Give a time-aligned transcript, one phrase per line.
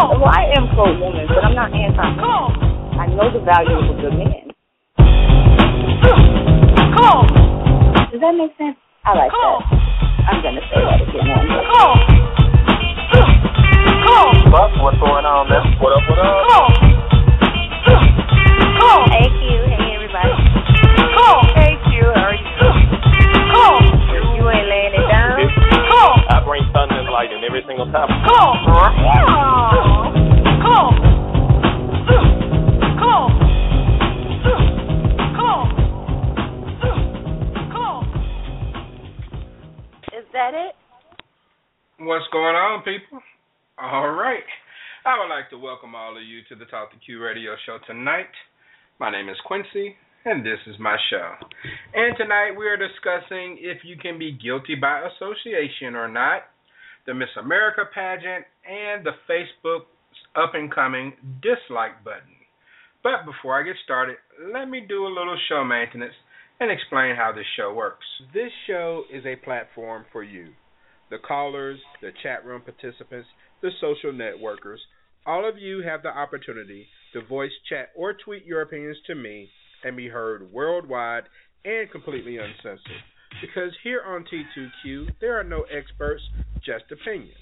[0.00, 2.24] Well, I am pro woman, but I'm not anti man.
[2.96, 4.48] I know the value of a good man.
[6.96, 7.28] Come on.
[8.08, 8.80] Does that make sense?
[9.04, 9.60] I like that.
[10.24, 11.28] I'm gonna say that again.
[11.28, 12.00] one more.
[14.50, 15.76] Buck, what's going on, man?
[15.84, 16.48] What up, what up?
[16.48, 16.72] Come on.
[17.84, 19.04] Come on.
[19.12, 20.32] Hey Q, hey everybody.
[20.32, 21.79] Hey Q, how
[26.60, 28.08] I bring thunder and lightning every single time.
[40.12, 40.74] Is that it?
[41.98, 43.20] What's going on, people?
[43.80, 44.44] All right.
[45.04, 47.78] I would like to welcome all of you to the Talk to Q radio show
[47.86, 48.30] tonight.
[48.98, 51.32] My name is Quincy, and this is my show.
[51.94, 56.42] And tonight we are discussing if you can be guilty by association or not,
[57.06, 59.86] the Miss America pageant, and the Facebook
[60.36, 62.38] up and coming dislike button.
[63.02, 64.16] But before I get started,
[64.52, 66.14] let me do a little show maintenance
[66.60, 68.04] and explain how this show works.
[68.34, 70.52] This show is a platform for you,
[71.10, 73.28] the callers, the chat room participants,
[73.62, 74.78] the social networkers.
[75.26, 79.48] All of you have the opportunity to voice, chat, or tweet your opinions to me
[79.84, 81.24] and be heard worldwide
[81.64, 83.02] and completely uncensored.
[83.40, 86.22] Because here on T2Q, there are no experts,
[86.64, 87.34] just opinions.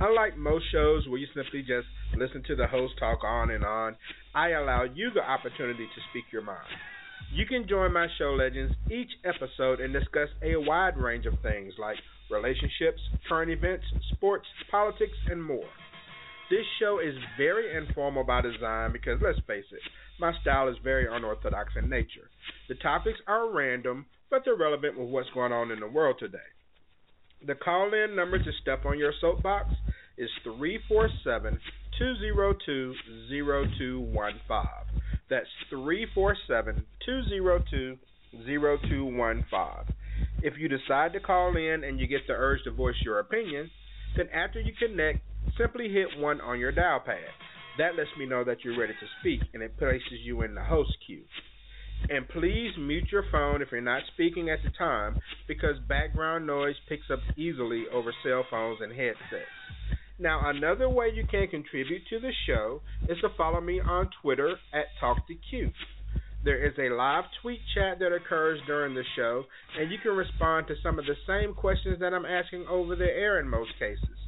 [0.00, 3.96] Unlike most shows where you simply just listen to the host talk on and on,
[4.34, 6.66] I allow you the opportunity to speak your mind.
[7.32, 11.74] You can join my show legends each episode and discuss a wide range of things
[11.78, 11.96] like
[12.30, 13.84] relationships, current events,
[14.16, 15.68] sports, politics, and more.
[16.50, 19.80] This show is very informal by design because, let's face it,
[20.18, 22.28] my style is very unorthodox in nature.
[22.68, 26.38] The topics are random, but they're relevant with what's going on in the world today.
[27.46, 29.70] The call in number to step on your soapbox
[30.16, 31.58] is 347
[31.98, 32.94] 202
[33.28, 34.90] 0215.
[35.28, 37.98] That's 347 202
[38.46, 39.96] 0215.
[40.42, 43.70] If you decide to call in and you get the urge to voice your opinion,
[44.16, 45.20] then after you connect,
[45.58, 47.18] simply hit 1 on your dial pad.
[47.78, 50.62] That lets me know that you're ready to speak and it places you in the
[50.62, 51.24] host queue.
[52.08, 55.16] And please mute your phone if you're not speaking at the time
[55.46, 59.46] because background noise picks up easily over cell phones and headsets.
[60.18, 64.56] Now, another way you can contribute to the show is to follow me on Twitter
[64.74, 65.72] at TalkToQ.
[66.44, 69.44] There is a live tweet chat that occurs during the show,
[69.78, 73.04] and you can respond to some of the same questions that I'm asking over the
[73.04, 74.18] air in most cases.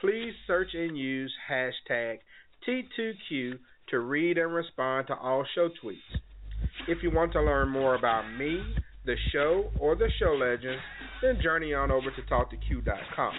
[0.00, 2.18] Please search and use hashtag
[2.66, 3.58] T2Q
[3.90, 6.20] to read and respond to all show tweets.
[6.88, 8.60] If you want to learn more about me,
[9.04, 10.82] the show, or the show legends,
[11.22, 13.32] then journey on over to TalkToQ.com.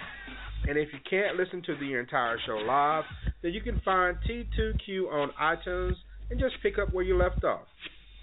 [0.66, 3.04] And if you can't listen to the entire show live,
[3.42, 5.94] then you can find T2Q on iTunes
[6.30, 7.66] and just pick up where you left off.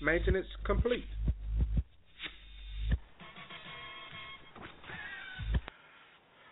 [0.01, 1.05] Maintenance complete.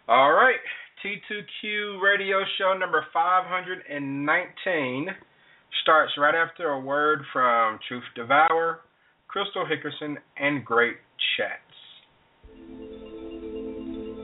[0.07, 0.59] All right,
[1.03, 5.07] T2Q radio show number 519
[5.83, 8.81] starts right after a word from Truth Devour,
[9.27, 10.97] Crystal Hickerson, and Great
[11.37, 11.69] Chats.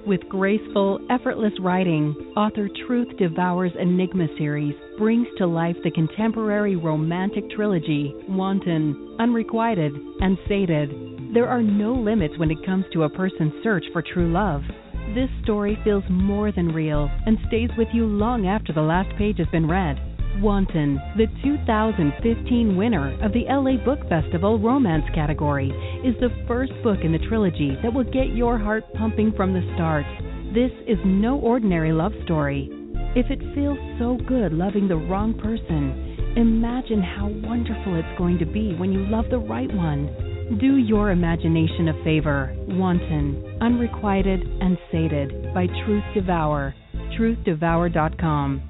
[0.05, 7.49] With graceful, effortless writing, author Truth Devour's Enigma series brings to life the contemporary romantic
[7.55, 11.33] trilogy Wanton, Unrequited, and Sated.
[11.33, 14.61] There are no limits when it comes to a person's search for true love.
[15.15, 19.39] This story feels more than real and stays with you long after the last page
[19.39, 20.14] has been read.
[20.41, 25.69] Wanton, the 2015 winner of the LA Book Festival Romance category,
[26.03, 29.61] is the first book in the trilogy that will get your heart pumping from the
[29.75, 30.05] start.
[30.53, 32.69] This is no ordinary love story.
[33.15, 38.45] If it feels so good loving the wrong person, imagine how wonderful it's going to
[38.45, 40.57] be when you love the right one.
[40.59, 42.53] Do your imagination a favor.
[42.67, 46.75] Wanton, Unrequited, and Sated by Truth Devour.
[47.17, 48.69] TruthDevour.com.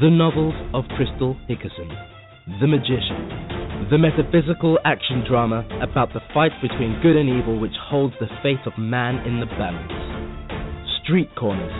[0.00, 1.92] The novels of Crystal Hickerson,
[2.56, 8.14] The Magician, the metaphysical action drama about the fight between good and evil which holds
[8.16, 9.92] the fate of man in the balance.
[11.04, 11.76] Street Corners,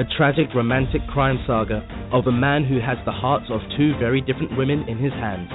[0.00, 1.84] a tragic romantic crime saga
[2.16, 5.52] of a man who has the hearts of two very different women in his hands.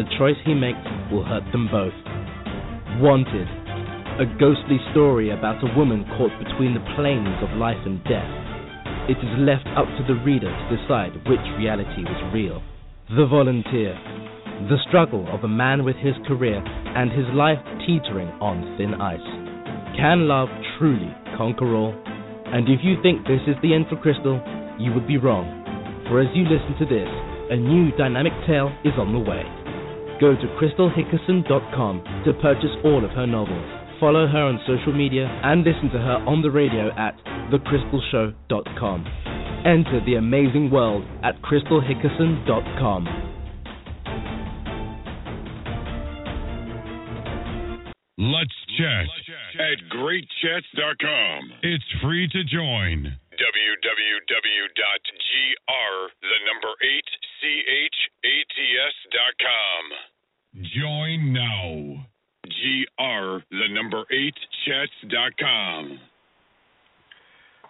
[0.00, 1.92] The choice he makes will hurt them both.
[2.96, 3.44] Wanted,
[4.16, 8.45] a ghostly story about a woman caught between the planes of life and death
[9.08, 12.58] it is left up to the reader to decide which reality was real.
[13.14, 13.94] The Volunteer.
[14.66, 19.22] The struggle of a man with his career and his life teetering on thin ice.
[19.94, 20.48] Can love
[20.78, 21.94] truly conquer all?
[22.50, 24.42] And if you think this is the end for Crystal,
[24.78, 25.46] you would be wrong.
[26.10, 27.10] For as you listen to this,
[27.50, 29.46] a new dynamic tale is on the way.
[30.18, 35.64] Go to crystalhickerson.com to purchase all of her novels follow her on social media, and
[35.64, 37.16] listen to her on the radio at
[37.50, 39.06] thecrystalshow.com.
[39.64, 43.06] Enter the amazing world at crystalhickerson.com.
[48.18, 49.06] Let's chat
[49.60, 51.52] at greatchats.com.
[51.62, 53.18] It's free to join.
[53.32, 53.96] www.gr
[56.22, 56.72] the number
[59.04, 59.84] 8chats.com.
[60.74, 62.06] Join now
[62.46, 65.98] gr the number eight chats.com.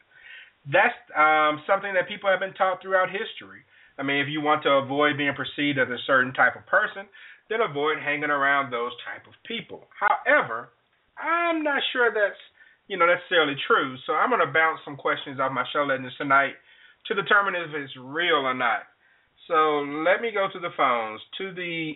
[0.65, 3.61] That's um, something that people have been taught throughout history.
[3.99, 7.05] I mean, if you want to avoid being perceived as a certain type of person,
[7.53, 9.85] then avoid hanging around those type of people.
[9.93, 10.73] However,
[11.21, 12.41] I'm not sure that's
[12.89, 13.93] you know necessarily true.
[14.09, 16.57] So I'm going to bounce some questions off my show legends tonight
[17.07, 18.89] to determine if it's real or not.
[19.45, 21.93] So let me go to the phones to the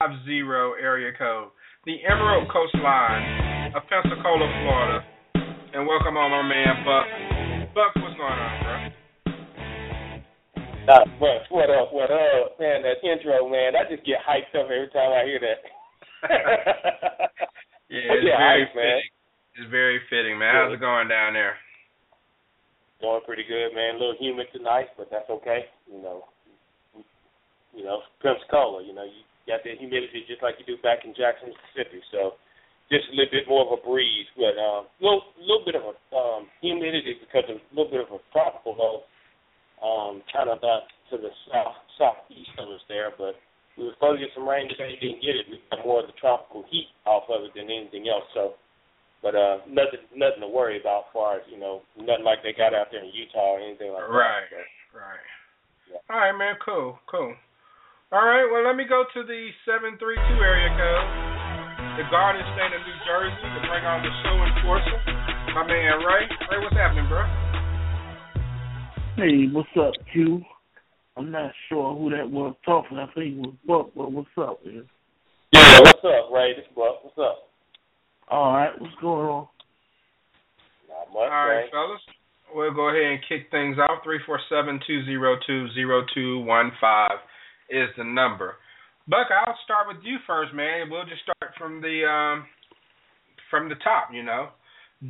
[0.00, 1.52] 850 area code,
[1.84, 5.02] the Emerald Coast Line of Pensacola, Florida,
[5.74, 7.06] and welcome on my man Buck.
[7.74, 8.74] Buck, what's going on, bro?
[10.86, 11.42] Not much.
[11.50, 11.90] What up?
[11.90, 12.86] What up, man?
[12.86, 13.74] That intro, man.
[13.74, 15.58] I just get hyped up every time I hear that.
[17.90, 19.02] yeah, it's very hype, man.
[19.58, 20.54] It's very fitting, man.
[20.54, 21.58] How's it going down there?
[23.02, 23.98] Going pretty good, man.
[23.98, 25.66] A little humid tonight, but that's okay.
[25.90, 26.30] You know,
[27.74, 28.86] you know, Pensacola.
[28.86, 31.98] You know, you got that humidity just like you do back in Jackson, Mississippi.
[32.14, 32.38] So
[32.92, 35.84] just a little bit more of a breeze, but a um, little little bit of
[35.88, 38.96] a um, humidity because of a little bit of a tropical low,
[39.80, 43.12] um, kind of back to the south southeast of us there.
[43.16, 43.40] But
[43.76, 45.48] we were supposed to get some rain today, didn't get it.
[45.48, 48.28] We got more of the tropical heat off of it than anything else.
[48.36, 48.60] So,
[49.24, 52.52] but uh, nothing nothing to worry about, as far as you know, nothing like they
[52.52, 54.68] got out there in Utah or anything like right, that.
[54.92, 55.28] Right, right.
[55.88, 56.04] Yeah.
[56.12, 56.60] All right, man.
[56.60, 57.32] Cool, cool.
[58.14, 59.98] All right, well, let me go to the 732
[60.38, 61.33] area code,
[61.96, 64.98] the Garden State of New Jersey, to bring on the show enforcer,
[65.54, 66.26] my man Ray.
[66.50, 67.22] Ray, what's happening, bro?
[69.14, 70.42] Hey, what's up, Q?
[71.16, 72.98] I'm not sure who that was talking.
[72.98, 74.88] I think it was Buck, but what's up, man?
[75.52, 76.54] Yeah, what's up, Ray?
[76.56, 77.04] This is Buck.
[77.04, 77.46] What's up?
[78.28, 79.46] All right, what's going on?
[80.88, 81.70] Not much, All right, Ray.
[81.70, 82.00] fellas.
[82.52, 84.02] We'll go ahead and kick things off.
[84.02, 87.18] 347 202 0215
[87.70, 88.56] is the number.
[89.06, 90.88] Buck, I'll start with you first, man.
[90.88, 92.46] We'll just start from the um,
[93.50, 94.08] from the top.
[94.12, 94.48] You know,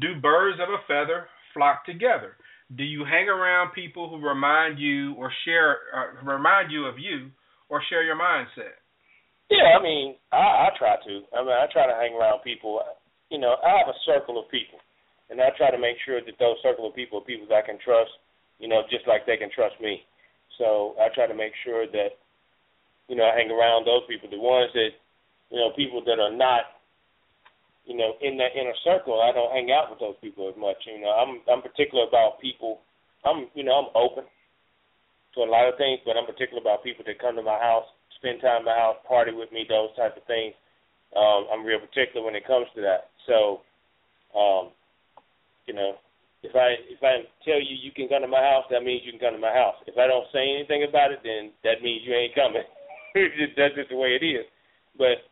[0.00, 2.34] do birds of a feather flock together?
[2.74, 7.30] Do you hang around people who remind you or share uh, remind you of you
[7.68, 8.82] or share your mindset?
[9.46, 11.12] Yeah, I mean, I, I try to.
[11.30, 12.82] I mean, I try to hang around people.
[13.30, 14.82] You know, I have a circle of people,
[15.30, 17.66] and I try to make sure that those circle of people are people that I
[17.66, 18.10] can trust.
[18.58, 20.02] You know, just like they can trust me.
[20.58, 22.18] So I try to make sure that
[23.08, 24.30] you know, I hang around those people.
[24.30, 24.92] The ones that,
[25.50, 26.80] you know, people that are not,
[27.84, 30.76] you know, in that inner circle, I don't hang out with those people as much.
[30.88, 32.80] You know, I'm I'm particular about people.
[33.24, 34.24] I'm you know I'm open
[35.34, 37.84] to a lot of things, but I'm particular about people that come to my house,
[38.16, 40.54] spend time in my house, party with me, those type of things.
[41.12, 43.12] Um, I'm real particular when it comes to that.
[43.28, 43.60] So,
[44.32, 44.72] um,
[45.66, 46.00] you know,
[46.44, 49.12] if I if I tell you you can come to my house, that means you
[49.12, 49.76] can come to my house.
[49.86, 52.64] If I don't say anything about it, then that means you ain't coming.
[53.14, 54.44] That's just the way it is.
[54.98, 55.22] But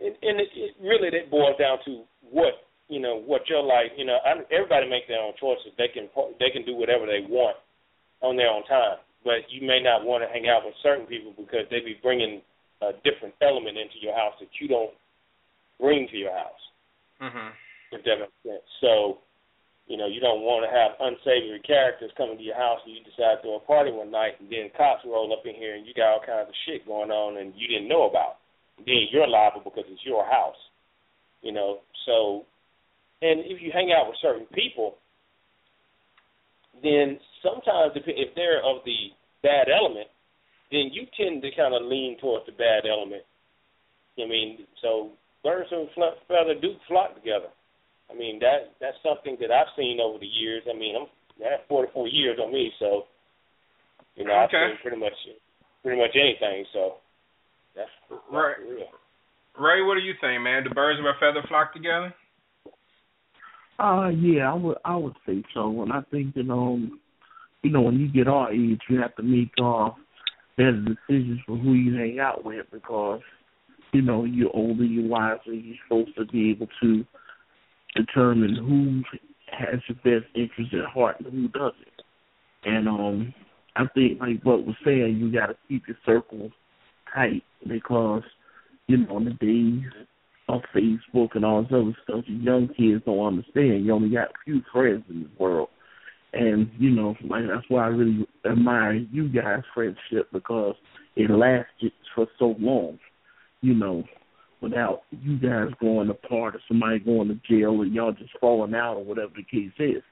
[0.00, 2.54] and, and it, it really that boils down to what
[2.88, 3.90] you know what your life.
[3.96, 5.74] You know, I, everybody make their own choices.
[5.78, 6.08] They can
[6.38, 7.56] they can do whatever they want
[8.22, 8.98] on their own time.
[9.24, 12.42] But you may not want to hang out with certain people because they be bringing
[12.82, 14.90] a different element into your house that you don't
[15.78, 16.62] bring to your house.
[17.22, 17.52] Mhm.
[17.92, 18.66] If that makes sense.
[18.80, 19.18] So
[19.86, 23.02] you know, you don't want to have unsavory characters coming to your house and you
[23.02, 25.86] decide to throw a party one night and then cops roll up in here and
[25.86, 28.38] you got all kinds of shit going on and you didn't know about.
[28.78, 30.58] Then you're liable because it's your house.
[31.42, 32.46] You know, so
[33.22, 34.98] and if you hang out with certain people,
[36.82, 40.08] then sometimes if if they're of the bad element,
[40.70, 43.22] then you tend to kind of lean towards the bad element.
[44.18, 45.10] I mean, so
[45.42, 45.88] birds and
[46.28, 47.50] feather do flock together.
[48.12, 50.62] I mean that that's something that I've seen over the years.
[50.68, 51.06] I mean, I'm
[51.44, 53.04] I have 44 years on me, so
[54.16, 54.56] you know Okay.
[54.56, 55.16] I've seen pretty much
[55.82, 56.64] pretty much anything.
[56.72, 56.94] So
[57.74, 58.56] that's, that's Right.
[58.60, 58.86] real.
[59.58, 60.64] Ray, what do you think, man?
[60.64, 62.14] Do birds of a feather flock together?
[63.78, 65.82] Uh yeah, I would I would say so.
[65.82, 67.00] And I think that um
[67.62, 69.90] you know, when you get our age you have to make uh
[70.56, 73.20] better decisions for who you hang out with because,
[73.92, 77.04] you know, you're older, you're wiser, you're supposed to be able to
[77.94, 79.02] determine who
[79.56, 82.02] has your best interest at heart and who doesn't.
[82.64, 83.34] And um
[83.76, 86.50] I think like what was saying, you gotta keep your circle
[87.14, 88.22] tight because,
[88.86, 89.90] you know, in the days
[90.48, 93.84] of Facebook and all this other stuff, you young kids don't understand.
[93.84, 95.68] You only got a few friends in this world.
[96.34, 100.74] And, you know, like that's why I really admire you guys' friendship because
[101.14, 102.98] it lasted for so long,
[103.60, 104.04] you know,
[104.62, 108.96] without you guys going apart or somebody going to jail or y'all just falling out
[108.96, 110.02] or whatever the case is.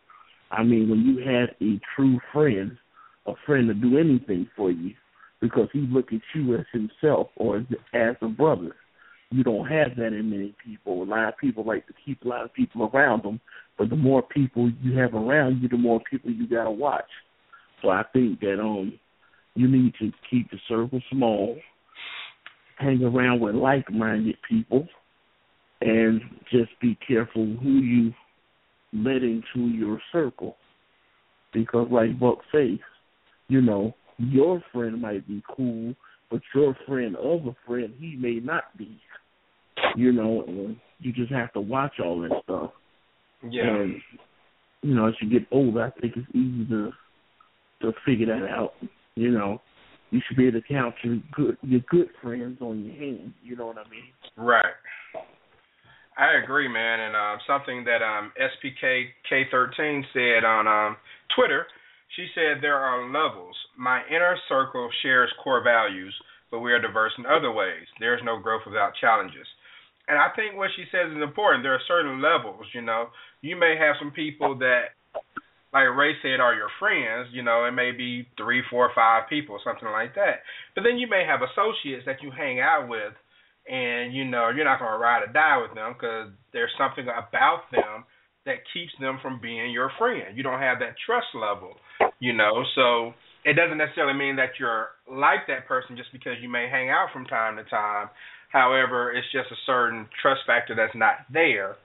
[0.51, 2.77] I mean, when you had a true friend,
[3.27, 4.95] a friend to do anything for you
[5.41, 7.65] because he look at you as himself or as,
[7.95, 8.75] as a brother.
[9.31, 11.03] You don't have that in many people.
[11.03, 13.41] A lot of people like to keep a lot of people around them,
[13.79, 17.09] but the more people you have around you, the more people you gotta watch.
[17.81, 18.99] So I think that um
[19.55, 21.57] you need to keep the circle small,
[22.81, 24.89] hang around with like-minded people,
[25.81, 26.21] and
[26.51, 28.13] just be careful who you
[28.93, 30.57] let into your circle.
[31.53, 32.79] Because like Buck says,
[33.49, 35.95] you know, your friend might be cool,
[36.31, 39.01] but your friend of a friend, he may not be.
[39.97, 42.71] You know, and you just have to watch all that stuff.
[43.49, 43.67] Yeah.
[43.67, 43.95] And
[44.83, 46.93] you know, as you get older, I think it's easy to
[47.83, 48.75] to figure that out.
[49.15, 49.61] You know,
[50.11, 53.33] you should be able to count your good your good friends on your hand.
[53.43, 54.11] You know what I mean?
[54.37, 54.75] Right.
[56.19, 57.01] I agree, man.
[57.01, 60.97] And um, something that um, SPK K13 said on um,
[61.35, 61.67] Twitter,
[62.17, 63.57] she said there are levels.
[63.79, 66.15] My inner circle shares core values,
[66.51, 67.87] but we are diverse in other ways.
[68.01, 69.47] There is no growth without challenges.
[70.09, 71.63] And I think what she says is important.
[71.63, 73.07] There are certain levels, you know.
[73.43, 74.99] You may have some people that,
[75.73, 79.61] like Ray said, are your friends, you know, it may be three, four, five people,
[79.65, 80.43] something like that.
[80.75, 83.15] But then you may have associates that you hang out with
[83.71, 87.05] and you know you're not going to ride or die with them because there's something
[87.05, 88.05] about them
[88.47, 90.37] that keeps them from being your friend.
[90.37, 91.77] You don't have that trust level,
[92.19, 92.65] you know.
[92.75, 93.13] So
[93.45, 97.09] it doesn't necessarily mean that you're like that person just because you may hang out
[97.13, 98.09] from time to time.
[98.51, 101.77] However, it's just a certain trust factor that's not there.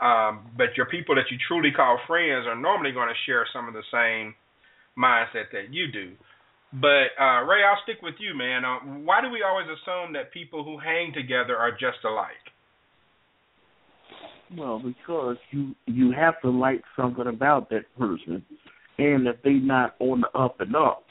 [0.00, 3.66] Um, but your people that you truly call friends are normally going to share some
[3.66, 4.34] of the same
[4.98, 6.12] mindset that you do.
[6.72, 8.64] But uh, Ray, I'll stick with you, man.
[8.64, 12.44] Uh, why do we always assume that people who hang together are just alike?
[14.56, 18.44] Well, because you you have to like something about that person,
[18.98, 21.04] and if they not on the up and up,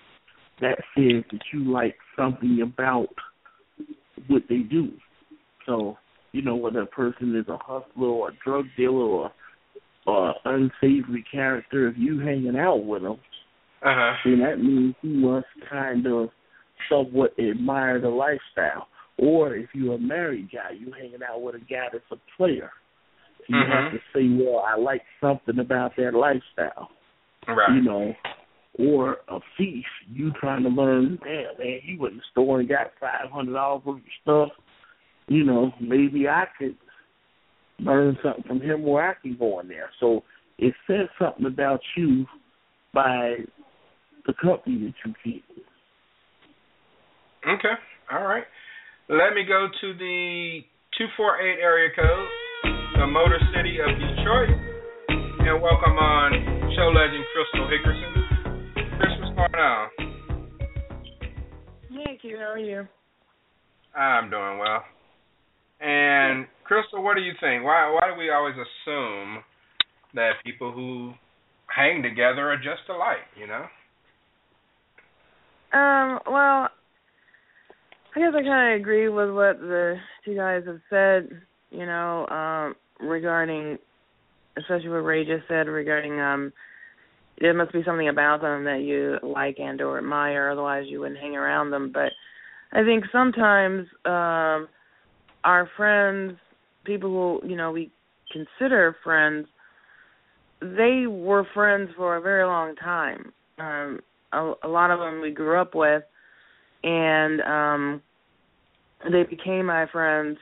[0.62, 3.10] that says that you like something about
[4.27, 4.92] what they do.
[5.65, 5.98] So
[6.36, 9.32] you know whether a person is a hustler or a drug dealer or
[10.08, 13.18] or unsavory character, if you hanging out with them,
[13.82, 14.13] uh-huh.
[14.24, 16.30] then that means you must kind of
[16.88, 18.88] somewhat admire the lifestyle.
[19.18, 22.70] Or if you're a married guy, you hanging out with a guy that's a player.
[23.48, 23.68] You Mhm.
[23.68, 26.92] have to say, well, I like something about that lifestyle.
[27.48, 27.74] Right.
[27.74, 28.15] You know,
[28.77, 32.70] or a thief, you trying to learn, damn, man, he went in the store and
[32.70, 34.50] got five hundred dollars worth of stuff.
[35.27, 36.75] You know, maybe I could
[37.79, 39.89] learn something from him where I can go in there.
[40.00, 40.24] So
[40.58, 42.25] it says something about you
[42.94, 43.36] by
[44.25, 45.44] the company that you keep.
[47.48, 47.75] Okay.
[48.12, 48.44] All right.
[49.10, 50.62] Let me go to the
[50.98, 52.27] 248 area code,
[53.00, 54.50] the Motor City of Detroit,
[55.10, 56.32] and welcome on
[56.75, 58.13] show legend Crystal Hickerson.
[58.98, 59.89] Chris, what's going on?
[61.91, 62.88] Hey, Q, how are you?
[63.96, 64.84] I'm doing well.
[65.79, 67.63] And Crystal, what do you think?
[67.63, 69.44] Why why do we always assume
[70.13, 71.13] that people who
[71.67, 73.65] hang together are just alike, you know?
[75.77, 76.70] Um, well,
[78.15, 82.25] I guess I kind of agree with what the two guys have said, you know,
[82.27, 83.77] um, regarding,
[84.58, 86.53] especially what Ray just said regarding, um,
[87.41, 91.20] there must be something about them that you like and or admire, otherwise you wouldn't
[91.20, 91.91] hang around them.
[91.94, 92.13] But
[92.72, 94.70] I think sometimes um,
[95.46, 96.34] our friends,
[96.84, 97.92] people who you know we
[98.32, 99.48] consider friends,
[100.60, 103.32] they were friends for a very long time.
[103.60, 104.00] Um,
[104.34, 106.04] a, a lot of them we grew up with,
[106.84, 108.02] and um,
[109.10, 110.38] they became my friends.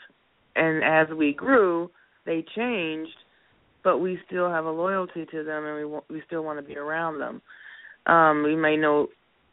[0.55, 1.89] And as we grew,
[2.25, 3.15] they changed,
[3.83, 6.77] but we still have a loyalty to them, and we we still want to be
[6.77, 7.41] around them.
[8.05, 9.07] Um, we may know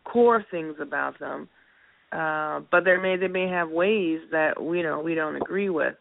[0.05, 1.49] core things about them,
[2.13, 5.95] uh, but there may they may have ways that we know we don't agree with.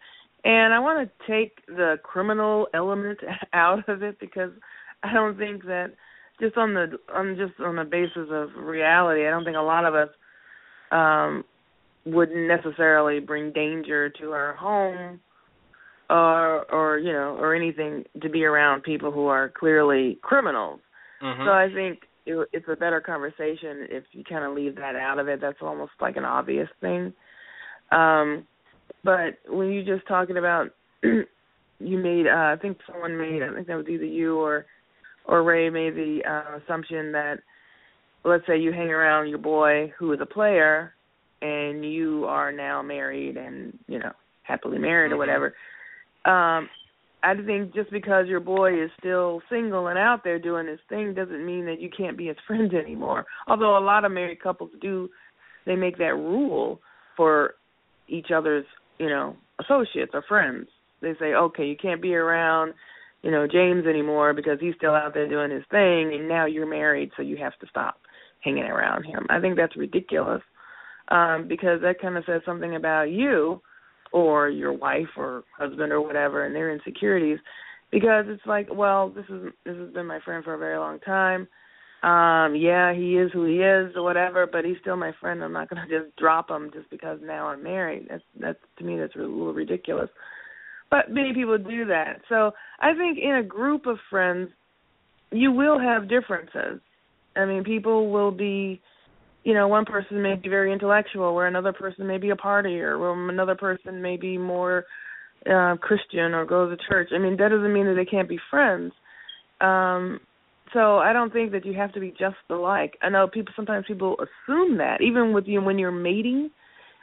[0.44, 3.20] And I want to take the criminal element
[3.54, 4.52] out of it because
[5.04, 5.94] I don't think that
[6.40, 9.86] just on the on just on the basis of reality, I don't think a lot
[9.86, 10.10] of us
[10.92, 11.44] um
[12.06, 15.20] wouldn't necessarily bring danger to our home
[16.10, 20.80] or or you know or anything to be around people who are clearly criminals.
[21.22, 21.44] Mm-hmm.
[21.46, 22.00] So I think
[22.30, 25.42] it, it's a better conversation if you kind of leave that out of it.
[25.42, 27.14] That's almost like an obvious thing.
[27.92, 28.46] Um
[29.04, 30.68] but when you just talking about
[31.04, 31.26] you
[31.80, 34.66] made uh I think someone made I think that was either you or
[35.26, 37.40] or Ray made the uh, assumption that
[38.24, 40.94] let's say you hang around your boy who is a player
[41.42, 44.12] and you are now married and you know
[44.44, 45.20] happily married or Mm-hmm.
[45.20, 45.54] whatever
[46.26, 46.70] um
[47.24, 51.14] i think just because your boy is still single and out there doing his thing
[51.14, 54.72] doesn't mean that you can't be his friend anymore although a lot of married couples
[54.82, 55.10] do
[55.66, 56.80] they make that rule
[57.16, 57.56] for
[58.08, 58.66] each other's
[58.98, 60.68] you know associates or friends
[61.02, 62.74] they say okay you can't be around
[63.22, 66.70] you know James anymore because he's still out there doing his thing and now you're
[66.70, 68.00] married so you have to stop
[68.42, 69.26] hanging around him.
[69.30, 70.42] I think that's ridiculous.
[71.10, 73.62] Um because that kind of says something about you
[74.12, 77.40] or your wife or husband or whatever and their insecurities
[77.92, 81.00] because it's like, well, this is this has been my friend for a very long
[81.00, 81.48] time.
[82.02, 85.44] Um yeah, he is who he is or whatever, but he's still my friend.
[85.44, 88.08] I'm not going to just drop him just because now I'm married.
[88.10, 90.10] That's that's to me that's a little ridiculous
[90.90, 92.22] but many people do that.
[92.30, 94.50] So I think in a group of friends,
[95.32, 96.82] you will have differences.
[97.36, 98.82] I mean, people will be,
[99.44, 103.00] you know, one person may be very intellectual, where another person may be a partier,
[103.00, 104.86] where another person may be more
[105.50, 107.10] uh Christian or go to church.
[107.16, 108.92] I mean, that doesn't mean that they can't be friends.
[109.62, 110.20] Um
[110.74, 112.98] so I don't think that you have to be just alike.
[113.02, 116.52] I know people sometimes people assume that even with you when you're mating,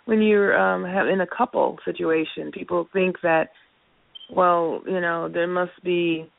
[0.05, 3.49] when you're um have in a couple situation, people think that
[4.35, 6.31] well, you know, there must be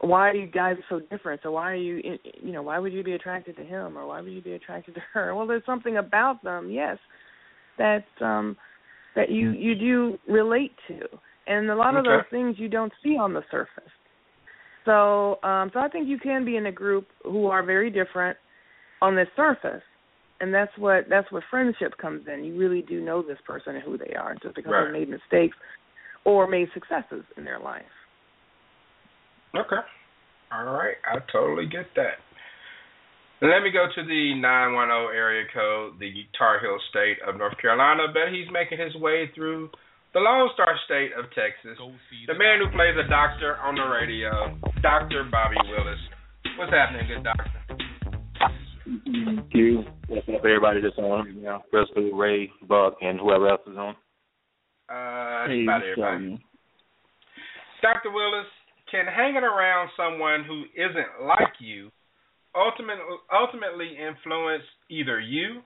[0.00, 1.40] why are you guys so different?
[1.42, 4.20] So why are you you know, why would you be attracted to him or why
[4.20, 5.34] would you be attracted to her?
[5.34, 6.98] Well, there's something about them, yes,
[7.78, 8.56] that um
[9.16, 11.00] that you you do relate to.
[11.46, 13.90] And a lot of those things you don't see on the surface.
[14.84, 18.36] So, um so I think you can be in a group who are very different
[19.00, 19.82] on the surface.
[20.40, 22.44] And that's what that's where friendship comes in.
[22.44, 24.92] You really do know this person and who they are just because Right.
[24.92, 25.56] they made mistakes
[26.24, 27.84] or made successes in their life.
[29.56, 29.82] Okay.
[30.52, 30.96] All right.
[31.06, 32.18] I totally get that.
[33.42, 38.08] Let me go to the 910 area code, the Tar Heel state of North Carolina.
[38.12, 39.68] Bet he's making his way through
[40.14, 41.76] the Lone Star state of Texas.
[42.26, 45.28] The man who plays a doctor on the radio, Dr.
[45.30, 45.98] Bobby Willis.
[46.56, 47.50] What's happening, good doctor?
[49.50, 51.34] Q, what's up, everybody that's on?
[51.34, 53.96] You know, Crystal, Ray, Buck, and whoever else is on.
[54.88, 56.40] Uh, Hey, about everybody.
[57.82, 58.10] Dr.
[58.12, 58.46] Willis,
[58.90, 61.90] can hanging around someone who isn't like you
[62.54, 65.62] ultimately ultimately influence either you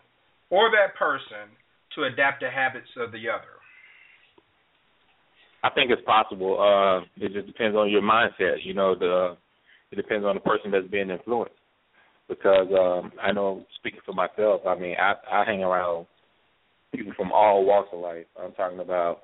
[0.51, 1.53] or that person
[1.95, 3.59] to adapt the habits of the other?
[5.63, 6.57] I think it's possible.
[6.61, 8.65] Uh, it just depends on your mindset.
[8.65, 9.37] You know, the
[9.91, 11.55] it depends on the person that's being influenced.
[12.29, 16.07] Because um, I know, speaking for myself, I mean, I, I hang around
[16.95, 18.27] people from all walks of life.
[18.39, 19.21] I'm talking about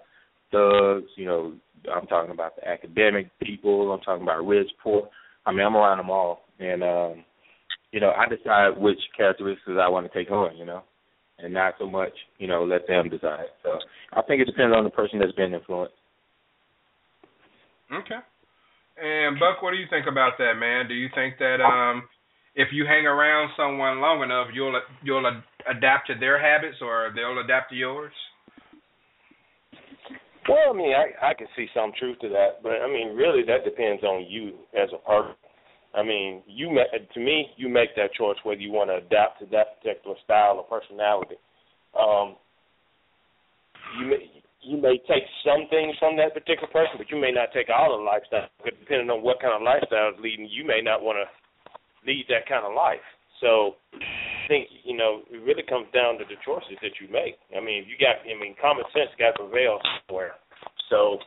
[0.51, 1.11] thugs.
[1.17, 1.53] You know,
[1.95, 3.93] I'm talking about the academic people.
[3.93, 5.09] I'm talking about rich, poor.
[5.47, 7.25] I mean, I'm around them all, and um,
[7.93, 10.57] you know, I decide which characteristics I want to take on.
[10.57, 10.83] You know,
[11.39, 13.47] and not so much, you know, let them decide.
[13.63, 13.79] So
[14.13, 15.95] I think it depends on the person that's been influenced.
[17.93, 18.21] Okay.
[18.97, 20.89] And Buck, what do you think about that, man?
[20.89, 22.05] Do you think that um
[22.55, 25.27] if you hang around someone long enough, you'll you'll
[25.69, 28.13] adapt to their habits or they'll adapt to yours?
[30.49, 33.43] Well, I mean, I I can see some truth to that, but I mean, really,
[33.45, 35.35] that depends on you as a person.
[35.95, 39.47] I mean, you to me, you make that choice whether you want to adapt to
[39.53, 41.37] that particular style or personality.
[41.95, 42.37] Um,
[44.01, 44.31] you may
[44.61, 47.97] you may take some things from that particular person, but you may not take all
[47.97, 48.49] the lifestyle.
[48.65, 51.27] Depending on what kind of lifestyle is leading, you may not want to
[52.05, 53.05] lead that kind of life.
[53.41, 53.77] So
[54.49, 57.37] think, you know, it really comes down to the choices that you make.
[57.53, 60.39] I mean, you got I mean, common sense got to prevail somewhere.
[60.91, 61.19] So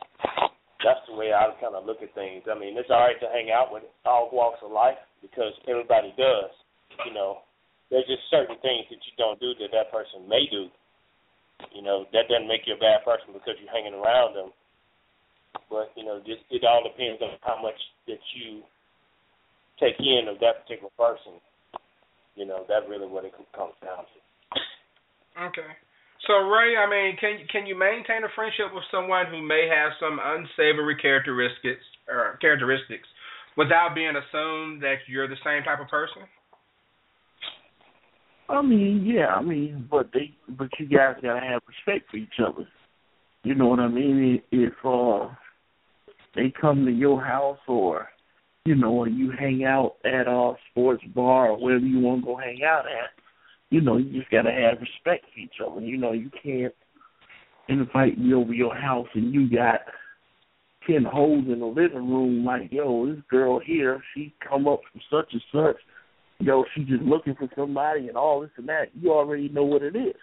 [0.84, 2.46] that's the way I kind of look at things.
[2.46, 6.14] I mean, it's all right to hang out with all walks of life because everybody
[6.14, 6.52] does.
[7.06, 7.42] You know,
[7.90, 10.70] there's just certain things that you don't do that that person may do.
[11.74, 14.54] You know, that doesn't make you a bad person because you're hanging around them.
[15.66, 18.62] But you know, just it all depends on how much that you
[19.82, 21.42] take in of that particular person.
[22.38, 24.18] You know, that's really what it comes down to.
[25.50, 25.74] Okay.
[26.26, 29.90] So Ray, I mean, can can you maintain a friendship with someone who may have
[29.98, 33.08] some unsavory characteristics or characteristics
[33.56, 36.22] without being assumed that you're the same type of person?
[38.48, 42.38] I mean, yeah, I mean, but they, but you guys gotta have respect for each
[42.40, 42.66] other.
[43.42, 44.40] You know what I mean?
[44.52, 45.28] If uh,
[46.34, 48.08] they come to your house or
[48.68, 52.26] you know, or you hang out at a sports bar or wherever you want to
[52.26, 53.08] go hang out at,
[53.70, 55.80] you know, you just gotta have respect for each other.
[55.80, 56.74] You know, you can't
[57.70, 59.80] invite me over your house and you got
[60.86, 65.00] ten holes in the living room like, yo, this girl here, she come up from
[65.10, 65.80] such and such,
[66.38, 68.88] yo, she just looking for somebody and all this and that.
[68.94, 70.14] You already know what it is.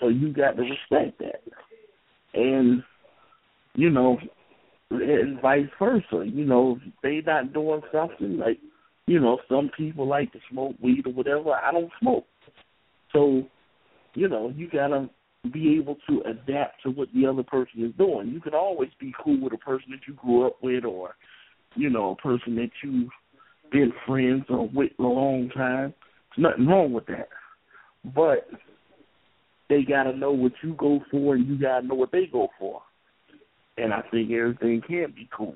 [0.00, 1.42] So you got to respect that.
[2.34, 2.82] And,
[3.74, 4.18] you know,
[4.90, 6.24] and vice versa.
[6.24, 8.58] You know, if they not doing something like,
[9.06, 11.52] you know, some people like to smoke weed or whatever.
[11.52, 12.26] I don't smoke,
[13.12, 13.42] so
[14.14, 15.08] you know, you gotta
[15.52, 18.28] be able to adapt to what the other person is doing.
[18.28, 21.14] You can always be cool with a person that you grew up with, or
[21.74, 23.10] you know, a person that you've
[23.70, 25.94] been friends or with a long time.
[26.36, 27.28] There's nothing wrong with that,
[28.14, 28.48] but
[29.68, 32.82] they gotta know what you go for, and you gotta know what they go for
[33.78, 35.54] and I think everything can be cool.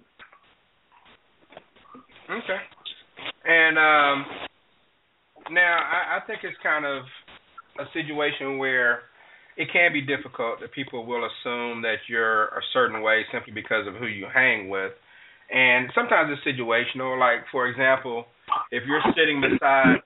[2.31, 2.61] Okay.
[3.45, 4.27] And um
[5.51, 7.03] now I, I think it's kind of
[7.79, 9.01] a situation where
[9.57, 13.87] it can be difficult that people will assume that you're a certain way simply because
[13.87, 14.93] of who you hang with.
[15.53, 17.19] And sometimes it's situational.
[17.19, 18.25] Like for example,
[18.71, 19.97] if you're sitting beside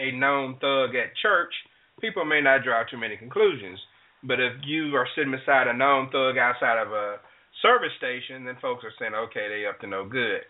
[0.00, 1.52] a known thug at church,
[2.00, 3.78] people may not draw too many conclusions.
[4.22, 7.16] But if you are sitting beside a known thug outside of a
[7.62, 10.42] service station, then folks are saying, okay, they up to no good.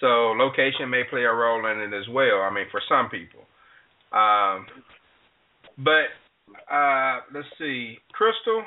[0.00, 2.42] So location may play a role in it as well.
[2.42, 3.44] I mean, for some people.
[4.12, 4.66] Um,
[5.78, 6.12] but
[6.72, 8.62] uh, let's see, Crystal,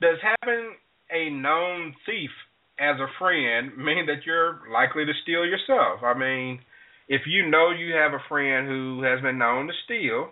[0.00, 0.74] does having
[1.10, 2.30] a known thief
[2.78, 6.02] as a friend mean that you're likely to steal yourself?
[6.02, 6.60] I mean,
[7.08, 10.30] if you know you have a friend who has been known to steal,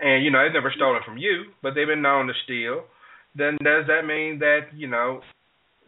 [0.00, 2.84] and you know they've never stolen from you, but they've been known to steal,
[3.34, 5.20] then does that mean that you know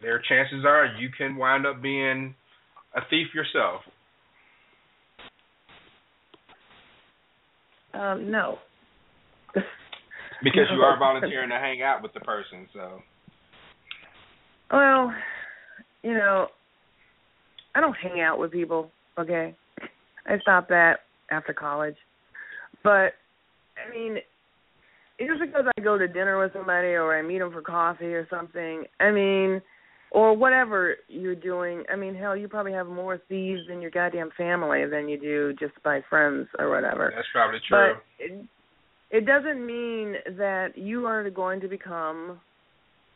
[0.01, 2.35] there chances are you can wind up being
[2.95, 3.81] a thief yourself.
[7.93, 8.59] Um, no.
[10.43, 12.99] because you are volunteering to hang out with the person, so.
[14.71, 15.13] Well,
[16.03, 16.47] you know,
[17.75, 18.91] I don't hang out with people.
[19.17, 19.55] Okay,
[20.25, 20.99] I stopped that
[21.31, 21.95] after college,
[22.83, 23.13] but
[23.75, 24.17] I mean,
[25.19, 28.27] just because I go to dinner with somebody or I meet them for coffee or
[28.29, 29.61] something, I mean,
[30.11, 31.83] or whatever you're doing.
[31.91, 35.53] I mean, hell, you probably have more thieves in your goddamn family than you do
[35.59, 37.11] just by friends or whatever.
[37.15, 37.93] That's probably true.
[37.93, 38.45] But it,
[39.11, 42.39] it doesn't mean that you are going to become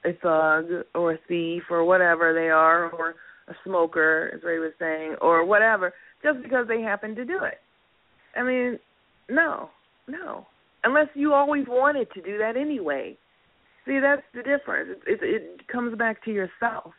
[0.06, 3.16] a thug or a thief or whatever they are, or
[3.48, 7.60] a smoker, as Ray was saying, or whatever, just because they happen to do it.
[8.38, 8.80] I mean,
[9.30, 9.70] no,
[10.08, 10.46] no.
[10.84, 13.18] Unless you always wanted to do that anyway.
[13.86, 15.00] See, that's the difference.
[15.06, 16.94] It, it, comes back to yourself.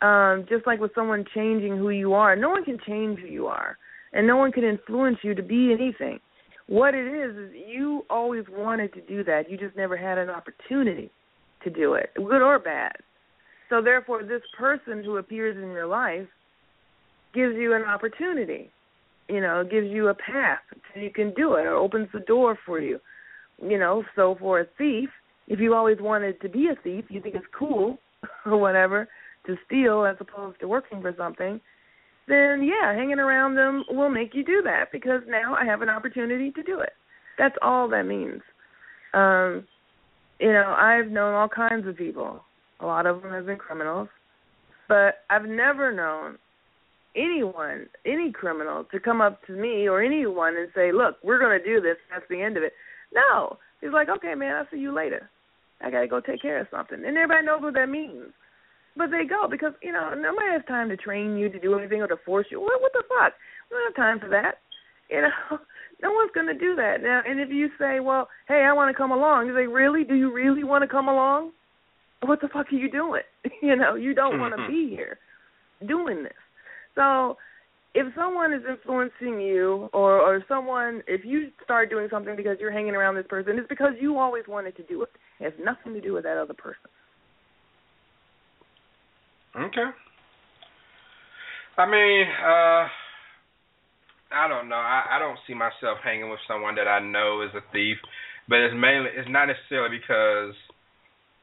[0.00, 3.46] Um, just like with someone changing who you are, no one can change who you
[3.46, 3.76] are,
[4.12, 6.18] and no one can influence you to be anything.
[6.66, 9.50] What it is is you always wanted to do that.
[9.50, 11.10] You just never had an opportunity
[11.62, 12.96] to do it, good or bad.
[13.70, 16.26] So therefore, this person who appears in your life
[17.34, 18.70] gives you an opportunity.
[19.28, 20.60] You know, gives you a path,
[20.94, 22.98] and you can do it, or opens the door for you
[23.62, 25.08] you know, so for a thief,
[25.48, 27.98] if you always wanted to be a thief, you think it's cool
[28.46, 29.08] or whatever
[29.46, 31.60] to steal as opposed to working for something,
[32.26, 35.90] then yeah, hanging around them will make you do that because now I have an
[35.90, 36.92] opportunity to do it.
[37.38, 38.40] That's all that means.
[39.12, 39.66] Um,
[40.40, 42.40] you know, I've known all kinds of people.
[42.80, 44.08] A lot of them have been criminals,
[44.88, 46.38] but I've never known
[47.14, 51.58] anyone, any criminal, to come up to me or anyone and say, "Look, we're going
[51.58, 51.96] to do this.
[52.10, 52.72] That's the end of it."
[53.14, 55.30] No, he's like, "Okay, man, I'll see you later.
[55.80, 58.32] I got to go take care of something," and everybody knows what that means.
[58.96, 62.00] But they go because you know nobody has time to train you to do anything
[62.00, 62.60] or to force you.
[62.60, 63.32] What what the fuck?
[63.70, 64.56] We don't have time for that.
[65.10, 65.58] You know,
[66.02, 67.22] no one's going to do that now.
[67.26, 70.04] And if you say, "Well, hey, I want to come along," you say, "Really?
[70.04, 71.52] Do you really want to come along?
[72.22, 73.22] What the fuck are you doing?
[73.62, 74.72] you know, you don't want to Mm-hmm.
[74.72, 75.18] be here
[75.86, 76.32] doing this."
[76.94, 77.36] So,
[77.94, 82.72] if someone is influencing you, or or someone, if you start doing something because you're
[82.72, 85.10] hanging around this person, it's because you always wanted to do it.
[85.38, 86.90] It has nothing to do with that other person.
[89.56, 89.86] Okay.
[91.78, 92.88] I mean, uh
[94.34, 94.76] I don't know.
[94.76, 97.98] I, I don't see myself hanging with someone that I know is a thief,
[98.48, 100.54] but it's mainly it's not necessarily because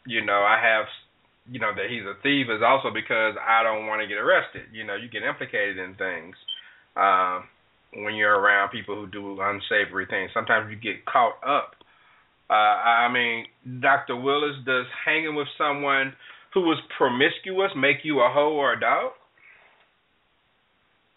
[0.06, 0.86] you know I have
[1.52, 2.48] you know that he's a thief.
[2.48, 4.72] is also because I don't want to get arrested.
[4.72, 6.36] You know, you get implicated in things
[6.96, 7.44] um,
[7.94, 10.32] when you're around people who do unsavory things.
[10.34, 11.76] Sometimes you get caught up.
[12.50, 13.46] Uh, I mean,
[13.82, 14.16] Dr.
[14.16, 16.14] Willis, does hanging with someone
[16.54, 19.12] who was promiscuous make you a hoe or a dog?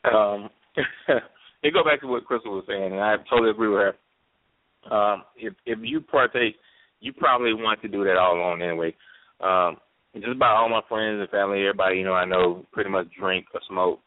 [0.05, 0.51] Um,
[1.63, 3.95] it go back to what Crystal was saying, and I totally agree with her.
[4.95, 6.57] Um, if if you partake,
[7.01, 8.95] you probably want to do that all alone anyway.
[9.41, 9.79] Um,
[10.23, 13.47] just about all my friends and family, everybody you know I know pretty much drink
[13.55, 14.01] or smoke.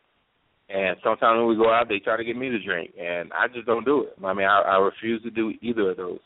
[0.70, 3.48] And sometimes when we go out, they try to get me to drink, and I
[3.48, 4.13] just don't do it.
[4.24, 6.20] I mean, I, I refuse to do either of those.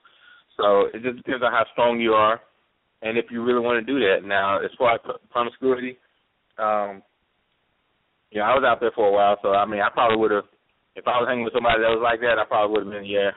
[0.58, 2.42] So it just depends on how strong you are,
[3.04, 4.26] and if you really want to do that.
[4.26, 5.98] Now, as far as promiscuity,
[6.58, 7.04] um,
[8.32, 10.32] you know, I was out there for a while, so I mean, I probably would
[10.32, 10.46] have,
[10.96, 13.10] if I was hanging with somebody that was like that, I probably would have been,
[13.10, 13.32] yeah,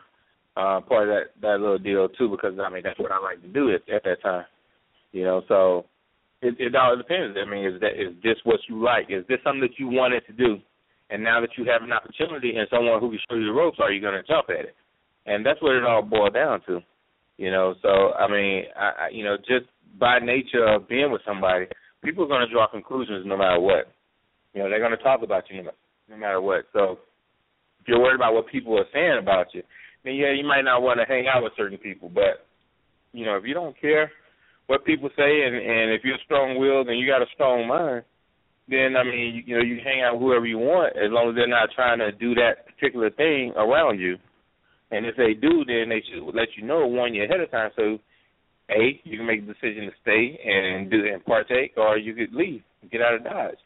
[0.57, 3.43] uh, part of that that little deal too, because I mean, that's what I like
[3.43, 4.47] to do at, at that time.
[5.13, 5.85] You know, so
[6.45, 7.37] it, it all depends.
[7.41, 9.07] I mean, is that is this what you like?
[9.09, 10.59] Is this something that you wanted to do?
[11.11, 13.79] And now that you have an opportunity and someone who can show you the ropes,
[13.81, 14.77] are you going to jump at it?
[15.27, 16.81] And that's what it all boiled down to.
[17.37, 19.67] You know, so I mean, I, I you know, just
[19.99, 21.67] by nature of being with somebody,
[22.03, 23.91] people are going to draw conclusions no matter what.
[24.53, 25.71] You know, they're going to talk about you no,
[26.11, 26.67] no matter what.
[26.73, 26.99] So
[27.81, 29.63] if you're worried about what people are saying about you,
[30.05, 32.09] then yeah, you might not want to hang out with certain people.
[32.09, 32.47] But
[33.13, 34.11] you know, if you don't care
[34.67, 38.05] what people say, and and if you're strong-willed and you got a strong mind,
[38.69, 41.31] then I mean, you, you know, you hang out with whoever you want as long
[41.31, 44.17] as they're not trying to do that particular thing around you.
[44.91, 47.71] And if they do, then they should let you know, warn you ahead of time.
[47.77, 47.99] So,
[48.71, 52.33] a, you can make the decision to stay and do and partake, or you could
[52.33, 53.59] leave, get out of Dodge.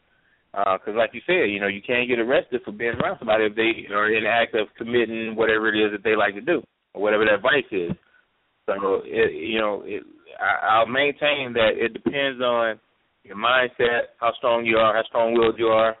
[0.53, 3.45] Uh, because, like you said, you know, you can't get arrested for being around somebody
[3.45, 6.41] if they are in the act of committing whatever it is that they like to
[6.41, 7.91] do, or whatever that vice is.
[8.65, 10.03] So, it, you know, it,
[10.39, 12.79] I, I'll maintain that it depends on
[13.23, 15.95] your mindset, how strong you are, how strong-willed you are,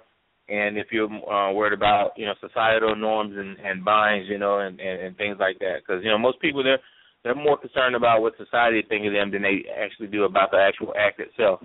[0.49, 4.59] and if you're uh, worried about you know societal norms and, and binds, you know,
[4.59, 5.81] and, and, and things like that.
[5.85, 6.79] Because you know most people they're
[7.23, 10.57] they're more concerned about what society thinks of them than they actually do about the
[10.57, 11.61] actual act itself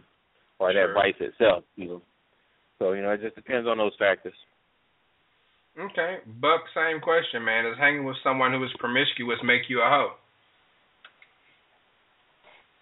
[0.59, 1.65] or that vice itself.
[1.77, 2.03] You know,
[2.79, 4.35] so you know it just depends on those factors.
[5.75, 7.65] Okay, Buck, same question, man.
[7.65, 10.13] Does hanging with someone who is promiscuous make you a hoe?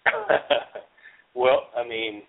[1.35, 2.23] well, I mean,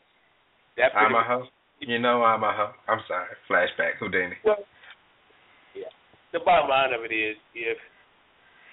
[0.76, 1.46] that I'm a hoe.
[1.80, 2.72] You know I'm a hoe.
[2.88, 3.28] I'm sorry.
[3.50, 4.34] Flashback, Whodini.
[4.44, 4.62] Well,
[5.74, 5.90] yeah.
[6.32, 7.78] The bottom line of it is, if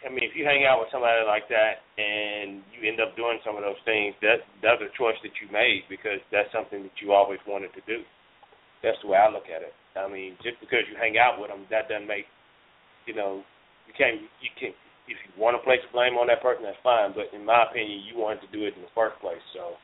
[0.02, 3.38] I mean, if you hang out with somebody like that and you end up doing
[3.46, 6.98] some of those things, that that's a choice that you made because that's something that
[6.98, 8.02] you always wanted to do.
[8.82, 9.78] That's the way I look at it.
[9.94, 12.26] I mean, just because you hang out with them, that doesn't make,
[13.06, 13.46] you know,
[13.86, 14.74] you can't, you can,
[15.12, 17.12] if you want to place blame on that person, that's fine.
[17.12, 19.76] But in my opinion, you wanted to do it in the first place, so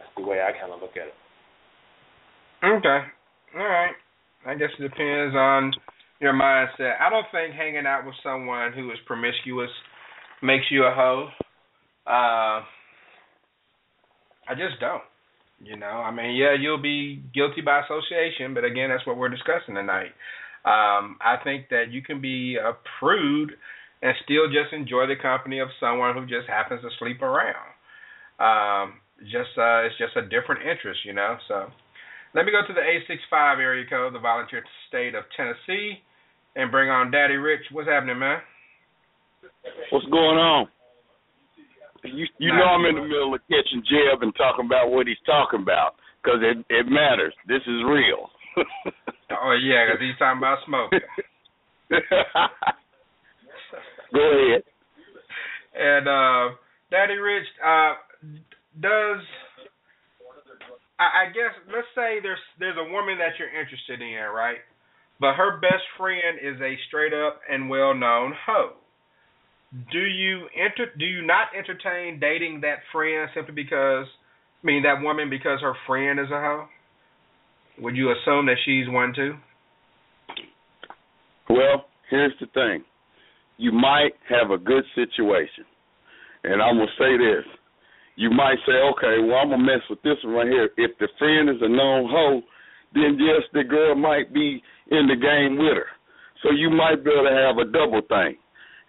[0.00, 1.18] that's the way I kind of look at it.
[2.64, 3.00] Okay.
[3.58, 3.94] All right.
[4.46, 5.72] I guess it depends on
[6.20, 7.00] your mindset.
[7.00, 9.70] I don't think hanging out with someone who is promiscuous
[10.42, 11.28] makes you a hoe.
[12.06, 12.64] Uh,
[14.48, 15.02] I just don't.
[15.64, 19.28] You know, I mean, yeah, you'll be guilty by association, but again, that's what we're
[19.28, 20.10] discussing tonight.
[20.64, 23.52] Um, I think that you can be a prude
[24.02, 27.70] and still just enjoy the company of someone who just happens to sleep around.
[28.42, 28.98] Um,
[29.30, 31.38] just uh, it's just a different interest, you know.
[31.46, 31.70] So
[32.34, 36.02] let me go to the 865 area code, the volunteer state of Tennessee,
[36.56, 37.70] and bring on Daddy Rich.
[37.70, 38.42] What's happening, man?
[39.90, 40.66] What's going on?
[42.02, 45.22] You you know I'm in the middle of catching Jeb and talking about what he's
[45.24, 47.34] talking about because it it matters.
[47.46, 48.26] This is real.
[49.30, 50.98] oh yeah, because he's talking about smoking.
[54.12, 54.62] Go ahead.
[55.74, 56.54] And uh,
[56.90, 57.94] Daddy Rich, uh,
[58.80, 59.24] does
[61.02, 64.62] I, I guess let's say there's there's a woman that you're interested in, right?
[65.20, 68.74] But her best friend is a straight up and well known hoe.
[69.90, 74.06] Do you enter do you not entertain dating that friend simply because
[74.62, 76.66] I mean that woman because her friend is a hoe?
[77.78, 79.34] Would you assume that she's one too?
[81.48, 82.84] Well, here's the thing.
[83.58, 85.64] You might have a good situation.
[86.44, 87.44] And I'm gonna say this
[88.16, 90.68] you might say, okay, well, I'm gonna mess with this one right here.
[90.76, 92.42] If the friend is a known hoe,
[92.94, 95.86] then yes, the girl might be in the game with her.
[96.42, 98.36] So you might be able to have a double thing,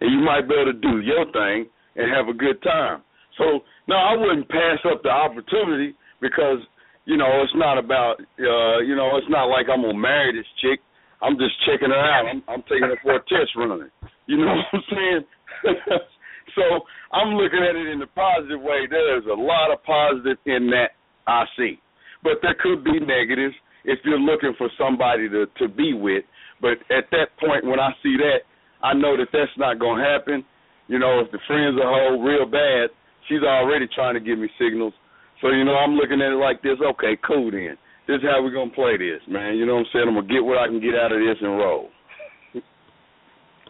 [0.02, 3.02] and you might be able to do your thing and have a good time.
[3.38, 6.60] So no, I wouldn't pass up the opportunity because
[7.06, 10.48] you know it's not about uh, you know it's not like I'm gonna marry this
[10.62, 10.80] chick.
[11.22, 12.28] I'm just checking her out.
[12.28, 13.90] I'm, I'm taking her for a test run.
[14.28, 15.26] You know what I'm saying?
[16.56, 18.86] So I'm looking at it in the positive way.
[18.90, 20.92] There's a lot of positive in that
[21.28, 21.80] I see,
[22.24, 23.56] but there could be negatives
[23.86, 26.24] if you're looking for somebody to to be with.
[26.62, 28.46] But at that point, when I see that,
[28.82, 30.46] I know that that's not going to happen.
[30.88, 32.90] You know, if the friends are whole real bad,
[33.28, 34.94] she's already trying to give me signals.
[35.42, 36.78] So you know, I'm looking at it like this.
[36.80, 37.78] Okay, cool then.
[38.08, 39.56] This is how we're gonna play this, man.
[39.56, 40.06] You know what I'm saying?
[40.08, 41.90] I'm gonna get what I can get out of this and roll.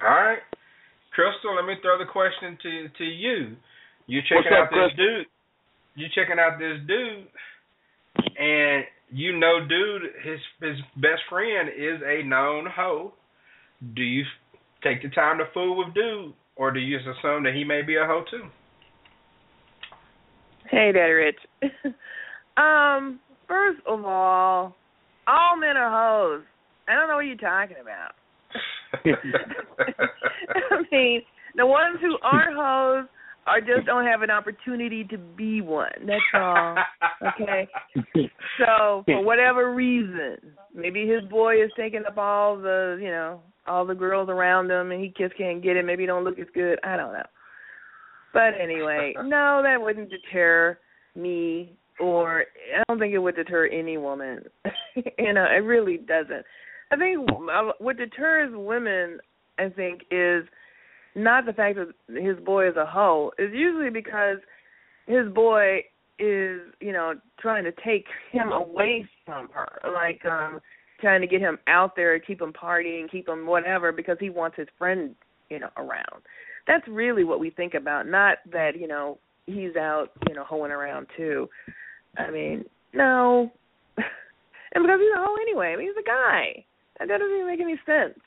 [0.02, 0.40] All right.
[1.14, 3.56] Crystal, let me throw the question to to you.
[4.08, 5.28] You checking up, out this dude.
[5.96, 7.28] You checking out this dude,
[8.38, 13.14] and you know, dude, his his best friend is a known hoe.
[13.96, 14.24] Do you
[14.84, 17.84] take the time to fool with dude, or do you just assume that he may
[17.84, 18.44] be a hoe too?
[20.70, 21.40] Hey, Daddy Rich.
[22.58, 24.76] um, first of all,
[25.28, 26.44] all men are hoes.
[26.88, 28.14] I don't know what you're talking about.
[29.06, 31.22] I mean,
[31.56, 33.10] the ones who aren't hoes
[33.46, 35.90] are just don't have an opportunity to be one.
[36.06, 36.76] That's all.
[37.40, 37.68] Okay.
[38.58, 40.38] So for whatever reason,
[40.74, 44.92] maybe his boy is taking up all the, you know, all the girls around him,
[44.92, 45.86] and he just can't get it.
[45.86, 46.80] Maybe he don't look as good.
[46.84, 47.24] I don't know.
[48.34, 50.78] But anyway, no, that wouldn't deter
[51.16, 54.44] me, or I don't think it would deter any woman.
[54.96, 56.46] you know, it really doesn't.
[56.94, 57.28] I think
[57.80, 59.18] what deters women,
[59.58, 60.44] I think, is
[61.16, 63.32] not the fact that his boy is a hoe.
[63.40, 64.38] It's usually because
[65.08, 65.80] his boy
[66.20, 70.60] is, you know, trying to take him away from her, like um
[71.02, 74.56] trying to get him out there, keep him partying, keep him whatever, because he wants
[74.56, 75.16] his friend,
[75.50, 76.22] you know, around.
[76.68, 80.72] That's really what we think about, not that you know he's out, you know, hoeing
[80.72, 81.50] around too.
[82.18, 83.52] I mean, no,
[83.98, 85.74] and because he's a hoe anyway.
[85.74, 86.64] I mean, he's a guy.
[87.00, 88.20] That doesn't even make any sense.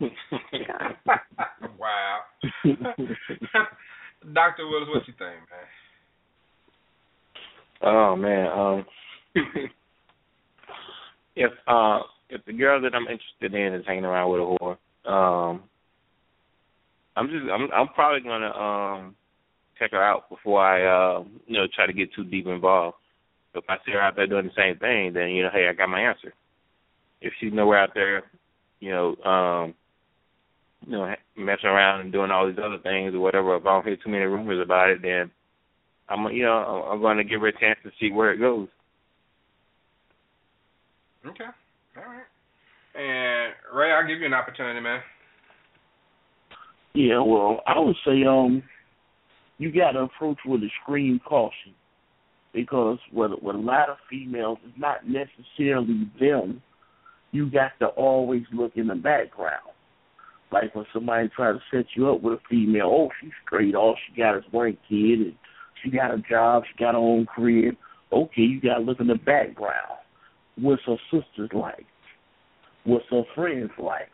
[1.78, 2.20] wow.
[4.32, 5.66] Doctor Willis, what you think, man?
[7.80, 8.86] Oh man, um
[11.36, 14.76] if uh if the girl that I'm interested in is hanging around with a whore,
[15.10, 15.62] um
[17.16, 19.16] I'm just I'm I'm probably gonna um
[19.78, 22.96] check her out before I uh you know try to get too deep involved.
[23.54, 25.72] If I see her out there doing the same thing, then you know, hey, I
[25.72, 26.32] got my answer.
[27.20, 28.22] If she's nowhere out there,
[28.80, 29.74] you know, um
[30.86, 33.86] you know, messing around and doing all these other things or whatever, if I don't
[33.86, 35.30] hear too many rumors about it, then
[36.08, 38.68] I'm you know I'm going to give her a chance to see where it goes.
[41.26, 41.44] Okay,
[41.96, 42.22] all right.
[42.94, 45.00] And Ray, I'll give you an opportunity, man.
[46.94, 48.62] Yeah, well, I would say um,
[49.58, 51.74] you got to approach with extreme caution
[52.52, 56.62] because with with a lot of females, it's not necessarily them.
[57.30, 59.68] You got to always look in the background
[60.50, 63.96] like when somebody try to set you up with a female, oh she's straight, all
[64.06, 65.34] she got is one kid and
[65.82, 67.74] she got a job, she got her own crib.
[68.12, 69.98] Okay, you gotta look in the background.
[70.56, 71.86] What's her sisters like?
[72.84, 74.08] What's her friends like?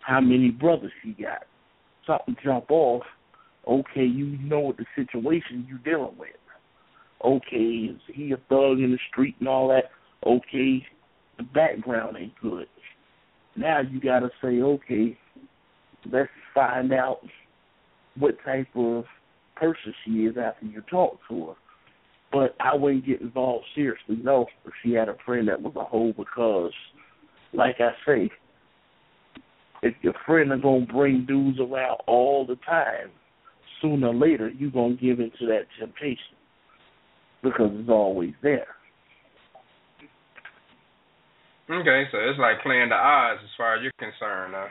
[0.00, 1.44] How many brothers she got?
[2.06, 3.02] Something jump off.
[3.66, 6.30] Okay, you know what the situation you're dealing with.
[7.22, 9.90] Okay, is he a thug in the street and all that?
[10.24, 10.86] Okay,
[11.40, 12.66] the background ain't good.
[13.56, 15.18] Now you gotta say, okay,
[16.10, 17.20] let's find out
[18.18, 19.04] what type of
[19.56, 21.54] person she is after you talk to her.
[22.32, 25.84] But I wouldn't get involved seriously, no, if she had a friend that was a
[25.84, 26.72] hoe because,
[27.52, 28.30] like I say,
[29.82, 33.10] if your friend is gonna bring dudes around all the time,
[33.80, 36.36] sooner or later you're gonna give into that temptation
[37.42, 38.68] because it's always there.
[41.70, 44.54] Okay, so it's like playing the odds as far as you're concerned.
[44.56, 44.66] Huh?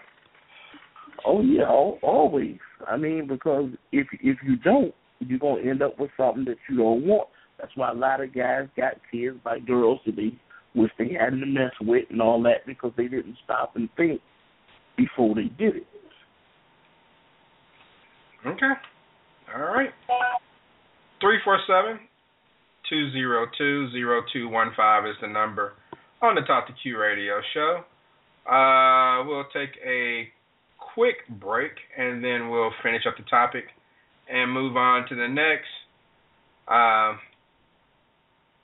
[1.26, 2.58] Oh yeah, always.
[2.86, 6.78] I mean, because if if you don't, you're gonna end up with something that you
[6.78, 7.30] don't want.
[7.58, 10.34] That's why a lot of guys got kids by girls that they
[10.76, 14.20] wish they hadn't to mess with and all that because they didn't stop and think
[14.98, 15.88] before they did it.
[18.46, 18.74] Okay.
[19.56, 19.90] All right.
[21.22, 22.00] Three four seven
[22.90, 25.74] two zero two zero two one five is the number
[26.22, 27.84] on the Talk to Q radio show.
[28.50, 30.28] Uh, we'll take a
[30.94, 33.66] quick break and then we'll finish up the topic
[34.30, 35.70] and move on to the next.
[36.68, 37.20] Um,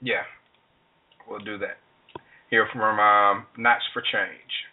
[0.00, 0.22] yeah,
[1.28, 1.78] we'll do that.
[2.50, 4.65] Hear from um, Knots for Change.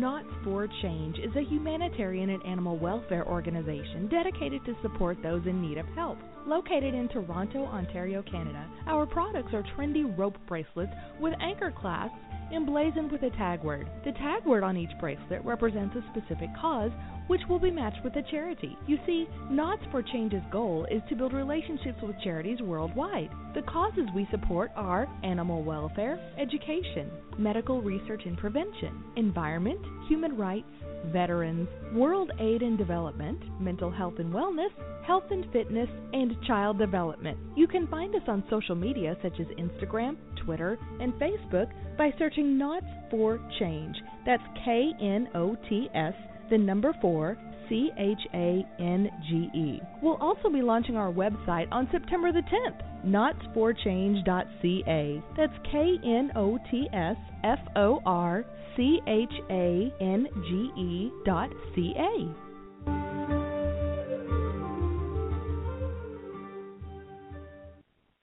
[0.00, 5.60] Knots for Change is a humanitarian and animal welfare organization dedicated to support those in
[5.60, 6.16] need of help.
[6.46, 10.90] Located in Toronto, Ontario, Canada, our products are trendy rope bracelets
[11.20, 12.16] with anchor clasps
[12.52, 13.88] emblazoned with a tag word.
[14.04, 16.90] The tag word on each bracelet represents a specific cause,
[17.26, 18.76] which will be matched with a charity.
[18.86, 23.30] You see, Knots for Change's goal is to build relationships with charities worldwide.
[23.54, 30.66] The causes we support are animal welfare, education, medical research and prevention, environment, human rights,
[31.06, 34.70] veterans, world aid and development, mental health and wellness,
[35.06, 37.38] health and fitness, and child development.
[37.56, 42.58] You can find us on social media such as Instagram, Twitter, and Facebook by searching
[42.58, 43.96] Knots for Change.
[44.26, 46.14] That's K N O T S,
[46.50, 47.38] the number 4,
[47.68, 49.80] C H A N G E.
[50.02, 55.22] We'll also be launching our website on September the 10th, knotsforchange.ca.
[55.36, 58.44] That's K N O T S F O R
[58.76, 62.34] C H A N G E dot C A.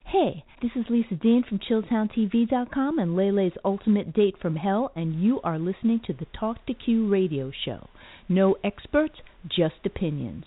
[0.09, 5.41] Hey, this is Lisa Dean from ChilltownTV.com and Lele's Ultimate Date from Hell, and you
[5.43, 7.89] are listening to the Talk to Q radio show.
[8.29, 9.15] No experts,
[9.49, 10.45] just opinions.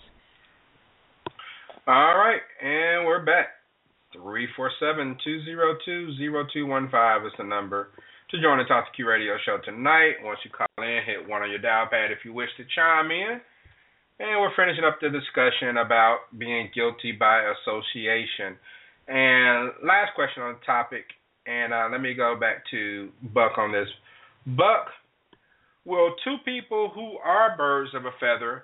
[1.85, 3.49] All right, and we're back.
[4.13, 7.89] 347 202 0215 is the number
[8.31, 10.13] to join the Talk to Q radio show tonight.
[10.23, 13.11] Once you call in, hit one on your dial pad if you wish to chime
[13.11, 13.39] in.
[14.17, 18.57] And we're finishing up the discussion about being guilty by association.
[19.11, 21.03] And last question on the topic,
[21.45, 23.89] and uh, let me go back to Buck on this.
[24.47, 24.87] Buck,
[25.83, 28.63] will two people who are birds of a feather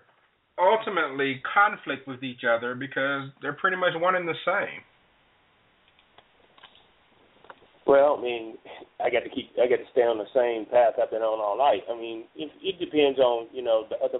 [0.57, 4.79] ultimately conflict with each other because they're pretty much one and the same?
[7.85, 8.55] Well, I mean,
[9.03, 11.43] I got to keep, I got to stay on the same path I've been on
[11.43, 11.83] all night.
[11.91, 14.19] I mean, it, it depends on, you know, the other.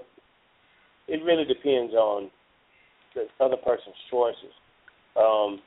[1.07, 2.29] It really depends on
[3.15, 4.51] the other person's choices.
[5.15, 5.61] Um,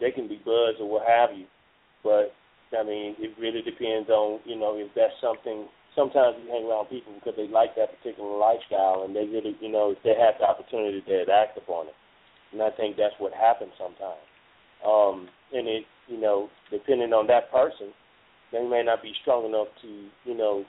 [0.00, 1.46] they can be buds or what have you,
[2.02, 2.32] but
[2.76, 5.66] I mean, it really depends on, you know, if that's something.
[5.96, 9.70] Sometimes you hang around people because they like that particular lifestyle, and they really, you
[9.70, 11.98] know, if they have the opportunity, they act upon it.
[12.52, 14.22] And I think that's what happens sometimes.
[14.86, 17.90] Um, and it, you know, depending on that person,
[18.52, 19.88] they may not be strong enough to,
[20.24, 20.64] you know,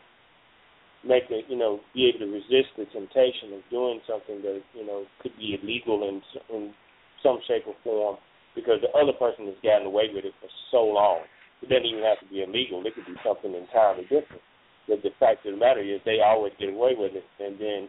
[1.05, 4.85] make it, you know, be able to resist the temptation of doing something that, you
[4.85, 6.21] know, could be illegal in
[6.53, 6.73] in
[7.21, 8.17] some shape or form
[8.55, 11.23] because the other person has gotten away with it for so long.
[11.61, 12.81] It doesn't even have to be illegal.
[12.85, 14.41] It could be something entirely different.
[14.87, 17.87] But the fact of the matter is they always get away with it and then,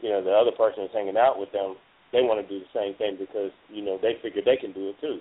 [0.00, 1.76] you know, the other person is hanging out with them,
[2.12, 4.90] they want to do the same thing because, you know, they figure they can do
[4.90, 5.20] it too.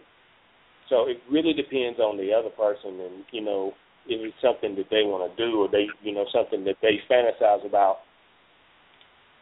[0.89, 3.73] So it really depends on the other person and, you know,
[4.07, 6.99] if it's something that they want to do or they, you know, something that they
[7.09, 7.97] fantasize about.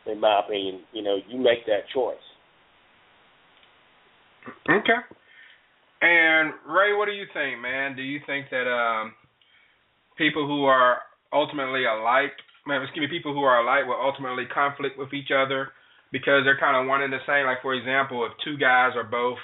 [0.05, 2.17] In my opinion, you know, you make that choice.
[4.69, 4.97] Okay.
[6.01, 7.95] And Ray, what do you think, man?
[7.95, 9.13] Do you think that um,
[10.17, 10.97] people who are
[11.31, 12.33] ultimately alike,
[12.65, 15.69] man, excuse me, people who are alike will ultimately conflict with each other
[16.11, 17.45] because they're kind of one and the same?
[17.45, 19.37] Like, for example, if two guys are both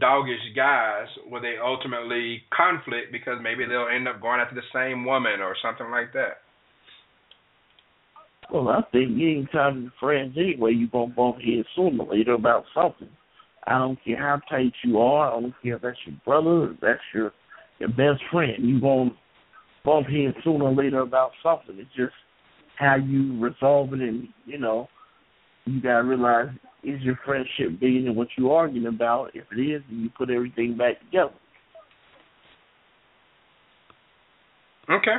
[0.00, 5.04] doggish guys, will they ultimately conflict because maybe they'll end up going after the same
[5.04, 6.40] woman or something like that?
[8.50, 12.64] Well, I think anytime you're friends anyway, you're to bump heads sooner or later about
[12.74, 13.08] something.
[13.66, 15.28] I don't care how tight you are.
[15.28, 17.32] I don't care if that's your brother, if that's your
[17.78, 18.54] your best friend.
[18.58, 19.16] You're going to
[19.84, 21.76] bump heads sooner or later about something.
[21.78, 22.14] It's just
[22.78, 24.88] how you resolve it, and you know,
[25.64, 26.48] you gotta realize
[26.82, 29.30] is your friendship bigger than what you're arguing about?
[29.34, 31.32] If it is, then you put everything back together.
[34.90, 35.16] Okay.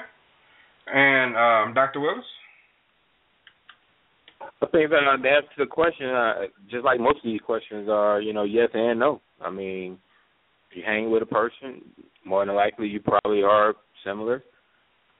[0.93, 2.01] And um, Dr.
[2.01, 2.25] Willis?
[4.63, 6.33] I think that uh, the answer the question, uh,
[6.71, 9.21] just like most of these questions, are you know yes and no.
[9.41, 9.97] I mean,
[10.71, 11.81] if you hang with a person,
[12.25, 13.73] more than likely you probably are
[14.05, 14.43] similar.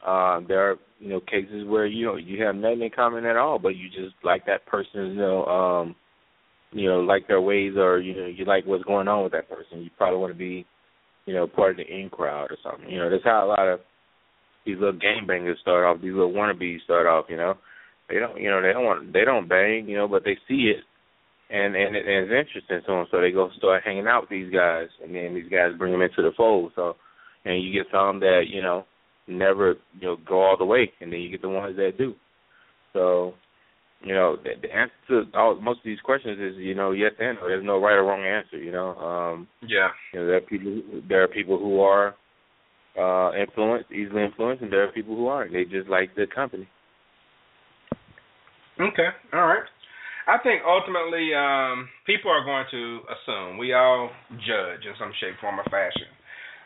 [0.06, 3.36] Uh, there are you know cases where you know you have nothing in common at
[3.36, 5.96] all, but you just like that person, you know, um,
[6.72, 9.50] you know, like their ways, or you know, you like what's going on with that
[9.50, 9.82] person.
[9.82, 10.66] You probably want to be,
[11.26, 12.90] you know, part of the in crowd or something.
[12.90, 13.82] You know, that's how a lot of
[14.66, 16.02] these little game bangers start off.
[16.02, 17.26] These little wannabes start off.
[17.30, 17.56] You know,
[18.10, 20.74] they don't, you know, they don't want, they don't bang, you know, but they see
[20.76, 20.84] it,
[21.50, 24.30] and and, it, and it's interesting to them, so they go start hanging out with
[24.30, 26.72] these guys, and then these guys bring them into the fold.
[26.76, 26.96] So,
[27.46, 28.86] and you get some that you know
[29.28, 32.14] never you know go all the way, and then you get the ones that do.
[32.94, 33.34] So,
[34.04, 37.12] you know, the, the answer to all most of these questions is you know yes
[37.20, 37.48] and no.
[37.48, 38.58] There's no right or wrong answer.
[38.58, 38.96] You know.
[38.96, 39.90] Um, yeah.
[40.14, 40.82] You know, there are people.
[41.08, 42.16] There are people who are
[43.00, 45.54] uh influenced, easily influenced, and there are people who aren't.
[45.54, 46.68] They just like the company.
[48.80, 49.10] Okay.
[49.34, 49.64] All right.
[50.26, 54.10] I think ultimately um, people are going to assume we all
[54.40, 56.08] judge in some shape, form, or fashion.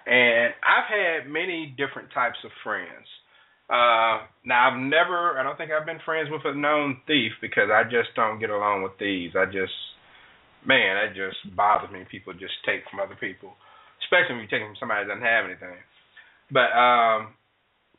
[0.06, 3.08] And I've had many different types of friends.
[3.68, 7.68] Uh, now I've never, I don't think I've been friends with a known thief because
[7.68, 9.36] I just don't get along with thieves.
[9.36, 9.76] I just,
[10.64, 12.06] man, that just bothers me.
[12.10, 13.52] People just take from other people,
[14.06, 15.82] especially when you take from somebody that doesn't have anything.
[16.48, 17.36] But um,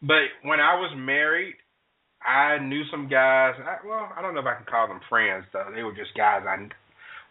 [0.00, 1.60] but when I was married,
[2.24, 3.54] I knew some guys.
[3.58, 5.70] I, well, I don't know if I can call them friends though.
[5.74, 6.68] They were just guys I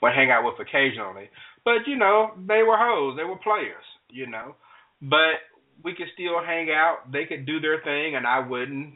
[0.02, 1.30] would hang out with occasionally.
[1.66, 3.18] But you know, they were hoes.
[3.18, 3.84] They were players.
[4.10, 4.56] You know,
[5.02, 5.44] but
[5.84, 7.12] we could still hang out.
[7.12, 8.94] They could do their thing, and I wouldn't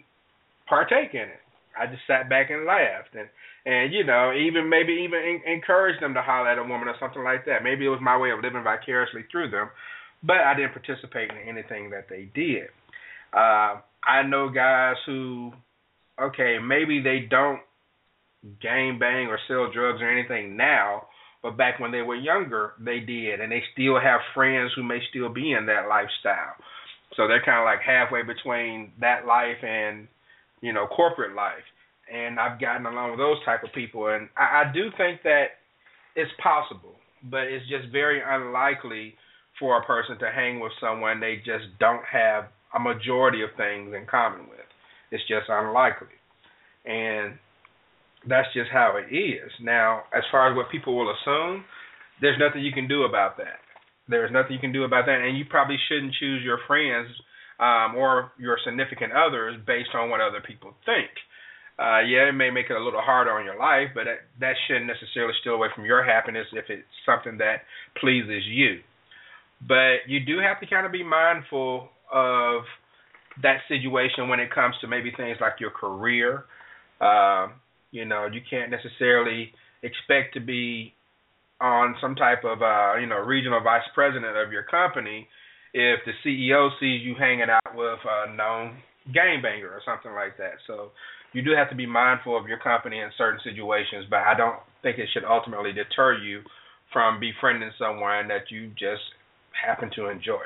[0.67, 1.43] partake in it.
[1.77, 3.27] I just sat back and laughed, and
[3.65, 6.95] and you know, even maybe even in, encourage them to holler at a woman or
[6.99, 7.63] something like that.
[7.63, 9.69] Maybe it was my way of living vicariously through them,
[10.23, 12.67] but I didn't participate in anything that they did.
[13.33, 15.51] Uh, I know guys who,
[16.19, 17.59] okay, maybe they don't
[18.61, 21.07] gang bang or sell drugs or anything now,
[21.43, 24.99] but back when they were younger, they did, and they still have friends who may
[25.09, 26.55] still be in that lifestyle.
[27.15, 30.07] So they're kind of like halfway between that life and,
[30.61, 31.65] you know, corporate life.
[32.11, 35.57] And I've gotten along with those type of people, and I, I do think that
[36.15, 39.15] it's possible, but it's just very unlikely
[39.59, 42.45] for a person to hang with someone they just don't have
[42.75, 44.70] a majority of things in common with.
[45.11, 46.15] It's just unlikely.
[46.85, 47.37] And
[48.27, 49.51] that's just how it is.
[49.61, 51.63] Now, as far as what people will assume,
[52.21, 53.59] there's nothing you can do about that.
[54.07, 57.09] There's nothing you can do about that, and you probably shouldn't choose your friends
[57.59, 61.09] um, or your significant others based on what other people think.
[61.79, 64.53] Uh, yeah, it may make it a little harder on your life, but that, that
[64.67, 67.63] shouldn't necessarily steal away from your happiness if it's something that
[67.99, 68.81] pleases you.
[69.67, 72.63] But you do have to kind of be mindful of
[73.43, 76.45] that situation when it comes to maybe things like your career.
[76.99, 77.53] Um,
[77.91, 79.51] you know, you can't necessarily
[79.83, 80.93] expect to be
[81.59, 85.27] on some type of uh, you know, regional vice president of your company
[85.73, 88.77] if the CEO sees you hanging out with a known
[89.15, 90.55] gangbanger or something like that.
[90.67, 90.91] So
[91.33, 94.57] you do have to be mindful of your company in certain situations, but I don't
[94.81, 96.41] think it should ultimately deter you
[96.91, 99.03] from befriending someone that you just
[99.53, 100.43] happen to enjoy.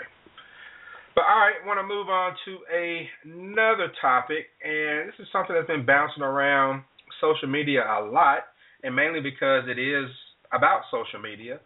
[1.16, 5.55] But all right, want to move on to a, another topic, and this is something
[5.55, 6.84] that's been bouncing around
[7.22, 8.51] social media a lot,
[8.84, 10.11] and mainly because it is
[10.51, 11.59] about social media,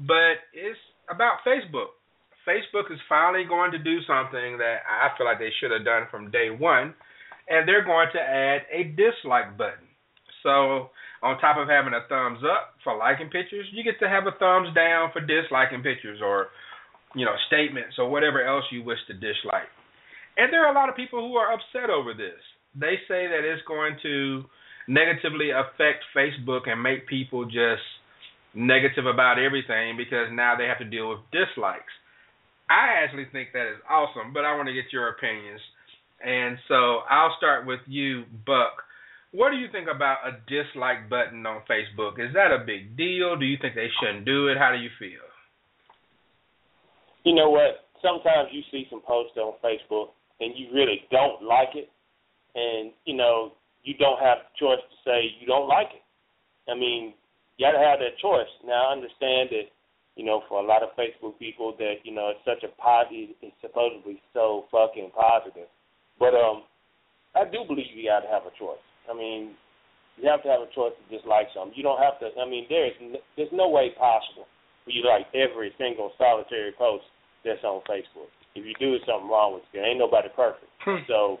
[0.00, 0.80] but it's
[1.12, 2.00] about Facebook.
[2.48, 6.08] Facebook is finally going to do something that I feel like they should have done
[6.10, 6.94] from day one,
[7.48, 9.84] and they're going to add a dislike button.
[10.42, 10.88] So,
[11.20, 14.32] on top of having a thumbs up for liking pictures, you get to have a
[14.38, 16.48] thumbs down for disliking pictures or,
[17.14, 19.68] you know, statements or whatever else you wish to dislike.
[20.36, 22.38] And there are a lot of people who are upset over this.
[22.74, 24.44] They say that it's going to
[24.86, 27.82] negatively affect Facebook and make people just
[28.54, 31.92] negative about everything because now they have to deal with dislikes.
[32.70, 35.60] I actually think that is awesome, but I want to get your opinions.
[36.24, 38.84] And so I'll start with you, Buck.
[39.32, 42.18] What do you think about a dislike button on Facebook?
[42.18, 43.36] Is that a big deal?
[43.36, 44.56] Do you think they shouldn't do it?
[44.56, 45.27] How do you feel?
[47.28, 47.84] You know what?
[48.00, 51.92] Sometimes you see some posts on Facebook and you really don't like it,
[52.56, 53.52] and you know
[53.84, 56.00] you don't have the choice to say you don't like it.
[56.72, 57.12] I mean,
[57.56, 58.48] you got to have that choice.
[58.64, 59.68] Now, I understand that,
[60.16, 63.36] you know, for a lot of Facebook people that, you know, it's such a positive,
[63.44, 65.68] it's supposedly so fucking positive.
[66.16, 66.64] But um,
[67.36, 68.80] I do believe you got to have a choice.
[69.04, 69.52] I mean,
[70.16, 71.76] you have to have a choice to dislike something.
[71.76, 72.32] You don't have to.
[72.40, 72.96] I mean, there's
[73.36, 74.48] there's no way possible
[74.84, 77.04] for you like every single solitary post
[77.48, 78.28] that's on Facebook.
[78.54, 79.80] If you do, something wrong with you.
[79.80, 80.68] Ain't nobody perfect.
[80.84, 81.02] Hmm.
[81.08, 81.40] so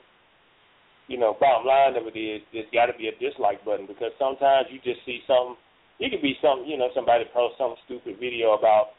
[1.08, 4.12] you know, bottom line of it is there's got to be a dislike button because
[4.20, 5.56] sometimes you just see something.
[5.98, 8.92] It could be some, you know, somebody post some stupid video about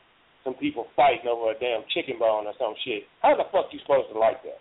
[0.44, 3.06] some people fighting over a damn chicken bone or some shit.
[3.22, 4.60] How the fuck you supposed to like that?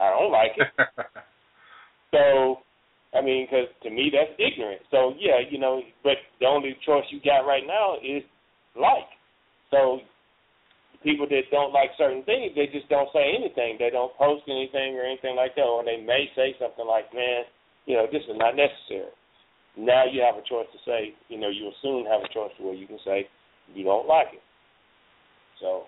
[0.00, 0.68] I don't like it.
[2.16, 2.64] so,
[3.12, 4.82] I mean, because to me that's ignorant.
[4.90, 8.24] So yeah, you know, but the only choice you got right now is
[8.74, 9.06] like.
[9.70, 10.00] So
[11.04, 13.76] people that don't like certain things, they just don't say anything.
[13.78, 17.44] They don't post anything or anything like that, or they may say something like, "Man,
[17.86, 19.12] you know, this is not necessary."
[19.76, 22.74] Now you have a choice to say, you know, you'll soon have a choice where
[22.74, 23.28] you can say
[23.74, 24.42] you don't like it.
[25.60, 25.86] So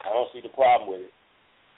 [0.00, 1.12] I don't see the problem with it.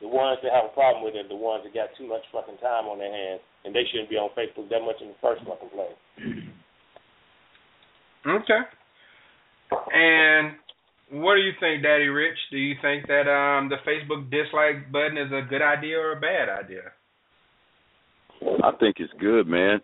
[0.00, 2.22] The ones that have a problem with it are the ones that got too much
[2.32, 5.18] fucking time on their hands, and they shouldn't be on Facebook that much in the
[5.20, 5.98] first fucking place.
[8.26, 8.62] Okay.
[9.92, 10.56] And
[11.10, 12.38] what do you think, Daddy Rich?
[12.50, 16.20] Do you think that um the Facebook dislike button is a good idea or a
[16.20, 16.92] bad idea?
[18.64, 19.80] I think it's good, man.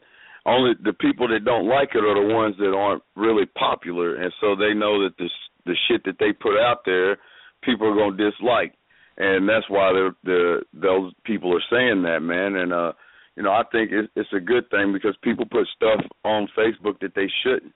[0.47, 4.33] Only the people that don't like it are the ones that aren't really popular, and
[4.41, 5.33] so they know that this
[5.67, 7.19] the shit that they put out there,
[7.65, 8.73] people are gonna dislike,
[9.19, 12.55] and that's why the the those people are saying that, man.
[12.55, 12.93] And uh,
[13.35, 17.01] you know, I think it, it's a good thing because people put stuff on Facebook
[17.01, 17.75] that they shouldn't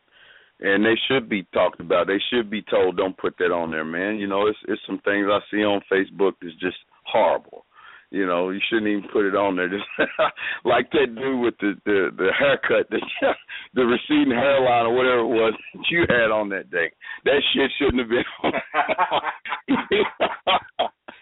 [0.61, 2.07] and they should be talked about.
[2.07, 4.99] They should be told, "Don't put that on there, man." You know, it's it's some
[5.01, 7.65] things I see on Facebook that's just horrible.
[8.11, 9.69] You know, you shouldn't even put it on there.
[9.69, 9.87] Just
[10.65, 13.01] like that dude with the the, the haircut, the
[13.75, 16.91] the receding hairline or whatever it was that you had on that day.
[17.25, 18.25] That shit shouldn't have been.
[18.43, 18.53] on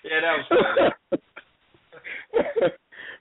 [0.04, 1.22] Yeah, that was funny.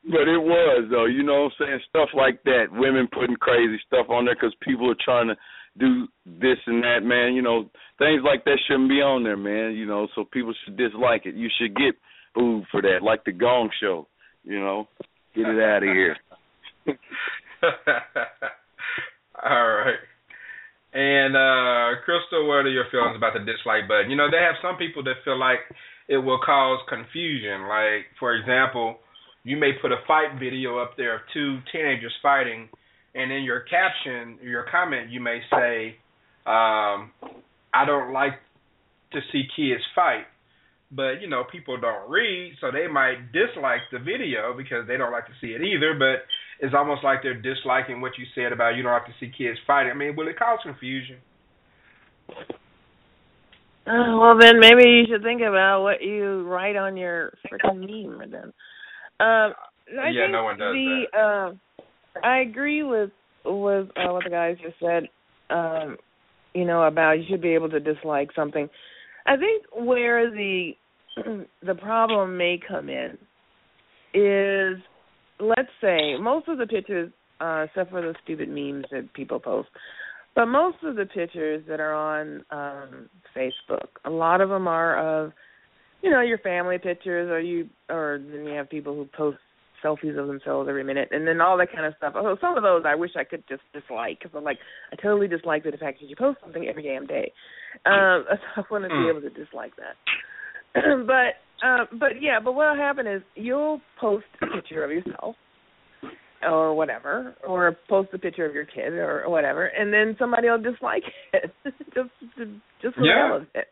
[0.09, 1.05] but it was though.
[1.05, 1.79] You know what I'm saying?
[1.89, 2.67] Stuff like that.
[2.71, 5.35] Women putting crazy stuff on there because people are trying to
[5.79, 7.33] do this and that, man.
[7.33, 9.73] You know, things like that shouldn't be on there, man.
[9.75, 11.35] You know, so people should dislike it.
[11.35, 11.95] You should get
[12.35, 14.07] booed for that, like the Gong Show.
[14.43, 14.87] You know,
[15.35, 16.15] get it out of here.
[19.43, 19.99] All right.
[20.93, 24.09] And uh Crystal, what are your feelings about the dislike button?
[24.09, 25.59] You know, they have some people that feel like
[26.07, 27.67] it will cause confusion.
[27.67, 28.97] Like, for example,
[29.43, 32.69] you may put a fight video up there of two teenagers fighting,
[33.17, 35.97] and in your caption, your comment, you may say,
[36.45, 37.11] um,
[37.73, 38.39] "I don't like
[39.11, 40.27] to see kids fight."
[40.91, 45.11] But you know, people don't read, so they might dislike the video because they don't
[45.11, 45.93] like to see it either.
[45.93, 46.23] But
[46.59, 49.59] it's almost like they're disliking what you said about you don't like to see kids
[49.67, 49.91] fighting.
[49.91, 51.17] I mean, will it cause confusion?
[53.85, 58.31] Uh, well, then maybe you should think about what you write on your freaking meme.
[58.31, 58.53] Then,
[59.19, 59.53] um,
[59.99, 61.17] I yeah, think no one does the, that.
[61.17, 61.51] Uh,
[62.23, 63.11] I agree with
[63.45, 65.03] with uh, what the guys just said.
[65.49, 65.97] Um,
[66.53, 68.69] you know about you should be able to dislike something.
[69.25, 70.71] I think where the
[71.63, 73.17] the problem may come in
[74.13, 74.77] is,
[75.39, 77.11] let's say, most of the pictures,
[77.41, 79.69] uh, except for the stupid memes that people post,
[80.35, 84.97] but most of the pictures that are on um Facebook, a lot of them are
[84.97, 85.33] of,
[86.01, 89.37] you know, your family pictures, or you, or then you have people who post
[89.87, 92.13] selfies of themselves every minute, and then all that kind of stuff.
[92.15, 94.57] Oh, some of those I wish I could just dislike because I'm like,
[94.91, 97.31] I totally dislike the fact that you post something every damn day.
[97.85, 98.25] Um,
[98.55, 99.95] so I want to be able to dislike that.
[101.07, 105.35] but uh, but yeah, but what'll happen is you'll post a picture of yourself
[106.43, 110.61] or whatever, or post a picture of your kid or whatever, and then somebody will
[110.61, 111.51] dislike it
[111.95, 112.09] just
[112.81, 113.35] just for Yeah.
[113.37, 113.67] of it.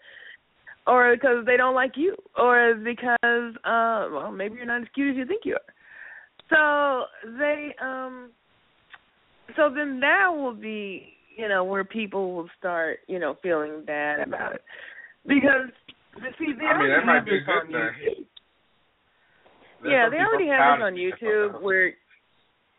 [0.87, 5.11] Or because they don't like you, or because uh well maybe you're not as cute
[5.11, 5.74] as you think you are.
[6.49, 7.05] So
[7.37, 8.29] they um
[9.55, 14.19] so then that will be, you know, where people will start, you know, feeling bad
[14.27, 14.61] about it.
[15.25, 15.69] Because
[16.37, 17.67] see they I mean, already have this on.
[17.71, 18.25] YouTube.
[19.83, 20.95] Yeah, they already have this on.
[20.95, 21.93] YouTube where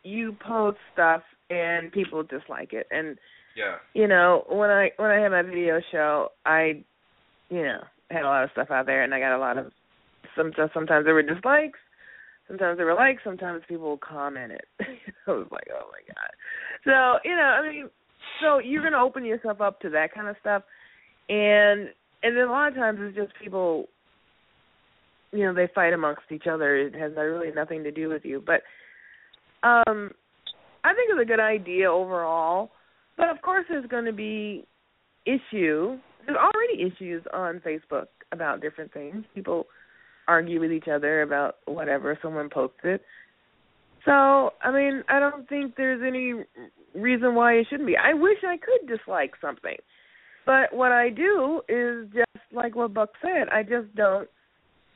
[0.03, 2.87] you post stuff and people dislike it.
[2.91, 3.17] And
[3.55, 3.77] Yeah.
[3.93, 6.83] you know, when I when I had my video show, I,
[7.49, 9.71] you know, had a lot of stuff out there, and I got a lot of
[10.35, 11.79] sometimes sometimes there were dislikes,
[12.47, 14.61] sometimes there were likes, sometimes people commented.
[14.79, 16.31] I was like, oh my god.
[16.83, 17.89] So you know, I mean,
[18.41, 20.63] so you're gonna open yourself up to that kind of stuff,
[21.29, 21.89] and
[22.23, 23.85] and then a lot of times it's just people.
[25.33, 26.77] You know, they fight amongst each other.
[26.77, 28.61] It has really nothing to do with you, but
[29.67, 30.11] um
[30.83, 32.71] I think it's a good idea overall.
[33.17, 34.65] But of course, there's going to be
[35.25, 35.97] issue.
[36.25, 39.25] There's already issues on Facebook about different things.
[39.35, 39.67] People
[40.27, 42.99] argue with each other about whatever someone posted.
[44.05, 46.43] So, I mean, I don't think there's any
[46.99, 47.97] reason why it shouldn't be.
[47.97, 49.75] I wish I could dislike something.
[50.45, 54.29] But what I do is just like what Buck said, I just don't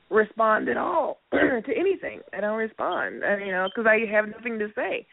[0.10, 2.22] respond at all to anything.
[2.34, 5.06] I don't respond, and, you know, because I have nothing to say.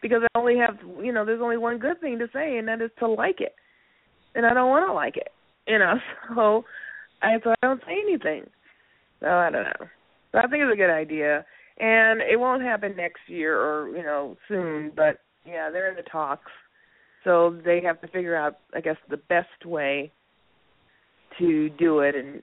[0.00, 2.82] Because I only have, you know, there's only one good thing to say, and that
[2.82, 3.54] is to like it,
[4.34, 5.30] and I don't want to like it,
[5.66, 5.94] you know.
[6.34, 6.64] So
[7.22, 8.48] I so I don't say anything.
[9.24, 9.86] So I don't know.
[10.32, 11.46] So I think it's a good idea,
[11.78, 16.02] and it won't happen next year or you know soon, but yeah, they're in the
[16.02, 16.52] talks,
[17.24, 20.12] so they have to figure out, I guess, the best way
[21.38, 22.42] to do it, and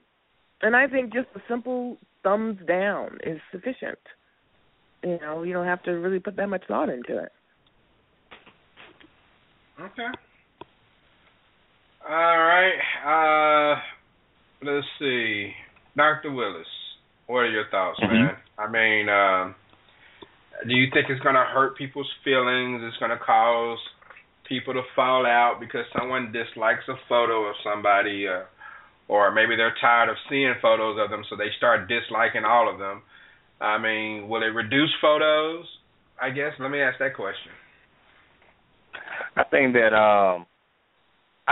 [0.60, 3.98] and I think just a simple thumbs down is sufficient.
[5.04, 7.32] You know, you don't have to really put that much thought into it.
[9.80, 10.08] Okay.
[12.08, 13.74] All right.
[13.76, 13.80] Uh,
[14.64, 15.52] let's see.
[15.96, 16.32] Dr.
[16.32, 16.66] Willis,
[17.26, 18.12] what are your thoughts, mm-hmm.
[18.12, 18.36] man?
[18.58, 19.54] I mean, um,
[20.66, 22.80] do you think it's going to hurt people's feelings?
[22.84, 23.78] It's going to cause
[24.48, 28.44] people to fall out because someone dislikes a photo of somebody, uh,
[29.08, 32.78] or maybe they're tired of seeing photos of them, so they start disliking all of
[32.78, 33.02] them.
[33.60, 35.64] I mean, will it reduce photos?
[36.20, 36.52] I guess.
[36.58, 37.52] Let me ask that question.
[39.36, 40.46] I think that um,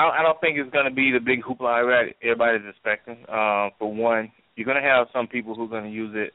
[0.01, 3.19] I don't, I don't think it's going to be the big hoopla everybody's expecting.
[3.29, 6.33] Uh, for one, you're going to have some people who are going to use it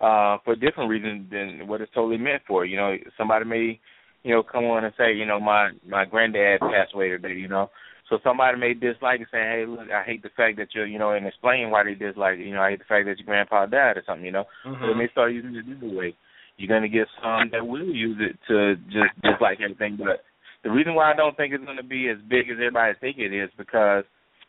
[0.00, 2.64] uh, for a different reason than what it's totally meant for.
[2.64, 3.80] You know, somebody may,
[4.22, 7.34] you know, come on and say, you know, my my granddad passed away today.
[7.34, 7.70] You know,
[8.08, 11.00] so somebody may dislike it, saying, hey, look, I hate the fact that you're, you
[11.00, 12.46] know, and explain why they dislike it.
[12.46, 14.26] You know, I hate the fact that your grandpa died or something.
[14.26, 14.80] You know, mm-hmm.
[14.80, 16.14] so they may start using it this way.
[16.56, 20.22] You're going to get some that will use it to just dislike everything, but
[20.64, 23.18] the reason why I don't think it's going to be as big as everybody think
[23.18, 24.04] it is because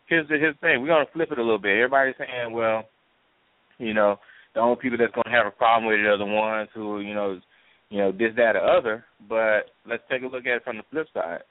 [0.07, 0.82] here's the here's the thing.
[0.82, 1.78] We're going to flip it a little bit.
[1.78, 2.84] Everybody's saying, well,
[3.78, 4.18] you know,
[4.53, 7.01] the only people that's going to have a problem with it are the ones who,
[7.01, 7.39] you know,
[7.89, 9.05] you know, this, that, or other.
[9.28, 11.41] But let's take a look at it from the flip side.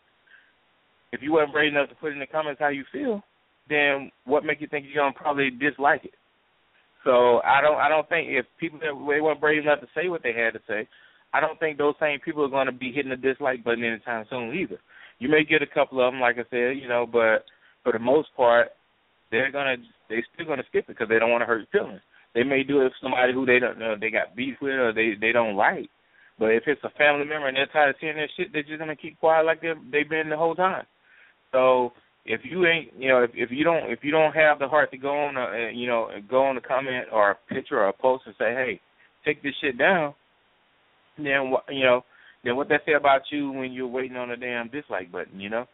[1.13, 3.23] If you weren't brave enough to put in the comments how you feel,
[3.69, 6.15] then what makes you think you're going to probably dislike it?
[7.05, 10.09] So I don't I don't think if people that they weren't brave enough to say
[10.09, 10.89] what they had to say,
[11.33, 14.25] I don't think those same people are going to be hitting the dislike button anytime
[14.31, 14.79] soon either.
[15.19, 17.45] You may get a couple of them, like I said, you know, but
[17.83, 18.69] for the most part,
[19.31, 19.77] they're gonna
[20.09, 22.01] they still gonna skip it because they don't want to hurt feelings.
[22.35, 24.93] They may do it with somebody who they don't know they got beef with or
[24.93, 25.91] they they don't like.
[26.39, 28.79] But if it's a family member and they're tired of seeing that shit, they're just
[28.79, 30.87] gonna keep quiet like they they've been the whole time.
[31.53, 31.93] So
[32.25, 34.91] if you ain't, you know, if if you don't if you don't have the heart
[34.93, 37.93] to go on, a, you know, go on a comment or a picture or a
[37.93, 38.81] post and say, hey,
[39.25, 40.15] take this shit down,
[41.27, 42.05] then what you know,
[42.45, 45.51] then what that say about you when you're waiting on a damn dislike button, you
[45.51, 45.67] know?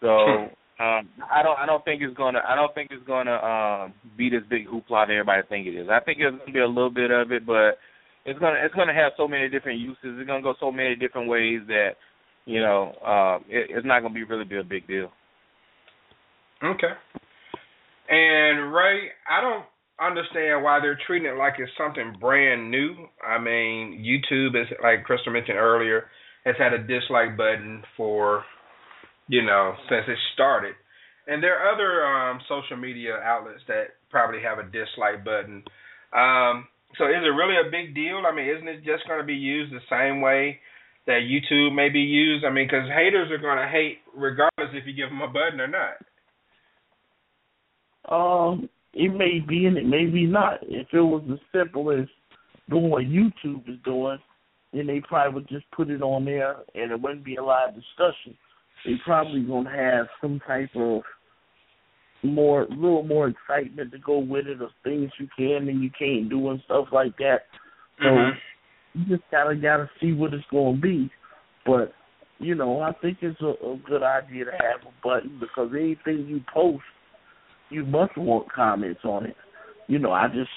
[0.00, 0.08] So
[0.82, 4.30] um I don't I don't think it's gonna I don't think it's gonna um be
[4.30, 5.88] this big hoopla that everybody think it is.
[5.90, 7.78] I think it's gonna be a little bit of it, but
[8.24, 9.98] it's gonna it's gonna have so many different uses.
[10.02, 11.90] It's gonna go so many different ways that
[12.44, 15.10] you know um it, it's not gonna be really be a big deal.
[16.62, 16.92] Okay.
[18.08, 19.64] And Ray, I don't
[20.00, 22.94] understand why they're treating it like it's something brand new.
[23.26, 26.06] I mean, YouTube is like Crystal mentioned earlier,
[26.44, 28.44] has had a dislike button for
[29.28, 30.74] you know since it started,
[31.26, 35.62] and there are other um, social media outlets that probably have a dislike button.
[36.12, 36.68] Um,
[36.98, 38.22] so is it really a big deal?
[38.26, 40.60] I mean, isn't it just going to be used the same way
[41.06, 42.44] that YouTube may be used?
[42.44, 45.60] I mean, because haters are going to hate regardless if you give them a button
[45.60, 45.96] or not.
[48.08, 50.58] Um, it may be and it may be not.
[50.62, 52.06] If it was as simple as
[52.68, 54.18] doing what YouTube is doing,
[54.72, 57.74] then they probably would just put it on there and it wouldn't be a live
[57.74, 58.36] discussion.
[58.84, 61.02] They probably gonna have some type of
[62.22, 66.28] more little more excitement to go with it of things you can and you can't
[66.28, 67.42] do and stuff like that.
[67.98, 69.00] So mm-hmm.
[69.00, 71.10] you just gotta gotta see what it's gonna be.
[71.64, 71.92] But,
[72.38, 76.26] you know, I think it's a, a good idea to have a button because anything
[76.26, 76.82] you post
[77.72, 79.36] you must want comments on it.
[79.88, 80.50] You know, I just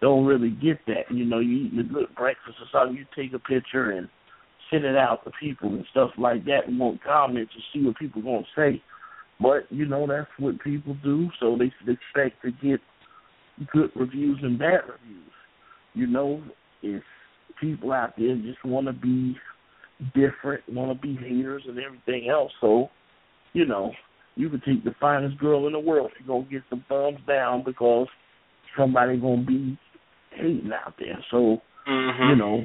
[0.00, 1.10] don't really get that.
[1.10, 4.08] You know, you a good breakfast or something, you take a picture and
[4.70, 7.96] send it out to people and stuff like that and want comments to see what
[7.96, 8.82] people gonna say.
[9.40, 12.80] But, you know, that's what people do, so they expect to get
[13.72, 15.32] good reviews and bad reviews.
[15.94, 16.42] You know,
[16.82, 17.02] if
[17.60, 19.36] people out there just wanna be
[20.14, 22.90] different, wanna be haters and everything else, so,
[23.52, 23.92] you know,
[24.36, 26.10] you could take the finest girl in the world.
[26.16, 28.08] She's gonna get some thumbs down because
[28.76, 29.78] somebody gonna be
[30.30, 31.18] hating out there.
[31.30, 31.58] So
[31.88, 32.30] mm-hmm.
[32.30, 32.64] you know,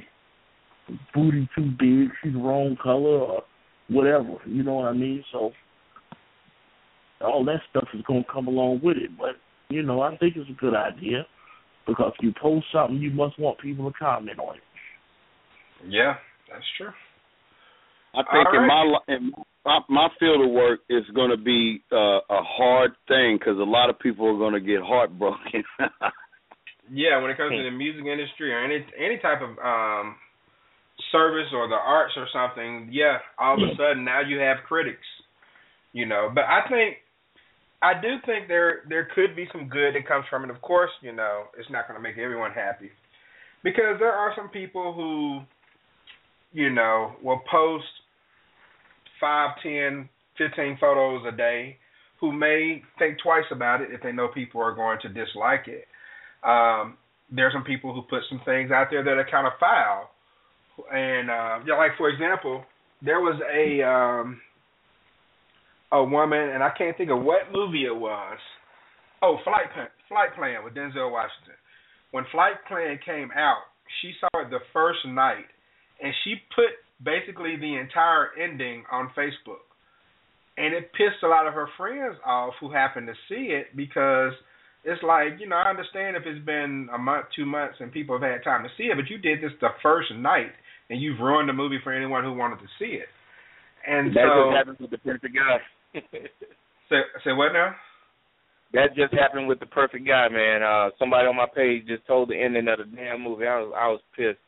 [1.13, 3.43] booty too big, she's the wrong color or
[3.89, 4.35] whatever.
[4.45, 5.23] You know what I mean?
[5.31, 5.51] So
[7.21, 9.11] all that stuff is gonna come along with it.
[9.17, 9.35] But
[9.69, 11.25] you know, I think it's a good idea
[11.87, 14.61] because if you post something, you must want people to comment on it.
[15.87, 16.15] Yeah,
[16.51, 16.91] that's true.
[18.13, 19.31] I think All in my in
[19.65, 23.63] my, my field of work is going to be uh, a hard thing because a
[23.63, 25.63] lot of people are going to get heartbroken.
[26.91, 30.15] Yeah, when it comes to the music industry or any any type of um
[31.11, 35.07] service or the arts or something, yeah, all of a sudden now you have critics.
[35.93, 36.97] You know, but I think
[37.81, 40.51] I do think there there could be some good that comes from it.
[40.51, 42.91] Of course, you know, it's not going to make everyone happy
[43.63, 45.39] because there are some people who,
[46.53, 47.85] you know, will post
[49.19, 51.77] five, ten, fifteen photos a day
[52.19, 55.85] who may think twice about it if they know people are going to dislike it.
[56.47, 56.97] Um,
[57.31, 60.09] there's some people who put some things out there that are kind of foul,
[60.93, 62.63] and uh, yeah, like for example,
[63.01, 64.39] there was a um,
[65.91, 68.37] a woman, and I can't think of what movie it was.
[69.21, 71.57] Oh, Flight Plan, Flight Plan with Denzel Washington.
[72.11, 73.63] When Flight Plan came out,
[74.01, 75.45] she saw it the first night,
[76.01, 79.65] and she put basically the entire ending on Facebook,
[80.57, 84.33] and it pissed a lot of her friends off who happened to see it because
[84.83, 88.19] it's like you know I understand if it's been a month, two months, and people
[88.19, 90.53] have had time to see it, but you did this the first night,
[90.89, 93.09] and you've ruined the movie for anyone who wanted to see it.
[93.87, 96.01] And that so, just happened with the perfect guy.
[96.89, 97.75] say, say what now?
[98.73, 100.63] That just happened with the perfect guy, man.
[100.63, 103.47] Uh somebody on my page just told the ending of the damn movie.
[103.47, 104.44] I was I was pissed.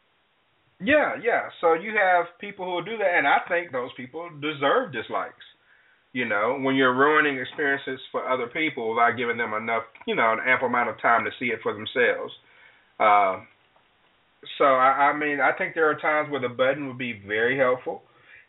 [0.80, 1.50] Yeah, yeah.
[1.62, 5.46] So you have people who will do that, and I think those people deserve dislikes.
[6.14, 10.34] You know, when you're ruining experiences for other people without giving them enough, you know,
[10.34, 12.34] an ample amount of time to see it for themselves.
[13.00, 13.42] Uh,
[14.58, 17.58] so I, I mean, I think there are times where the button would be very
[17.58, 18.02] helpful,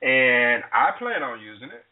[0.03, 1.85] and I plan on using it.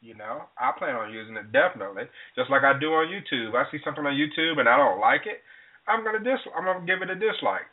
[0.00, 2.04] You know, I plan on using it definitely,
[2.36, 3.54] just like I do on YouTube.
[3.56, 5.40] I see something on YouTube and I don't like it,
[5.88, 7.66] I'm gonna dis I'm gonna give it a dislike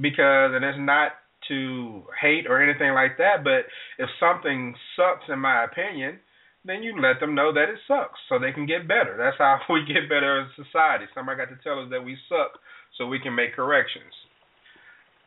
[0.00, 1.12] because, and it's not
[1.48, 3.66] to hate or anything like that, but
[3.98, 6.18] if something sucks in my opinion,
[6.64, 9.16] then you let them know that it sucks so they can get better.
[9.16, 11.06] That's how we get better as a society.
[11.14, 12.60] Somebody got to tell us that we suck
[12.96, 14.12] so we can make corrections.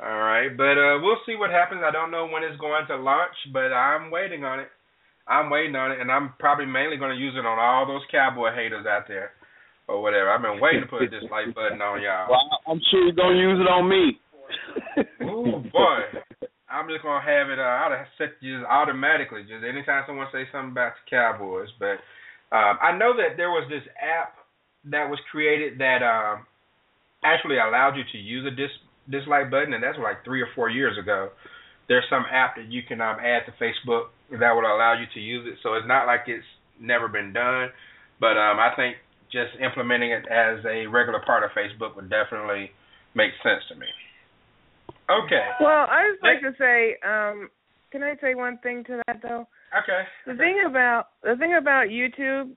[0.02, 1.82] All right, but uh, we'll see what happens.
[1.86, 4.70] I don't know when it's going to launch, but I'm waiting on it.
[5.28, 8.02] I'm waiting on it, and I'm probably mainly going to use it on all those
[8.10, 9.32] cowboy haters out there,
[9.88, 10.32] or whatever.
[10.32, 12.34] I've been waiting to put this like button on y'all.
[12.34, 14.18] Well, I'm sure you're gonna use it on me.
[15.24, 16.00] Ooh boy,
[16.70, 17.60] I'm just gonna have it.
[17.60, 19.44] Uh, I'll set just automatically.
[19.44, 22.00] Just anytime someone say something about the Cowboys, but
[22.56, 24.36] um, I know that there was this app
[24.92, 26.46] that was created that um,
[27.24, 28.72] actually allowed you to use a dis
[29.10, 31.30] dislike button, and that's like three or four years ago.
[31.88, 35.20] There's some app that you can um, add to Facebook that would allow you to
[35.20, 35.60] use it.
[35.62, 36.46] So it's not like it's
[36.80, 37.70] never been done,
[38.20, 38.96] but um, I think
[39.32, 42.72] just implementing it as a regular part of Facebook would definitely
[43.16, 43.88] make sense to me.
[45.10, 45.46] Okay.
[45.60, 47.50] Well, I just like to say, um,
[47.92, 49.48] can I say one thing to that though?
[49.84, 50.04] Okay.
[50.26, 52.52] The thing about the thing about YouTube,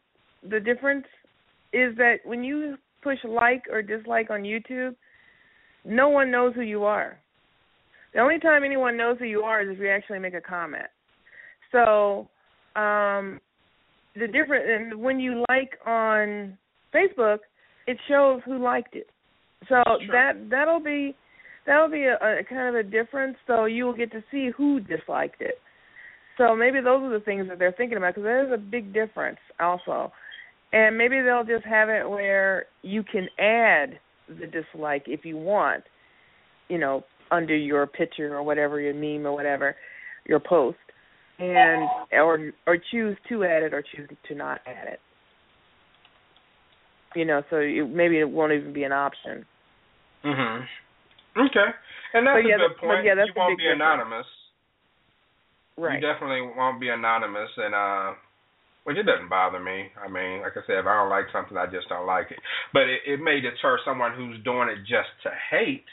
[0.49, 1.07] the difference
[1.72, 4.95] is that when you push like or dislike on YouTube,
[5.84, 7.18] no one knows who you are.
[8.14, 10.86] The only time anyone knows who you are is if you actually make a comment.
[11.72, 12.28] So,
[12.76, 13.40] um,
[14.14, 16.57] the different and when you like on
[16.95, 17.38] Facebook,
[17.86, 19.09] it shows who liked it.
[19.68, 20.12] So sure.
[20.12, 21.16] that that'll be
[21.66, 23.36] that'll be a, a kind of a difference.
[23.46, 25.54] So you will get to see who disliked it.
[26.36, 28.92] So maybe those are the things that they're thinking about because there is a big
[28.92, 30.12] difference also.
[30.72, 33.98] And maybe they'll just have it where you can add
[34.28, 35.84] the dislike if you want,
[36.68, 39.76] you know, under your picture or whatever, your meme or whatever,
[40.26, 40.78] your post
[41.38, 45.00] and or or choose to add it or choose to not add it.
[47.14, 49.44] You know, so you, maybe it won't even be an option.
[50.24, 50.66] Mhm.
[51.37, 51.68] Okay,
[52.14, 53.05] and that's yeah, a good point.
[53.05, 53.82] Yeah, you won't be difference.
[53.82, 54.26] anonymous.
[55.76, 55.99] Right.
[55.99, 58.14] You definitely won't be anonymous, and uh,
[58.85, 59.91] which it doesn't bother me.
[59.99, 62.39] I mean, like I said, if I don't like something, I just don't like it.
[62.72, 65.89] But it, it may deter someone who's doing it just to hate.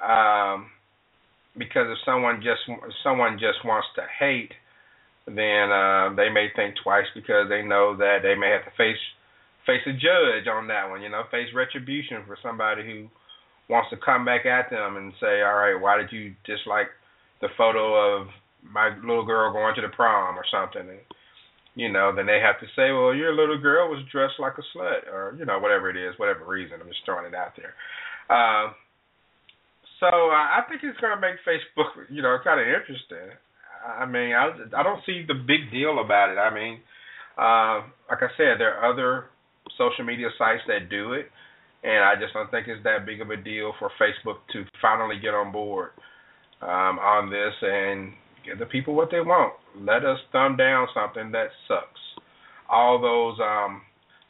[0.00, 0.70] Um,
[1.56, 4.52] because if someone just if someone just wants to hate,
[5.26, 9.00] then uh, they may think twice because they know that they may have to face
[9.66, 11.02] face a judge on that one.
[11.02, 13.08] You know, face retribution for somebody who
[13.68, 16.88] wants to come back at them and say, "All right, why did you dislike
[17.40, 18.28] the photo of
[18.62, 21.00] my little girl going to the prom or something?" And,
[21.74, 24.64] you know, then they have to say, "Well, your little girl was dressed like a
[24.76, 26.80] slut," or you know, whatever it is, whatever reason.
[26.80, 27.74] I'm just throwing it out there.
[28.28, 28.72] Uh,
[30.00, 33.32] so I think it's going to make Facebook, you know, kind of interesting.
[33.84, 36.38] I mean, I I don't see the big deal about it.
[36.38, 36.80] I mean,
[37.36, 39.26] uh, like I said, there are other
[39.78, 41.26] social media sites that do it,
[41.84, 45.18] and I just don't think it's that big of a deal for Facebook to finally
[45.20, 45.90] get on board
[46.62, 48.12] um, on this and
[48.44, 49.52] give the people what they want.
[49.78, 52.00] Let us thumb down something that sucks.
[52.70, 53.82] All those um,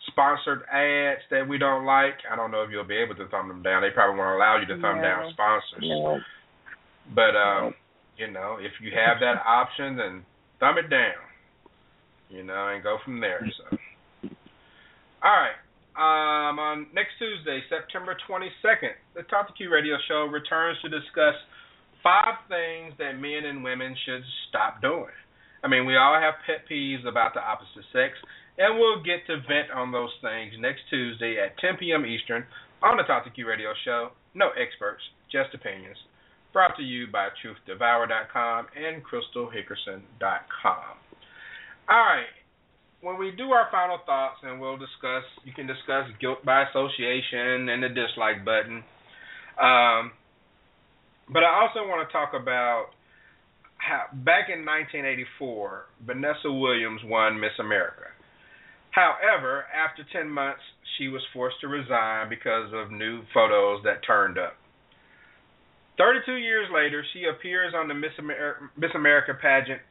[0.09, 3.49] sponsored ads that we don't like, I don't know if you'll be able to thumb
[3.49, 3.83] them down.
[3.83, 5.03] They probably won't allow you to thumb No.
[5.03, 5.83] down sponsors.
[5.83, 6.19] No.
[7.15, 7.75] But um,
[8.17, 10.25] you know, if you have that option, then
[10.59, 11.23] thumb it down.
[12.31, 13.47] You know, and go from there.
[13.59, 13.77] So,
[15.23, 15.55] all right.
[15.95, 21.39] Um, on next Tuesday, September 22nd, the Talk to Q Radio Show returns to discuss
[22.03, 25.15] five things that men and women should stop doing.
[25.63, 28.19] I mean, we all have pet peeves about the opposite sex,
[28.59, 32.05] and we'll get to vent on those things next Tuesday at 10 p.m.
[32.05, 32.45] Eastern
[32.83, 34.11] on the Talk to Q Radio Show.
[34.35, 35.97] No experts, just opinions.
[36.53, 40.95] Brought to you by TruthDevour.com and CrystalHickerson.com.
[41.89, 42.35] All right.
[43.05, 47.69] When we do our final thoughts, and we'll discuss, you can discuss guilt by association
[47.69, 48.81] and the dislike button.
[49.61, 50.17] Um,
[51.29, 52.97] but I also want to talk about
[53.77, 58.09] how back in 1984, Vanessa Williams won Miss America.
[58.89, 60.65] However, after 10 months,
[60.97, 64.57] she was forced to resign because of new photos that turned up.
[65.99, 69.83] 32 years later, she appears on the Miss America, Miss America pageant,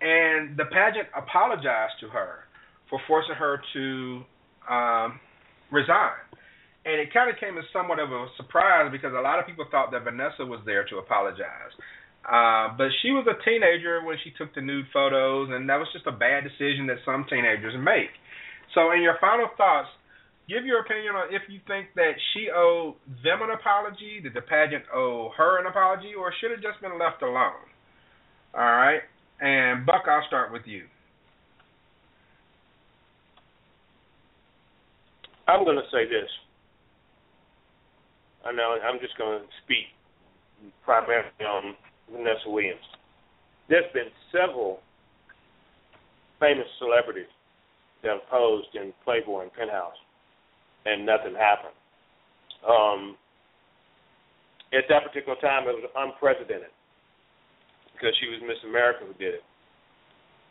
[0.00, 2.46] and the pageant apologized to her
[2.92, 4.20] for forcing her to
[4.68, 5.16] um,
[5.72, 6.20] resign.
[6.84, 9.64] And it kind of came as somewhat of a surprise because a lot of people
[9.72, 11.72] thought that Vanessa was there to apologize.
[12.28, 15.88] Uh, but she was a teenager when she took the nude photos, and that was
[15.96, 18.12] just a bad decision that some teenagers make.
[18.76, 19.88] So, in your final thoughts,
[20.46, 24.44] give your opinion on if you think that she owed them an apology, did the
[24.44, 27.66] pageant owe her an apology, or should it just been left alone?
[28.54, 29.02] All right,
[29.40, 30.84] and Buck, I'll start with you.
[35.48, 36.28] I'm going to say this.
[38.44, 39.86] I know I'm just going to speak
[40.84, 41.74] primarily on
[42.10, 42.80] Vanessa Williams.
[43.68, 44.80] There's been several
[46.40, 47.30] famous celebrities
[48.02, 49.98] that posed in Playboy and Penthouse,
[50.84, 51.74] and nothing happened.
[52.66, 53.16] Um,
[54.72, 56.74] at that particular time, it was unprecedented
[57.94, 59.44] because she was Miss America who did it.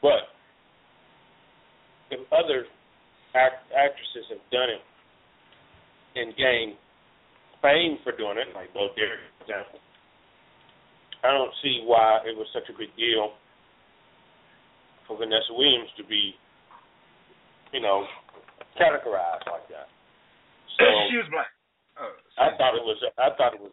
[0.02, 0.32] But
[2.12, 2.66] if other
[3.36, 4.84] act- actresses have done it
[6.16, 6.76] and gained
[7.62, 9.80] fame for doing it, like Bo Derek, for example,
[11.24, 13.38] I don't see why it was such a big deal
[15.08, 16.34] for Vanessa Williams to be,
[17.72, 18.06] you know,
[18.80, 19.88] categorized like that.
[20.80, 21.54] So she was black.
[22.02, 22.98] Oh, I thought it was.
[23.20, 23.72] I thought it was.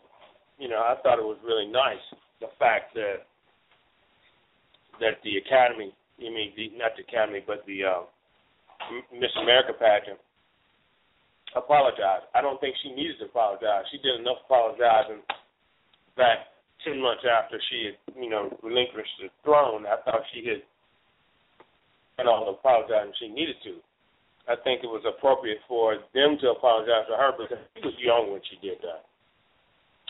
[0.59, 2.03] You know, I thought it was really nice
[2.41, 3.25] the fact that
[5.01, 5.95] that the Academy.
[6.19, 8.03] You mean the, not the Academy, but the uh,
[9.13, 10.19] Miss America pageant
[11.57, 12.29] apologized.
[12.35, 13.89] I don't think she needed to apologize.
[13.91, 15.25] She did enough apologizing
[16.17, 16.53] back
[16.85, 19.87] ten months after she had, you know, relinquished the throne.
[19.87, 20.61] I thought she had
[22.17, 23.81] done all the apologizing she needed to.
[24.49, 28.33] I think it was appropriate for them to apologize to her because she was young
[28.33, 29.05] when she did that.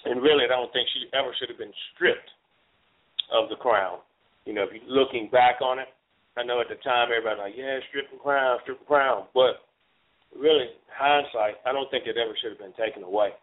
[0.06, 2.30] And really, I don't think she ever should have been stripped
[3.34, 3.98] of the crown.
[4.46, 5.90] You know, if you're looking back on it,
[6.38, 9.26] I know at the time everybody like, yeah, strip the crown, strip the crown.
[9.34, 9.66] But
[10.30, 13.34] really, hindsight, I don't think it ever should have been taken away.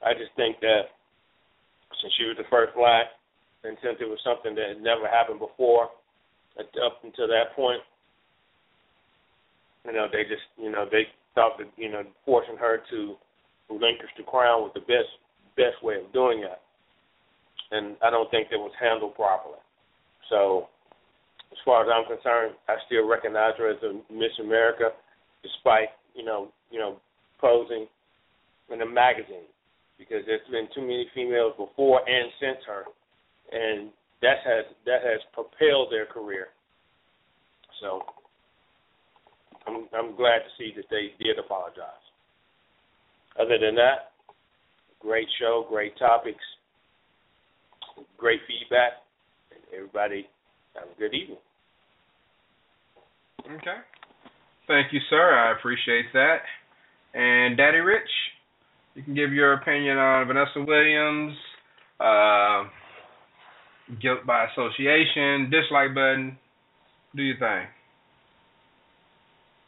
[0.00, 0.96] I just think that
[2.00, 3.12] since she was the first black,
[3.62, 5.92] and since it was something that had never happened before,
[6.58, 7.80] up until that point,
[9.84, 11.04] you know, they just, you know, they
[11.34, 13.14] thought that, you know, forcing her to
[13.68, 15.08] relinquish the crown was the best
[15.56, 16.60] best way of doing it.
[17.70, 19.60] And I don't think that was handled properly.
[20.28, 20.68] So,
[21.52, 24.88] as far as I'm concerned, I still recognize her as a Miss America,
[25.42, 26.96] despite you know, you know,
[27.40, 27.86] posing
[28.72, 29.48] in a magazine,
[29.98, 32.84] because there's been too many females before and since her,
[33.52, 33.90] and
[34.22, 36.48] that has that has propelled their career.
[37.82, 38.00] So,
[39.66, 42.00] I'm I'm glad to see that they did apologize.
[43.38, 44.12] Other than that,
[45.00, 46.44] great show, great topics,
[48.16, 48.92] great feedback.
[49.74, 50.26] Everybody
[50.74, 51.38] have a good evening.
[53.46, 53.78] Okay.
[54.66, 55.34] Thank you, sir.
[55.34, 56.38] I appreciate that.
[57.14, 58.08] And Daddy Rich,
[58.94, 61.36] you can give your opinion on Vanessa Williams,
[62.00, 62.64] uh,
[64.00, 66.38] guilt by association, dislike button.
[67.14, 67.66] Do your thing.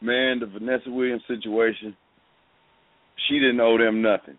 [0.01, 1.95] Man, the Vanessa Williams situation,
[3.27, 4.37] she didn't owe them nothing.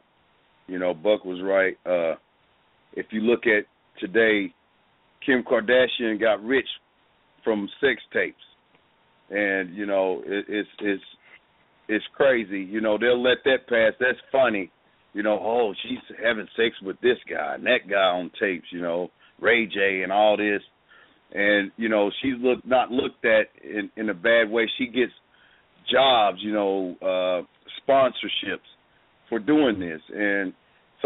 [0.67, 1.77] You know, Buck was right.
[1.87, 2.17] Uh,
[2.95, 3.65] if you look at
[4.01, 4.53] today,
[5.27, 6.69] Kim Kardashian got rich
[7.45, 8.37] from sex tapes,
[9.31, 11.03] and you know it, it's it's
[11.89, 12.61] it's crazy.
[12.61, 13.93] You know they'll let that pass.
[14.01, 14.71] That's funny.
[15.13, 18.67] You know, oh she's having sex with this guy and that guy on tapes.
[18.71, 19.11] You know
[19.41, 20.63] Ray J and all this,
[21.33, 24.71] and you know she's look not looked at in in a bad way.
[24.79, 25.13] She gets
[25.91, 27.43] jobs, you know, uh,
[27.89, 28.67] sponsorships
[29.29, 30.53] for doing this, and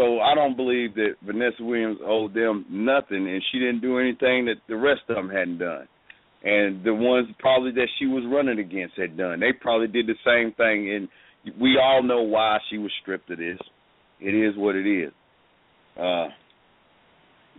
[0.01, 4.45] so I don't believe that Vanessa Williams owed them nothing, and she didn't do anything
[4.45, 5.87] that the rest of them hadn't done.
[6.43, 9.39] And the ones probably that she was running against had done.
[9.39, 11.07] They probably did the same thing, and
[11.61, 13.59] we all know why she was stripped of this.
[14.19, 15.11] It is what it is.
[15.99, 16.29] Uh,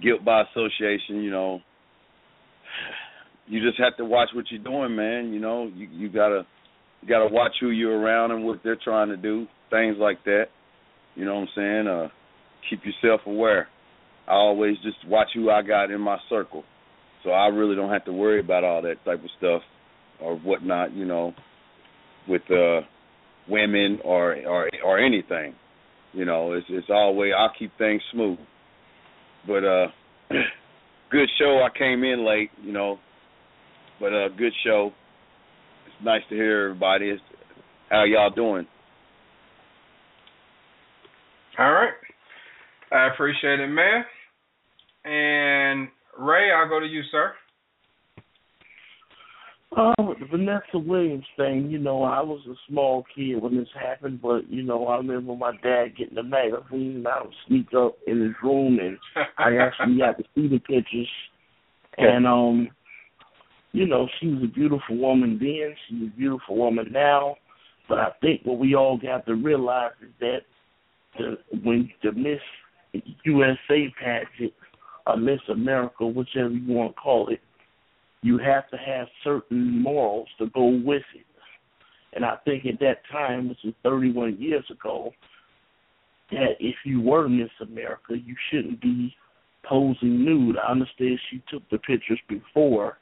[0.03, 1.61] guilt by association, you know.
[3.47, 5.33] You just have to watch what you're doing, man.
[5.33, 6.45] You know, you you gotta
[7.03, 10.47] you gotta watch who you're around and what they're trying to do, things like that.
[11.15, 11.87] You know what I'm saying?
[11.87, 12.09] Uh
[12.69, 13.69] keep yourself aware.
[14.29, 16.65] I always just watch who I got in my circle.
[17.25, 19.63] So I really don't have to worry about all that type of stuff
[20.21, 21.35] or whatnot, you know,
[22.29, 22.81] with uh
[23.49, 25.55] women or or or anything.
[26.13, 28.39] You know, it's it's always I'll keep things smooth.
[29.47, 29.87] But uh
[31.11, 31.65] good show.
[31.65, 32.99] I came in late, you know.
[34.01, 34.93] But uh good show.
[35.87, 37.11] It's nice to hear everybody.
[37.11, 37.23] It's,
[37.91, 38.67] how y'all doing?
[41.59, 41.93] All right.
[42.93, 44.05] I appreciate it, man.
[45.05, 45.89] And
[46.19, 47.33] Ray, I'll go to you, sir.
[49.75, 54.21] Uh, the Vanessa Williams thing, you know, I was a small kid when this happened,
[54.21, 57.97] but you know, I remember my dad getting the magazine, and I would sneak up
[58.07, 58.99] in his room, and
[59.39, 61.09] I actually got to see the pictures.
[61.97, 62.69] And um,
[63.73, 65.75] you know, she was a beautiful woman then.
[65.89, 67.37] She's a beautiful woman now.
[67.89, 70.39] But I think what we all got to realize is that
[71.19, 72.41] the, when the Miss
[73.25, 74.53] USA pageant
[75.07, 77.41] or Miss America, whichever you want to call it,
[78.23, 81.27] you have to have certain morals to go with it.
[82.15, 85.13] And I think at that time, which was 31 years ago,
[86.31, 89.15] that if you were Miss America, you shouldn't be
[89.65, 90.57] posing nude.
[90.57, 92.99] I understand she took the pictures before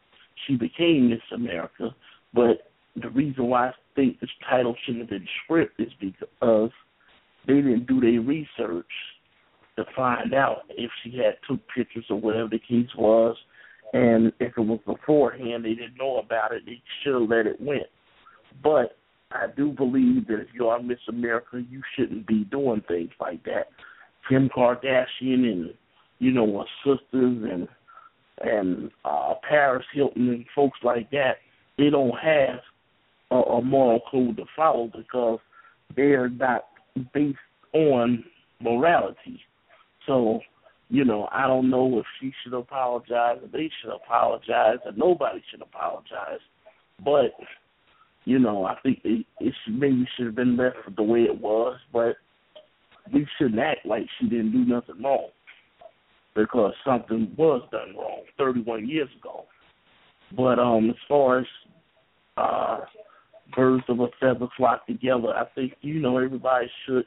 [0.46, 1.94] she became Miss America,
[2.32, 2.70] but
[3.00, 6.70] the reason why I think this title shouldn't have been stripped is because
[7.46, 8.86] they didn't do their research
[9.84, 13.36] to find out if she had took pictures or whatever the case was,
[13.92, 17.60] and if it was beforehand they didn't know about it, they should have let it
[17.60, 17.86] went.
[18.62, 18.96] But
[19.32, 23.44] I do believe that if you are Miss America, you shouldn't be doing things like
[23.44, 23.68] that.
[24.28, 25.70] Kim Kardashian and
[26.18, 27.68] you know her sisters and
[28.42, 31.36] and uh Paris Hilton and folks like that,
[31.78, 32.60] they don't have
[33.30, 35.38] a, a moral code to follow because
[35.96, 36.64] they're not
[37.12, 37.38] based
[37.72, 38.24] on
[38.60, 39.40] morality.
[40.06, 40.40] So,
[40.88, 45.42] you know, I don't know if she should apologize or they should apologize or nobody
[45.50, 46.40] should apologize.
[47.04, 47.32] But,
[48.24, 51.40] you know, I think it, it should, maybe should have been left the way it
[51.40, 52.16] was, but
[53.12, 55.28] we shouldn't act like she didn't do nothing wrong
[56.34, 59.44] because something was done wrong 31 years ago.
[60.36, 61.46] But um, as far as
[62.36, 62.78] uh,
[63.54, 67.04] birds of a feather flock together, I think you know everybody should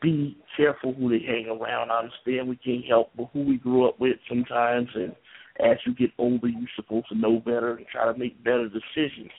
[0.00, 1.90] be careful who they hang around.
[1.90, 5.14] I understand we can't help but who we grew up with sometimes, and
[5.60, 9.30] as you get older, you're supposed to know better and try to make better decisions.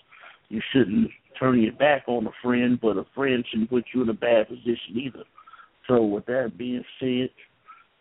[0.50, 4.10] You shouldn't turn your back on a friend, but a friend shouldn't put you in
[4.10, 5.24] a bad position either.
[5.88, 7.30] So, with that being said,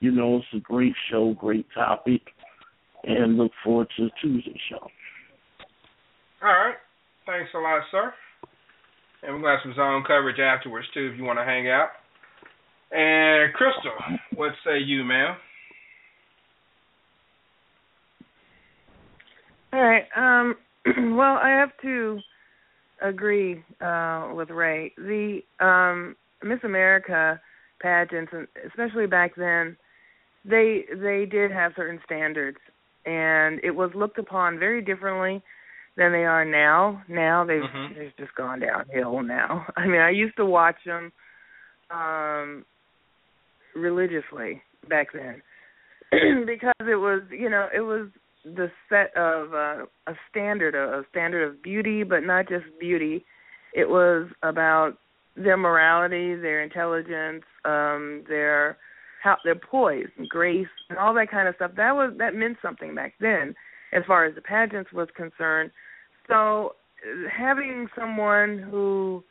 [0.00, 2.22] you know it's a great show, great topic,
[3.04, 4.88] and look forward to Tuesday show.
[6.42, 6.74] All right.
[7.26, 8.12] Thanks a lot, sir.
[9.22, 11.88] And we're going have some zone coverage afterwards, too, if you want to hang out.
[12.92, 13.92] And Crystal,
[14.34, 15.36] what say you, ma'am?
[19.72, 20.04] All right.
[20.16, 20.54] Um,
[21.16, 22.18] well, I have to
[23.02, 24.92] agree uh, with Ray.
[24.96, 27.40] The um, Miss America
[27.80, 28.32] pageants,
[28.66, 29.76] especially back then,
[30.44, 32.58] they they did have certain standards,
[33.04, 35.42] and it was looked upon very differently
[35.96, 37.02] than they are now.
[37.08, 37.98] Now they've mm-hmm.
[37.98, 39.22] they've just gone downhill.
[39.22, 41.12] Now, I mean, I used to watch them
[41.90, 42.64] um
[43.76, 45.42] religiously back then.
[46.46, 48.08] Because it was you know it was
[48.44, 53.24] the set of uh, a standard a standard of beauty but not just beauty.
[53.74, 54.94] It was about
[55.36, 58.78] their morality their intelligence um their
[59.22, 61.72] how their poise and grace and all that kind of stuff.
[61.76, 63.54] That was that meant something back then
[63.92, 65.70] as far as the pageants was concerned.
[66.28, 66.74] So
[67.30, 69.22] having someone who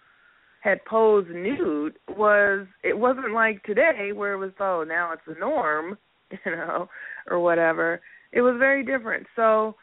[0.66, 5.36] had posed nude was it wasn't like today where it was oh now it's the
[5.40, 5.96] norm
[6.32, 6.90] you know
[7.30, 8.02] or whatever.
[8.34, 9.28] It was very different.
[9.36, 9.76] So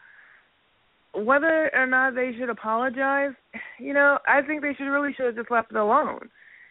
[1.15, 3.33] whether or not they should apologize
[3.79, 6.29] you know i think they should really should have just left it alone.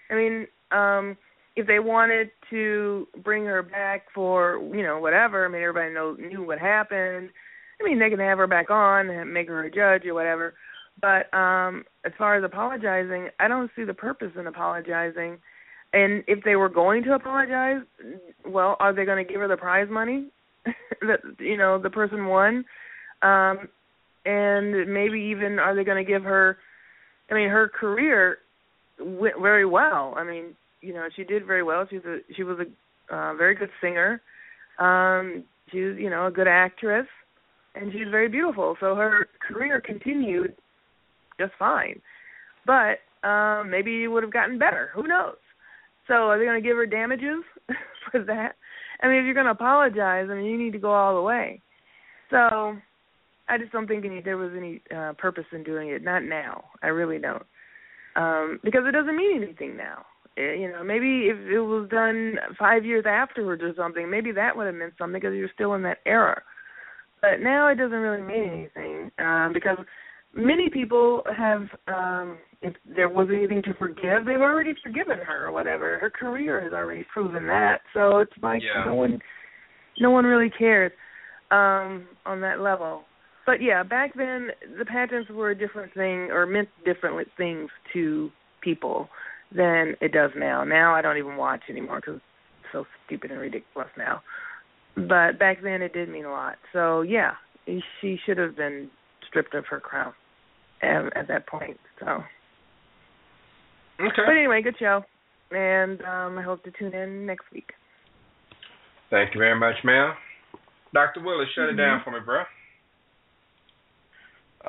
[0.10, 1.18] I mean um
[1.56, 6.18] if they wanted to bring her back for you know whatever i mean everybody know
[6.20, 7.30] knew what happened.
[7.80, 10.54] I mean they can have her back on and make her a judge or whatever
[11.00, 15.38] But um as far as apologizing, I don't see the purpose in apologizing.
[15.94, 17.82] And if they were going to apologize,
[18.46, 20.28] well, are they going to give her the prize money
[20.66, 22.66] that you know the person won?
[23.22, 23.68] Um
[24.26, 26.58] and maybe even are they going to give her
[27.30, 28.40] I mean her career
[29.00, 30.14] went very well.
[30.18, 31.88] I mean, you know, she did very well.
[31.90, 34.22] She's a she was a uh, very good singer.
[34.78, 37.08] Um she's, you know, a good actress
[37.76, 38.76] and she's very beautiful.
[38.80, 40.56] So her career continued
[41.42, 42.02] just fine.
[42.66, 44.92] But um maybe it would have gotten better.
[44.94, 45.36] Who knows?
[46.08, 47.44] So are they going to give her damages
[48.12, 48.56] for that?
[49.02, 51.22] I mean, if you're going to apologize, I mean, you need to go all the
[51.22, 51.62] way.
[52.30, 52.76] So
[53.48, 56.04] I just don't think any, there was any uh, purpose in doing it.
[56.04, 56.66] Not now.
[56.84, 57.44] I really don't,
[58.16, 60.06] um, because it doesn't mean anything now.
[60.38, 64.56] It, you know, maybe if it was done five years afterwards or something, maybe that
[64.56, 66.42] would have meant something because you're still in that era.
[67.22, 69.78] But now it doesn't really mean anything um, because
[70.36, 75.52] many people have um if there was anything to forgive they've already forgiven her or
[75.52, 75.98] whatever.
[76.00, 77.82] Her career has already proven that.
[77.94, 78.86] So it's like Yeah.
[78.86, 79.20] no one
[80.00, 80.92] no one really cares
[81.50, 83.04] um on that level.
[83.46, 88.30] But yeah back then the pageants were a different thing or meant different things to
[88.62, 89.10] people
[89.54, 90.64] than it does now.
[90.64, 94.22] Now i don't even watch anymore because it's so stupid and ridiculous now.
[94.96, 96.56] But back then it did mean a lot.
[96.74, 97.34] So yeah
[98.00, 98.90] she should have been
[99.28, 100.14] stripped of her crown
[100.82, 101.78] at, at that point.
[102.00, 102.24] So,
[104.00, 104.22] Okay.
[104.26, 105.04] but anyway, good show,
[105.52, 107.72] and um, I hope to tune in next week.
[109.12, 110.14] Thank you very much, ma'am.
[110.94, 111.22] Dr.
[111.24, 112.42] Willis, shut it down for me, bro.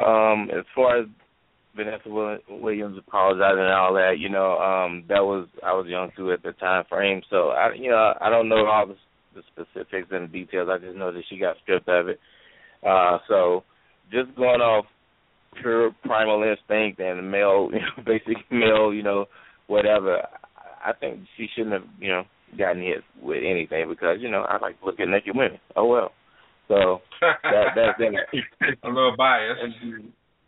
[0.05, 1.06] Um, as far as
[1.74, 6.10] Vanessa Will- Williams apologizing and all that, you know, um, that was I was young
[6.16, 8.97] too at the time frame, so I, you know, I don't know all the,
[9.34, 10.68] the specifics and the details.
[10.70, 12.20] I just know that she got stripped of it.
[12.86, 13.64] Uh, so
[14.10, 14.84] just going off
[15.60, 19.26] pure primal instinct and the male, you know, basic male, you know,
[19.66, 20.22] whatever.
[20.84, 22.24] I think she shouldn't have, you know,
[22.58, 25.58] gotten hit with anything because you know I like to look at naked women.
[25.76, 26.12] Oh well.
[26.68, 28.76] So that that's that.
[28.84, 29.60] a little biased.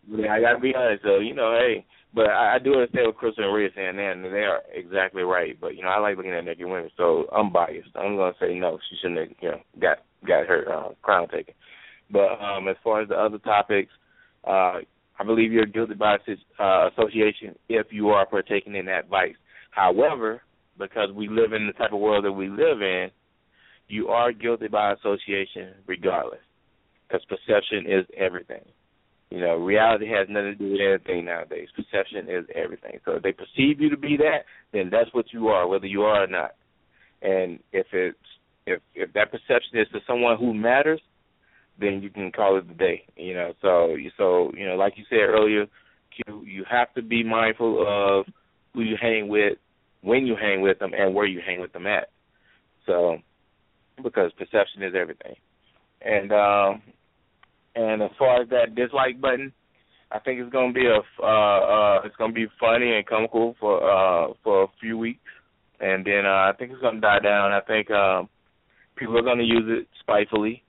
[0.08, 1.20] Yeah, I gotta be honest though.
[1.20, 4.44] You know, hey, but I, I do understand what Crystal and Rhea saying, and they
[4.44, 5.58] are exactly right.
[5.60, 7.88] But you know, I like looking at naked women, so I'm biased.
[7.94, 8.78] I'm gonna say no.
[8.90, 11.54] She shouldn't have, you know, got got her uh, crown taken.
[12.10, 13.90] But um as far as the other topics,
[14.44, 14.80] uh
[15.18, 16.16] I believe you're guilty by
[16.58, 19.36] uh, association if you are partaking in that vice.
[19.70, 20.42] However,
[20.78, 23.10] because we live in the type of world that we live in,
[23.88, 26.40] you are guilty by association regardless,
[27.06, 28.64] because perception is everything.
[29.30, 31.68] You know, reality has nothing to do with anything nowadays.
[31.74, 32.98] Perception is everything.
[33.04, 36.02] So if they perceive you to be that, then that's what you are, whether you
[36.02, 36.52] are or not.
[37.22, 38.16] And if it's
[38.66, 41.00] if if that perception is to someone who matters,
[41.78, 43.04] then you can call it the day.
[43.16, 45.66] You know, so so you know, like you said earlier,
[46.14, 48.26] Q, you have to be mindful of
[48.72, 49.58] who you hang with,
[50.02, 52.08] when you hang with them, and where you hang with them at.
[52.86, 53.18] So,
[54.02, 55.34] because perception is everything.
[56.02, 56.82] And um,
[57.74, 59.52] and as far as that dislike button,
[60.12, 63.82] I think it's gonna be a uh, uh, it's gonna be funny and comical for
[63.82, 65.20] uh for a few weeks,
[65.80, 67.52] and then uh, I think it's gonna die down.
[67.52, 68.28] I think um,
[68.96, 70.62] people are gonna use it spitefully,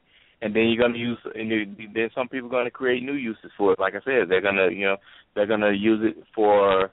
[0.45, 1.49] and then you're gonna use and
[1.95, 3.79] then some people are gonna create new uses for it.
[3.79, 4.97] Like I said, they're gonna you know
[5.33, 6.91] they're gonna use it for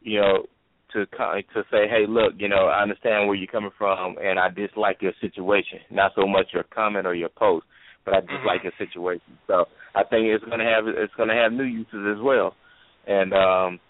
[0.00, 0.46] you know
[0.92, 4.48] to to say, hey, look, you know, I understand where you're coming from, and I
[4.48, 5.78] dislike your situation.
[5.92, 7.66] Not so much your comment or your post,
[8.04, 9.38] but I dislike your situation.
[9.46, 12.56] So I think it's gonna have it's gonna have new uses as well,
[13.06, 13.80] and um,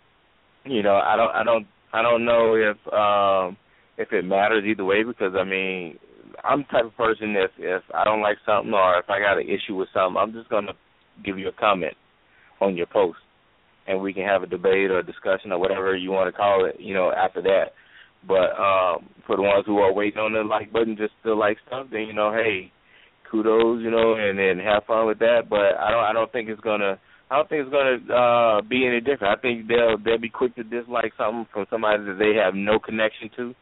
[0.67, 3.57] you know, I don't I don't I don't know if um
[3.97, 5.99] if it matters either way because I mean
[6.45, 9.39] I'm the type of person if if I don't like something or if I got
[9.39, 10.73] an issue with something, I'm just gonna
[11.25, 11.95] give you a comment
[12.61, 13.19] on your post
[13.87, 16.67] and we can have a debate or a discussion or whatever you want to call
[16.67, 17.73] it, you know, after that.
[18.27, 21.59] But um for the ones who are waiting on the like button just to like
[21.67, 22.73] stuff, then you know, hey,
[23.31, 25.43] kudos, you know, and then have fun with that.
[25.49, 26.99] But I don't I don't think it's gonna
[27.31, 29.39] I don't think it's gonna uh be any different.
[29.39, 32.79] I think they'll they'll be quick to dislike something from somebody that they have no
[32.79, 33.55] connection to,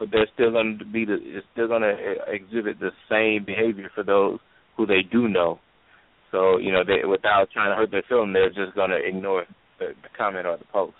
[0.00, 4.02] but they're still gonna be the it's still gonna uh, exhibit the same behavior for
[4.02, 4.40] those
[4.76, 5.60] who they do know.
[6.32, 9.44] So you know, they without trying to hurt their feelings, they're just gonna ignore
[9.78, 10.96] the, the comment or the post.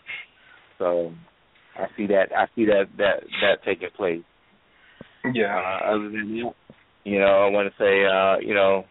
[0.78, 1.12] So
[1.76, 4.22] I see that I see that that that taking place.
[5.32, 5.56] Yeah.
[5.56, 6.52] Uh, other than that,
[7.04, 8.84] you know, I want to say, uh, you know,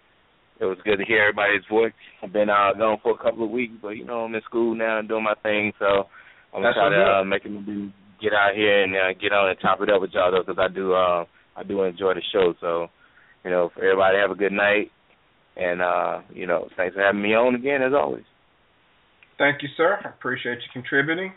[0.59, 1.93] it was good to hear everybody's voice.
[2.23, 4.73] I've been uh, gone for a couple of weeks, but you know, I'm in school
[4.75, 5.85] now and doing my thing, so
[6.53, 9.33] I'm gonna That's try to uh, make it do get out here and uh, get
[9.33, 11.25] on and top it up with y'all though, because I do uh,
[11.55, 12.53] I do enjoy the show.
[12.61, 12.87] So,
[13.43, 14.91] you know, for everybody, have a good night,
[15.55, 18.23] and uh, you know, thanks for having me on again as always.
[19.37, 19.99] Thank you, sir.
[20.03, 21.31] I appreciate you contributing.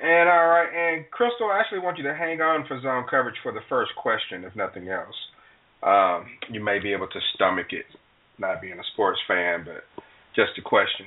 [0.00, 3.38] And all right, and Crystal, I actually want you to hang on for zone coverage
[3.40, 5.14] for the first question, if nothing else.
[5.82, 7.86] Um, you may be able to stomach it,
[8.38, 9.86] not being a sports fan, but
[10.34, 11.06] just a question.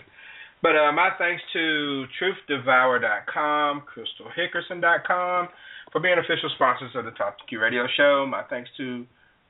[0.66, 5.48] But uh, my thanks to TruthDevour.com, CrystalHickerson.com
[5.92, 8.26] for being official sponsors of the Talk 2 Q Radio Show.
[8.28, 9.06] My thanks to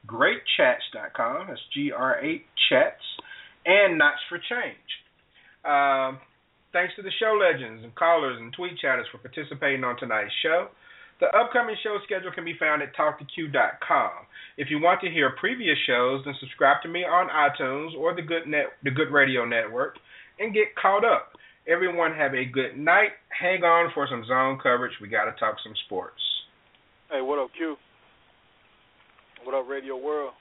[0.08, 3.06] GreatChats.com, that's G-R-8 Chats,
[3.66, 4.92] and Knots for Change.
[5.64, 6.20] Um,
[6.74, 10.68] thanks to the show legends and callers and tweet chatters for participating on tonight's show.
[11.22, 14.12] The upcoming show schedule can be found at talk2q.com.
[14.58, 18.22] If you want to hear previous shows, then subscribe to me on iTunes or the
[18.22, 19.96] Good Net, the Good Radio Network,
[20.40, 21.32] and get caught up.
[21.68, 23.10] Everyone have a good night.
[23.30, 24.94] Hang on for some zone coverage.
[25.02, 26.22] We got to talk some sports.
[27.10, 27.76] Hey, what up, Q?
[29.44, 30.34] What up, Radio World?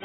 [0.00, 0.04] We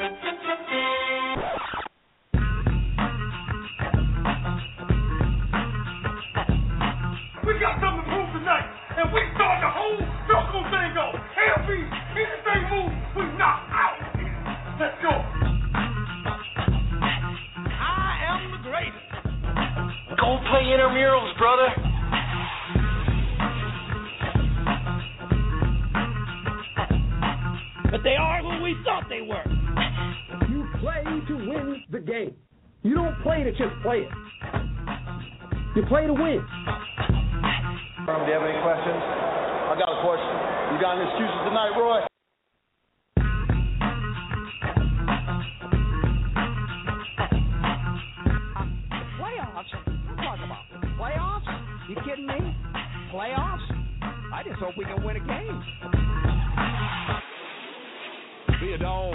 [7.60, 11.16] got something to prove tonight, and we start the whole circle thing off.
[11.36, 11.68] LB,
[12.16, 14.00] anything move, we knock out.
[14.80, 15.51] Let's go.
[20.20, 21.68] Go play intramurals, brother.
[27.90, 29.44] But they are who we thought they were.
[30.48, 32.34] You play to win the game.
[32.82, 34.10] You don't play to just play it.
[35.76, 36.44] You play to win.
[38.06, 39.02] Do you have any questions?
[39.02, 40.74] I got a question.
[40.74, 42.11] You got any excuses tonight, Roy?
[51.88, 52.34] You kidding me?
[53.12, 53.58] Playoffs?
[54.32, 55.62] I just hope we can win a game.
[58.60, 59.14] Be a dog.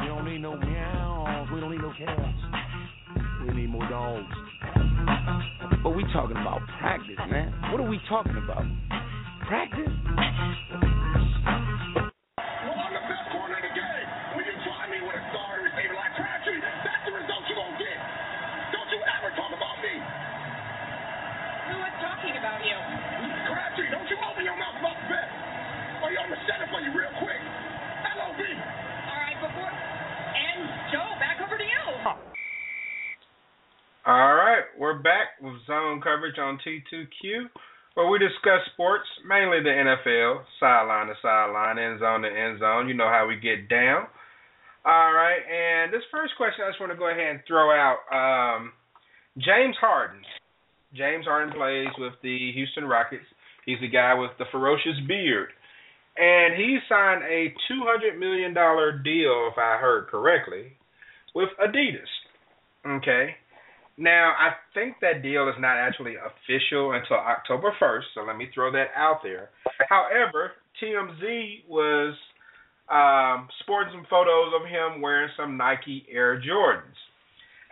[0.00, 1.48] We don't need no meows.
[1.52, 2.38] We don't need no cats.
[3.46, 4.26] We need more dogs.
[5.82, 7.52] But we talking about practice, man.
[7.72, 8.64] What are we talking about?
[9.48, 9.88] Practice?
[36.00, 37.48] Coverage on T2Q,
[37.94, 42.88] where we discuss sports, mainly the NFL, sideline to sideline, end zone to end zone.
[42.88, 44.06] You know how we get down.
[44.84, 48.00] All right, and this first question, I just want to go ahead and throw out
[48.08, 48.72] um,
[49.36, 50.22] James Harden.
[50.94, 53.26] James Harden plays with the Houston Rockets.
[53.66, 55.50] He's the guy with the ferocious beard.
[56.16, 60.72] And he signed a $200 million deal, if I heard correctly,
[61.34, 62.10] with Adidas.
[62.86, 63.36] Okay.
[64.00, 68.48] Now, I think that deal is not actually official until October 1st, so let me
[68.54, 69.50] throw that out there.
[69.90, 72.16] However, TMZ was
[72.88, 76.96] um, sporting some photos of him wearing some Nike Air Jordans.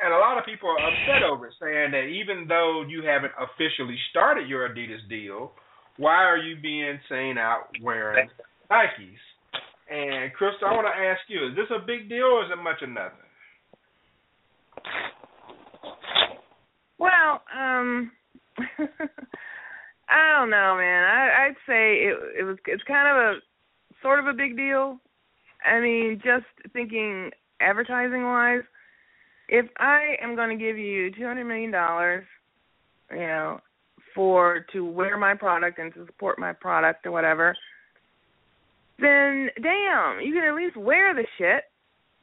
[0.05, 3.33] And a lot of people are upset over it, saying that even though you haven't
[3.41, 5.53] officially started your Adidas deal,
[5.97, 8.29] why are you being seen out wearing
[8.71, 9.25] Nikes?
[9.91, 12.63] And Crystal, I want to ask you: Is this a big deal or is it
[12.63, 13.27] much of nothing?
[16.99, 18.11] Well, um,
[20.09, 21.05] I don't know, man.
[21.05, 22.57] I, I'd say it, it was.
[22.67, 23.39] It's kind of a
[24.03, 24.99] sort of a big deal.
[25.65, 27.31] I mean, just thinking
[27.61, 28.63] advertising wise,
[29.49, 32.25] if I am going to give you two hundred million dollars,
[33.11, 33.61] you know,
[34.15, 37.57] for to wear my product and to support my product or whatever,
[38.99, 41.65] then damn, you can at least wear the shit.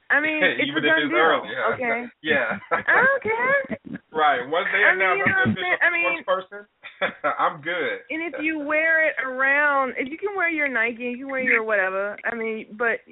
[0.10, 1.44] I mean, it's a done deal.
[1.46, 1.74] yeah.
[1.74, 2.06] Okay.
[2.22, 2.58] Yeah.
[2.72, 4.00] I don't care.
[4.16, 4.42] Right.
[4.48, 6.16] Once they I announce mean, you know I'm what I'm the saying?
[6.16, 6.60] Mean- person,
[7.40, 8.08] I'm good.
[8.10, 11.44] And if you wear it around, if you can wear your Nike, you can wear
[11.44, 12.18] your whatever.
[12.24, 13.04] I mean, but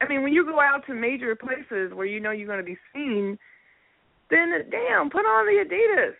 [0.00, 2.64] I mean, when you go out to major places where you know you're going to
[2.64, 3.38] be seen,
[4.30, 6.14] then damn, put on the Adidas.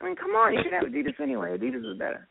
[0.00, 1.56] I mean, come on, you should have Adidas anyway.
[1.56, 2.28] Adidas is better.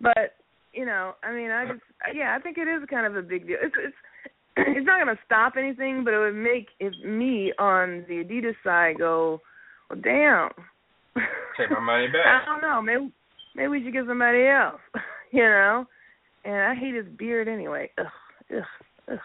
[0.00, 0.34] But
[0.72, 1.80] you know, I mean, I just
[2.14, 3.58] yeah, I think it is kind of a big deal.
[3.62, 3.96] It's it's
[4.56, 8.54] it's not going to stop anything, but it would make if me on the Adidas
[8.64, 9.40] side go,
[9.94, 10.50] well, damn.
[11.58, 12.26] Take my money back.
[12.42, 12.82] I don't know.
[12.82, 13.12] Maybe
[13.54, 14.80] maybe we should get somebody else.
[15.32, 15.86] you know.
[16.44, 17.90] And I hate his beard anyway.
[17.98, 18.06] Ugh,
[18.56, 18.62] ugh,
[19.12, 19.18] ugh.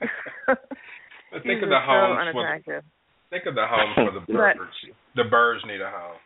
[1.32, 2.82] But think of the just so for
[3.30, 4.78] think of the homes for the But- birds.
[5.16, 6.16] the birds need a home.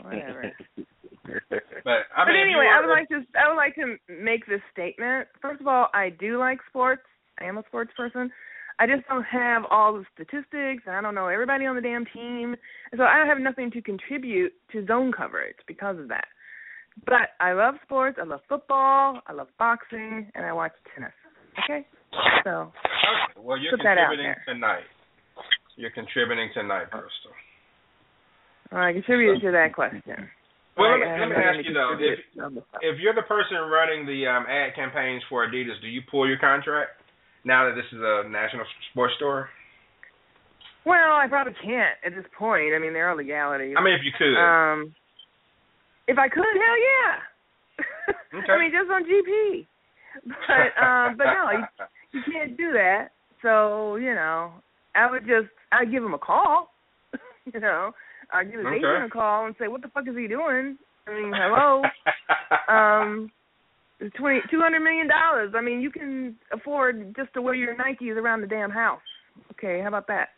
[0.00, 0.52] Whatever.
[1.84, 4.60] But I mean, you anyway, I would like to I would like to make this
[4.72, 5.28] statement.
[5.42, 7.02] First of all, I do like sports.
[7.40, 8.30] I am a sports person.
[8.78, 12.04] I just don't have all the statistics, and I don't know everybody on the damn
[12.06, 12.56] team,
[12.90, 16.26] and so I don't have nothing to contribute to zone coverage because of that.
[17.06, 18.18] But I love sports.
[18.20, 19.20] I love football.
[19.26, 21.14] I love boxing, and I watch tennis.
[21.64, 21.86] Okay,
[22.42, 23.38] so okay.
[23.38, 24.86] well, you're put that out contributing tonight.
[25.76, 27.34] You're contributing tonight, Crystal.
[28.72, 30.30] I contributed to that question.
[30.76, 32.82] Well, let me, let me ask you though, if contribute to other stuff.
[32.82, 36.38] if you're the person running the um, ad campaigns for Adidas, do you pull your
[36.38, 36.98] contract
[37.44, 39.48] now that this is a national sports store?
[40.86, 42.74] Well, I probably can't at this point.
[42.74, 43.74] I mean, there are legalities.
[43.78, 44.36] I mean, if you could.
[44.36, 44.94] Um,
[46.06, 47.14] if I could, hell yeah.
[48.34, 48.52] Okay.
[48.52, 49.66] I mean, just on GP.
[50.26, 51.64] But um, but no, you,
[52.12, 53.08] you can't do that.
[53.42, 54.52] So you know,
[54.94, 56.70] I would just I'd give him a call.
[57.52, 57.92] you know,
[58.32, 58.76] I'd give his Okay.
[58.76, 60.76] agent a call and say, what the fuck is he doing?
[61.06, 61.82] I mean, hello.
[62.68, 63.30] um,
[64.10, 65.52] twenty two hundred million dollars.
[65.56, 69.00] I mean, you can afford just to wear your Nikes around the damn house.
[69.52, 70.28] Okay, how about that?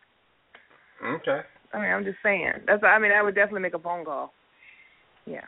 [1.04, 1.40] okay.
[1.72, 2.52] I mean, I'm just saying.
[2.66, 2.82] That's.
[2.82, 4.32] I mean, I would definitely make a phone call.
[5.26, 5.44] Yeah.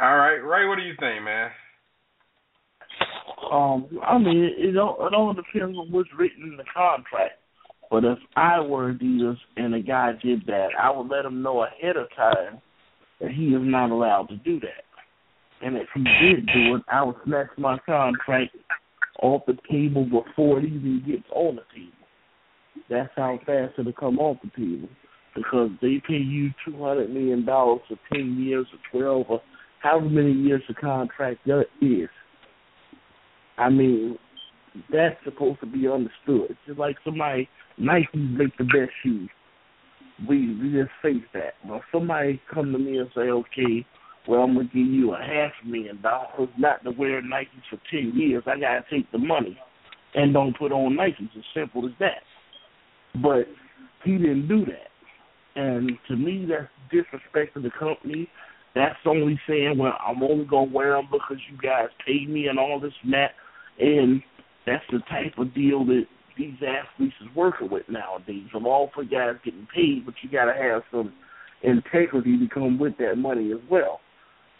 [0.00, 0.68] All right, Ray.
[0.68, 1.50] What do you think, man?
[3.50, 7.34] Um, I mean, it, it all it all depends on what's written in the contract.
[7.90, 11.64] But if I were Adidas and a guy did that, I would let him know
[11.64, 12.60] ahead of time
[13.20, 14.84] that he is not allowed to do that.
[15.62, 18.56] And if he did do it, I would snatch my contract
[19.22, 21.92] off the table before it even gets on the table.
[22.88, 24.88] That's how fast it'll come off the table.
[25.34, 29.40] Because they pay you two hundred million dollars for ten years or twelve or
[29.80, 32.08] however many years the contract that is.
[33.56, 34.18] I mean,
[34.92, 36.50] that's supposed to be understood.
[36.50, 39.30] It's just like somebody Nike make the best shoes.
[40.28, 41.54] We we just face that.
[41.66, 43.86] Well somebody come to me and say, Okay,
[44.30, 48.12] well I'm gonna give you a half million dollars not to wear Nikes for ten
[48.14, 49.58] years, I gotta take the money
[50.14, 51.36] and don't put on Nikes.
[51.36, 52.22] As simple as that.
[53.22, 53.46] But
[54.04, 55.60] he didn't do that.
[55.60, 58.28] And to me that's disrespect to the company.
[58.74, 62.58] That's only saying, well, I'm only gonna wear them because you guys paid me and
[62.58, 63.32] all this and that.
[63.80, 64.22] And
[64.66, 66.04] that's the type of deal that
[66.38, 68.46] these athletes is working with nowadays.
[68.54, 71.12] I'm all for guys getting paid, but you got to have some
[71.62, 74.00] integrity to come with that money as well.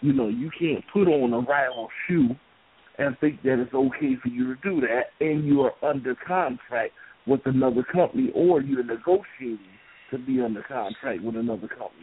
[0.01, 2.31] You know, you can't put on a rival shoe
[2.99, 6.93] and think that it's okay for you to do that, and you are under contract
[7.27, 9.59] with another company, or you're negotiating
[10.11, 12.03] to be under contract with another company.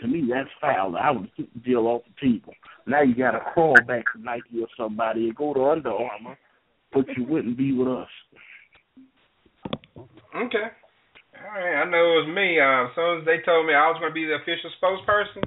[0.00, 0.96] To me, that's foul.
[0.96, 2.54] I would keep the deal off the table.
[2.86, 6.36] Now you got to crawl back to Nike or somebody and go to Under Armour,
[6.92, 8.08] but you wouldn't be with us.
[10.34, 10.68] Okay.
[11.38, 11.82] All right.
[11.82, 12.58] I know it was me.
[12.58, 15.42] Uh, as soon as they told me I was going to be the official spokesperson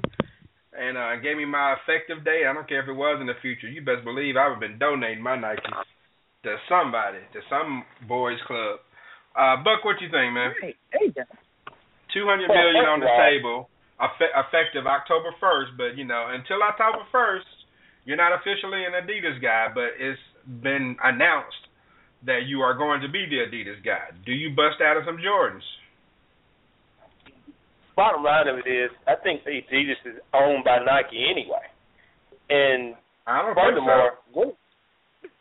[0.78, 3.40] and uh, gave me my effective date, I don't care if it was in the
[3.42, 3.68] future.
[3.68, 5.66] You best believe I would have been donating my Nikes
[6.44, 8.80] to somebody, to some boys club.
[9.36, 10.54] Uh, Buck, what you think, man?
[10.62, 10.78] Right.
[10.92, 11.24] There you go.
[12.14, 13.58] Two hundred Well, million first on the of table,
[14.00, 15.76] effe- effective October first.
[15.76, 17.50] But you know, until October first,
[18.06, 19.68] you're not officially an Adidas guy.
[19.74, 20.22] But it's
[20.64, 21.60] been announced
[22.24, 24.16] that you are going to be the Adidas guy.
[24.26, 25.66] Do you bust out of some Jordans?
[27.96, 31.64] Bottom line of it is, I think Adidas is owned by Nike anyway.
[32.50, 32.96] And
[33.26, 34.20] I don't furthermore,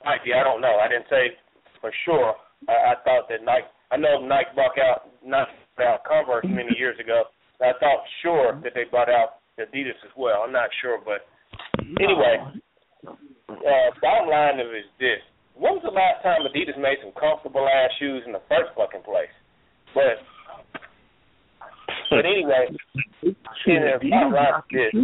[0.05, 0.79] Nike, I don't know.
[0.79, 1.35] I didn't say
[1.81, 2.35] for sure.
[2.69, 3.67] I, I thought that Nike.
[3.91, 7.25] I know Nike bought out Nike bought out Converse many years ago.
[7.61, 10.43] I thought sure that they bought out Adidas as well.
[10.45, 11.27] I'm not sure, but
[12.01, 12.39] anyway,
[13.07, 15.21] uh, bottom line of it is this:
[15.55, 19.03] When was the last time Adidas made some comfortable ass shoes in the first fucking
[19.03, 19.33] place?
[19.95, 20.23] But
[22.17, 22.65] but anyway,
[23.65, 25.03] Shit, Yeah, Adidas bottom line got the is this.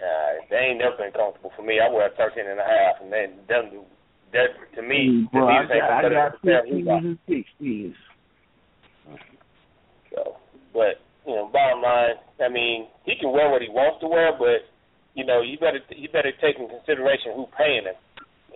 [0.00, 1.76] Uh, they ain't never been comfortable for me.
[1.80, 3.84] I wear a thirteen and a half, and then them,
[4.32, 6.98] that to me, Hey, bro, I Adidas ain't got, I got than fifteens Reebok.
[7.04, 7.96] and sixteens.
[10.14, 10.36] So,
[10.72, 14.32] but you know, bottom line, I mean, he can wear what he wants to wear,
[14.38, 14.64] but
[15.14, 17.98] you know, you better you better take in consideration who paying him,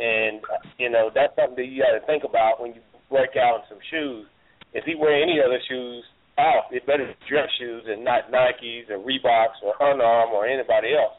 [0.01, 0.41] and
[0.79, 2.81] you know that's something that you got to think about when you
[3.11, 4.27] break out in some shoes.
[4.73, 6.03] If he wear any other shoes
[6.39, 10.95] out, it better be dress shoes and not Nikes or Reeboks or Under or anybody
[10.95, 11.17] else.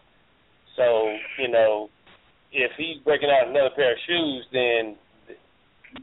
[0.75, 1.89] So you know,
[2.51, 4.95] if he's breaking out another pair of shoes, then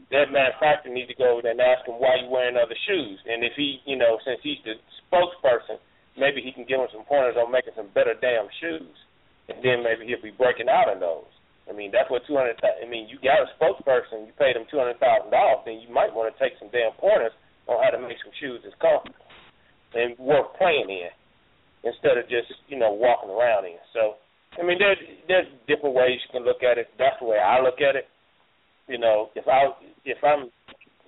[0.09, 3.19] that manufacturer needs to go over there and ask him why you wearing other shoes.
[3.29, 5.77] And if he, you know, since he's the spokesperson,
[6.17, 8.97] maybe he can give him some pointers on making some better damn shoes.
[9.49, 11.29] And then maybe he'll be breaking out in those.
[11.69, 12.59] I mean, that's what two hundred.
[12.59, 15.87] I mean, you got a spokesperson, you paid him two hundred thousand dollars, then you
[15.93, 17.35] might want to take some damn pointers
[17.67, 19.19] on how to make some shoes that's comfortable
[19.93, 21.13] and worth playing in,
[21.83, 23.77] instead of just you know walking around in.
[23.93, 24.17] So,
[24.59, 26.87] I mean, there's there's different ways you can look at it.
[26.97, 28.07] That's the way I look at it.
[28.87, 29.71] You know, if I
[30.03, 30.51] if I'm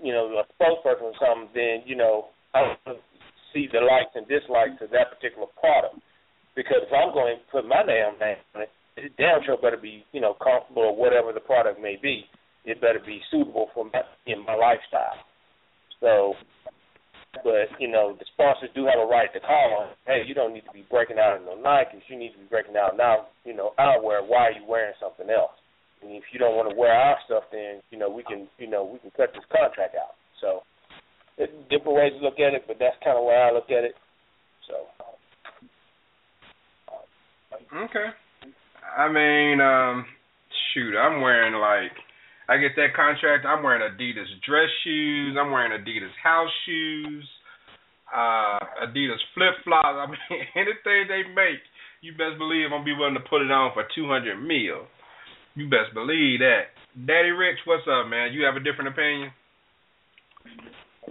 [0.02, 2.76] you know, a spokesperson or something, then you know, I
[3.54, 6.02] see the likes and dislikes of that particular product.
[6.56, 9.78] Because if I'm going to put my damn name on it, it damn sure better
[9.78, 12.24] be, you know, comfortable or whatever the product may be.
[12.64, 15.20] It better be suitable for my in my lifestyle.
[16.00, 16.34] So,
[17.44, 19.88] but you know, the sponsors do have a right to call on.
[20.06, 22.04] Hey, you don't need to be breaking out in no Nikes.
[22.08, 23.28] You need to be breaking out now.
[23.44, 24.24] You know, wear.
[24.24, 25.56] Why are you wearing something else?
[26.02, 28.70] And if you don't want to wear our stuff, then you know we can, you
[28.70, 30.16] know, we can cut this contract out.
[30.42, 30.62] So,
[31.38, 33.84] it's different ways to look at it, but that's kind of where I look at
[33.84, 33.96] it.
[34.68, 34.76] So.
[37.76, 38.08] Okay.
[38.98, 40.06] I mean, um,
[40.74, 41.92] shoot, I'm wearing like
[42.48, 47.26] I get that contract, I'm wearing Adidas dress shoes, I'm wearing Adidas house shoes,
[48.14, 49.98] uh, Adidas flip flops.
[49.98, 51.62] I mean, anything they make,
[52.02, 54.86] you best believe I'm gonna be willing to put it on for two hundred mil.
[55.56, 56.76] You best believe that.
[56.94, 58.34] Daddy Rich, what's up, man?
[58.34, 59.32] You have a different opinion?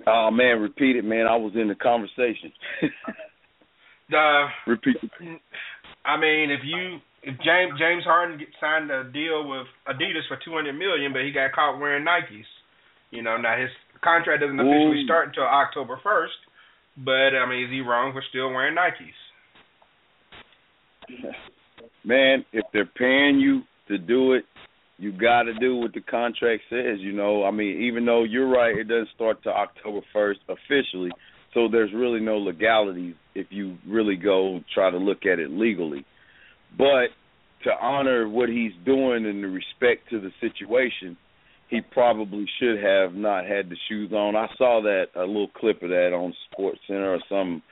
[0.06, 1.26] Oh man, repeat it, man.
[1.26, 2.52] I was in the conversation.
[4.14, 4.96] uh, repeat.
[5.02, 5.40] It.
[6.04, 10.52] I mean, if you if James James Harden signed a deal with Adidas for two
[10.52, 12.44] hundred million, but he got caught wearing Nikes.
[13.10, 13.70] You know, now his
[14.02, 15.04] contract doesn't officially Ooh.
[15.04, 16.34] start until October first.
[16.96, 19.16] But I mean, is he wrong for still wearing Nikes?
[22.04, 24.44] Man, if they're paying you to do it,
[24.98, 26.98] you got to do what the contract says.
[27.00, 31.10] You know, I mean, even though you're right, it doesn't start to October first officially.
[31.52, 36.04] So there's really no legalities if you really go try to look at it legally.
[36.76, 37.08] But
[37.64, 41.16] to honor what he's doing and the respect to the situation,
[41.68, 44.36] he probably should have not had the shoes on.
[44.36, 47.62] I saw that a little clip of that on Sports Center or some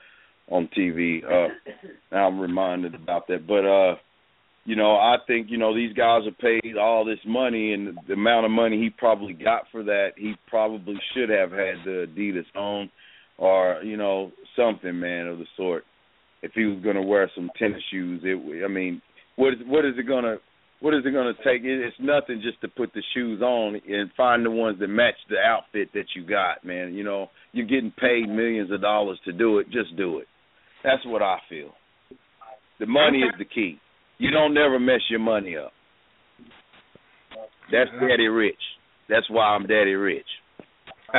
[0.49, 1.23] on TV.
[1.23, 1.49] Uh
[2.11, 3.47] now I'm reminded about that.
[3.47, 3.95] But uh
[4.65, 8.13] you know, I think, you know, these guys are paid all this money and the
[8.13, 12.45] amount of money he probably got for that, he probably should have had the Adidas
[12.55, 12.89] on
[13.37, 15.83] or, you know, something, man, of the sort.
[16.43, 19.01] If he was going to wear some tennis shoes, it I mean,
[19.37, 20.37] what is what is it going to
[20.81, 21.63] what is it going to take?
[21.63, 25.15] It- It's nothing just to put the shoes on and find the ones that match
[25.29, 26.93] the outfit that you got, man.
[26.93, 29.67] You know, you're getting paid millions of dollars to do it.
[29.71, 30.27] Just do it.
[30.83, 31.71] That's what I feel.
[32.79, 33.79] The money is the key.
[34.17, 35.71] You don't never mess your money up.
[37.71, 38.59] That's Daddy Rich.
[39.09, 40.27] That's why I'm Daddy Rich.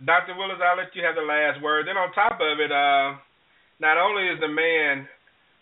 [0.00, 0.32] Dr.
[0.36, 1.86] Willis, I'll let you have the last word.
[1.86, 3.20] Then on top of it, uh,
[3.80, 5.04] not only is the man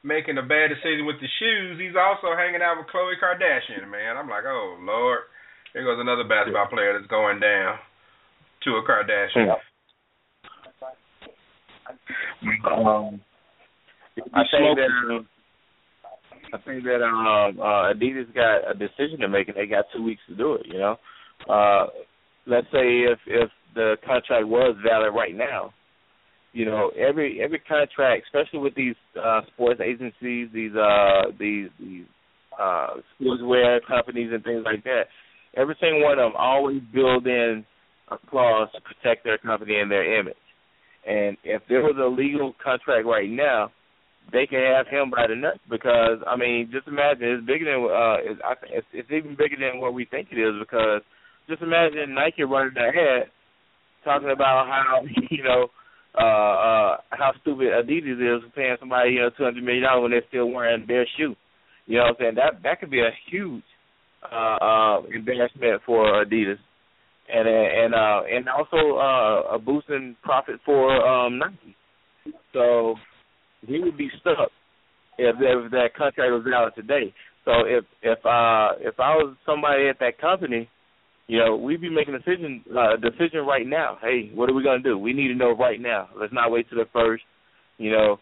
[0.07, 4.17] making a bad decision with the shoes, he's also hanging out with Khloe Kardashian, man.
[4.17, 5.27] I'm like, oh Lord,
[5.73, 7.79] here goes another basketball player that's going down
[8.65, 9.51] to a Kardashian.
[12.71, 13.21] Um,
[14.35, 15.29] I think that um,
[16.53, 20.03] I think that um, uh, Adidas got a decision to make, and they got two
[20.03, 20.67] weeks to do it.
[20.67, 20.97] You know,
[21.49, 21.87] uh,
[22.47, 25.73] let's say if if the contract was valid right now,
[26.53, 32.05] you know, every every contract, especially with these uh, sports agencies, these uh, these these
[32.61, 35.05] uh, sportswear companies and things like that,
[35.57, 37.65] every single one of them always build in
[38.11, 40.37] a clause to protect their company and their image.
[41.07, 43.73] And if there was a legal contract right now,
[44.31, 47.85] they can have him by the nuts because I mean, just imagine it's bigger than
[47.91, 48.41] uh, it's,
[48.71, 51.01] it's, it's even bigger than what we think it is because
[51.53, 53.31] just imagine Nike running their head
[54.05, 55.69] talking about how you know
[56.19, 60.11] uh uh how stupid Adidas is paying somebody you know two hundred million dollars when
[60.13, 61.35] they're still wearing their shoe.
[61.87, 62.35] You know what I'm saying?
[62.37, 63.65] That that could be a huge
[64.25, 66.59] uh uh embarrassment for Adidas
[67.33, 71.77] and and uh and also uh a boosting profit for um Nike.
[72.55, 72.95] So
[73.67, 74.51] he would be stuck
[75.19, 77.13] if, if that contract was valid today.
[77.45, 80.69] So if if uh if I was somebody at that company,
[81.29, 83.99] you know, we'd be making a decision uh, decision right now.
[84.03, 84.99] Hey, what are we gonna do?
[84.99, 86.09] We need to know right now.
[86.19, 87.23] Let's not wait till the first.
[87.79, 88.19] You know,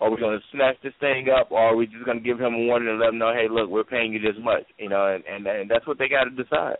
[0.00, 2.58] are we gonna snatch this thing up, or are we just gonna give him a
[2.58, 4.64] warning and let him know, hey, look, we're paying you this much.
[4.78, 6.76] You know, and and, and that's what they got to decide.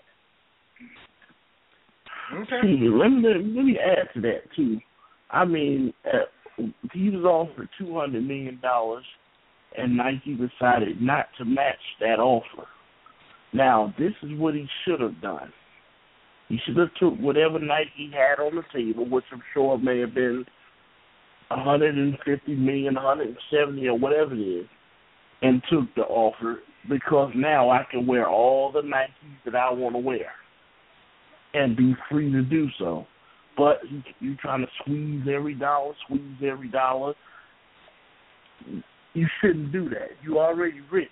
[2.33, 2.61] Okay.
[2.63, 4.79] See, let me let me add to that too.
[5.31, 9.05] I mean, uh, he was offered two hundred million dollars,
[9.77, 12.67] and Nike decided not to match that offer.
[13.53, 15.53] Now, this is what he should have done.
[16.49, 20.01] He should have took whatever Nike he had on the table, which I'm sure may
[20.01, 20.45] have been
[21.51, 24.66] a hundred and fifty million, hundred and seventy, or whatever it is,
[25.43, 29.09] and took the offer because now I can wear all the Nikes
[29.45, 30.33] that I want to wear
[31.55, 33.07] and be free to do so.
[33.57, 37.15] But you, you trying to squeeze every dollar, squeeze every dollar.
[39.15, 40.11] You shouldn't do that.
[40.23, 41.09] You're already rich,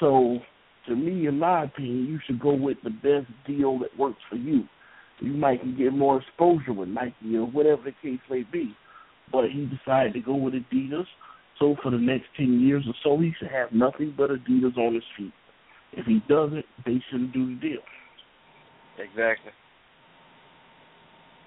[0.00, 0.38] so
[0.86, 4.36] to me, in my opinion, you should go with the best deal that works for
[4.36, 4.64] you.
[5.20, 8.74] You might can get more exposure with Nike or whatever the case may be.
[9.30, 11.06] But he decided to go with Adidas.
[11.58, 14.94] So for the next ten years or so, he should have nothing but Adidas on
[14.94, 15.32] his feet.
[15.92, 17.80] If he doesn't, they shouldn't do the deal.
[18.98, 19.52] Exactly.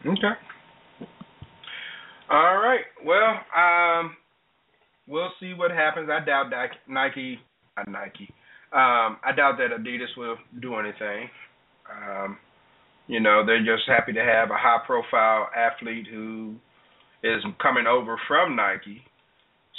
[0.06, 0.34] Okay.
[2.30, 2.82] All right.
[3.06, 4.16] Well, um,
[5.08, 6.10] we'll see what happens.
[6.12, 6.52] I doubt
[6.88, 7.40] Nike,
[7.78, 8.34] not Nike.
[8.74, 11.30] Um, I doubt that Adidas will do anything.
[11.86, 12.38] Um,
[13.08, 16.56] you know, they're just happy to have a high-profile athlete who
[17.24, 19.04] is coming over from Nike,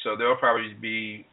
[0.03, 1.27] so they'll probably be,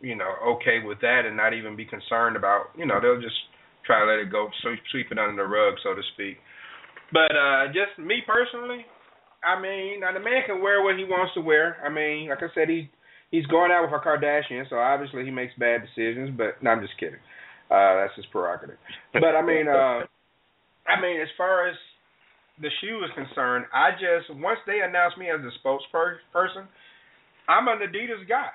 [0.00, 2.66] you know, okay with that and not even be concerned about.
[2.78, 3.36] You know, they'll just
[3.84, 6.38] try to let it go, sweep, sweep it under the rug, so to speak.
[7.12, 8.86] But uh just me personally,
[9.44, 11.76] I mean, now the man can wear what he wants to wear.
[11.84, 12.88] I mean, like I said, he
[13.32, 16.30] he's going out with a Kardashian, so obviously he makes bad decisions.
[16.36, 17.18] But no, I'm just kidding.
[17.66, 18.78] Uh, that's his prerogative.
[19.12, 20.06] But I mean, uh,
[20.86, 21.74] I mean, as far as
[22.60, 26.68] the shoe is concerned, I just once they announced me as a spokesperson,
[27.48, 28.52] I'm an Adidas guy.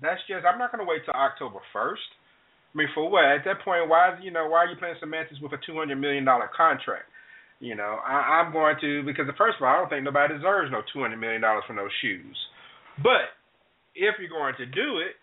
[0.00, 2.04] That's just I'm not going to wait till October first.
[2.74, 3.24] I mean, for what?
[3.24, 5.96] At that point, why you know why are you playing semantics with a two hundred
[5.96, 7.08] million dollar contract?
[7.60, 10.70] You know, I, I'm going to because first of all, I don't think nobody deserves
[10.70, 12.36] no two hundred million dollars for those shoes.
[13.00, 13.32] But
[13.94, 15.14] if you're going to do it,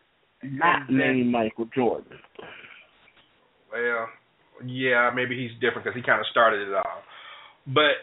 [0.43, 2.17] not then, name Michael Jordan.
[3.71, 4.07] Well,
[4.65, 7.01] yeah, maybe he's different because he kind of started it all.
[7.67, 8.01] But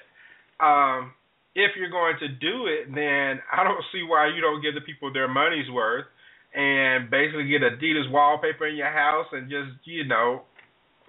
[0.64, 1.12] um,
[1.54, 4.80] if you're going to do it, then I don't see why you don't give the
[4.80, 6.06] people their money's worth
[6.54, 10.42] and basically get Adidas wallpaper in your house and just you know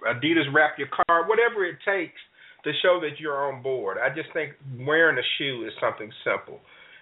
[0.06, 2.20] Adidas wrap your car, whatever it takes
[2.64, 3.96] to show that you're on board.
[3.98, 6.60] I just think wearing a shoe is something simple.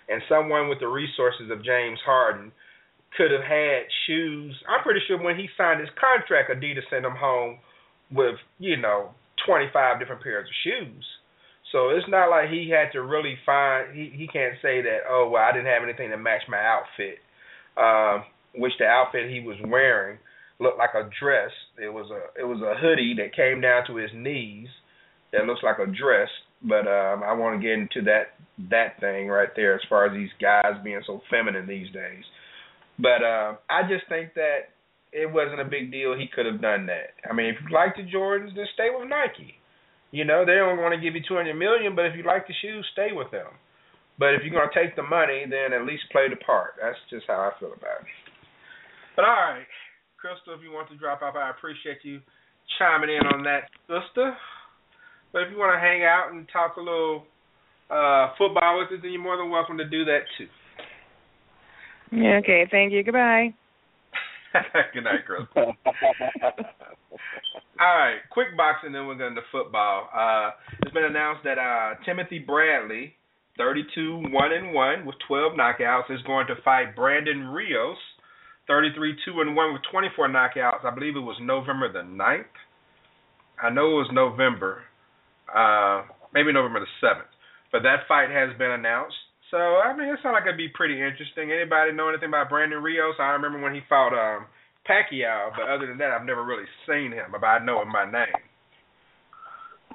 [0.08, 2.52] And someone with the resources of James Harden
[3.16, 4.54] could have had shoes.
[4.68, 7.58] I'm pretty sure when he signed his contract, Adidas sent him home
[8.10, 9.10] with, you know,
[9.46, 11.04] 25 different pairs of shoes.
[11.72, 13.94] So it's not like he had to really find.
[13.94, 15.00] He he can't say that.
[15.08, 17.18] Oh well, I didn't have anything to match my outfit.
[17.76, 18.24] Um,
[18.54, 20.18] which the outfit he was wearing
[20.58, 21.50] looked like a dress.
[21.76, 24.68] It was a it was a hoodie that came down to his knees
[25.32, 26.28] that looks like a dress.
[26.62, 28.34] But um, I want to get into that
[28.70, 32.24] that thing right there as far as these guys being so feminine these days.
[32.98, 34.74] But uh, I just think that
[35.12, 36.18] it wasn't a big deal.
[36.18, 37.14] He could have done that.
[37.28, 39.54] I mean, if you like the Jordans, then stay with Nike.
[40.10, 42.48] You know, they don't want to give you two hundred million, but if you like
[42.48, 43.54] the shoes, stay with them.
[44.18, 46.74] But if you're gonna take the money, then at least play the part.
[46.82, 48.10] That's just how I feel about it.
[49.14, 49.68] But all right,
[50.18, 52.18] Crystal, if you want to drop off, I appreciate you
[52.78, 54.34] chiming in on that, sister.
[55.32, 57.24] But if you want to hang out and talk a little
[57.90, 60.48] uh, football with us, then you're more than welcome to do that too.
[62.10, 63.02] Yeah, okay, thank you.
[63.02, 63.52] Goodbye.
[64.94, 65.74] Good night, Crystal.
[67.80, 70.08] All right, quick boxing, then we're going to football.
[70.12, 70.50] Uh,
[70.82, 73.14] it's been announced that uh, Timothy Bradley,
[73.56, 77.98] 32 1 and 1 with 12 knockouts, is going to fight Brandon Rios,
[78.66, 80.84] 33 2 and 1 with 24 knockouts.
[80.84, 82.44] I believe it was November the 9th.
[83.62, 84.82] I know it was November
[85.54, 87.30] uh, maybe November the seventh.
[87.72, 89.16] But that fight has been announced.
[89.50, 91.52] So I mean, it sounds like it'd be pretty interesting.
[91.52, 93.16] Anybody know anything about Brandon Rios?
[93.18, 94.46] I remember when he fought um,
[94.88, 97.32] Pacquiao, but other than that, I've never really seen him.
[97.32, 98.40] But I know him by name.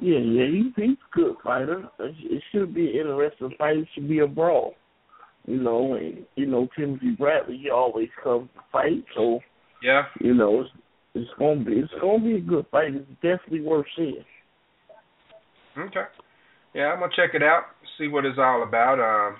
[0.01, 1.88] Yeah, yeah, he's he's a good fighter.
[1.99, 3.77] It should be an interesting fight.
[3.77, 4.73] It should be a brawl.
[5.45, 9.03] You know, and you know Timothy Bradley, he always comes to fight.
[9.15, 9.39] So
[9.84, 10.69] yeah, you know it's
[11.13, 12.95] it's gonna be it's gonna be a good fight.
[12.95, 14.25] It's definitely worth seeing.
[15.77, 16.05] Okay.
[16.73, 17.63] Yeah, I'm gonna check it out,
[17.97, 18.99] see what it's all about.
[18.99, 19.37] Um,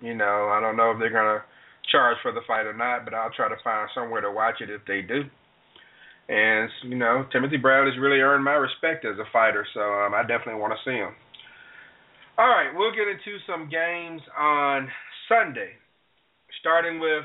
[0.00, 1.42] you know, I don't know if they're gonna
[1.90, 4.70] charge for the fight or not, but I'll try to find somewhere to watch it
[4.70, 5.22] if they do.
[6.28, 10.22] And you know, Timothy Bradley's really earned my respect as a fighter, so um, I
[10.22, 11.14] definitely want to see him.
[12.36, 14.88] All right, we'll get into some games on
[15.28, 15.72] Sunday,
[16.60, 17.24] starting with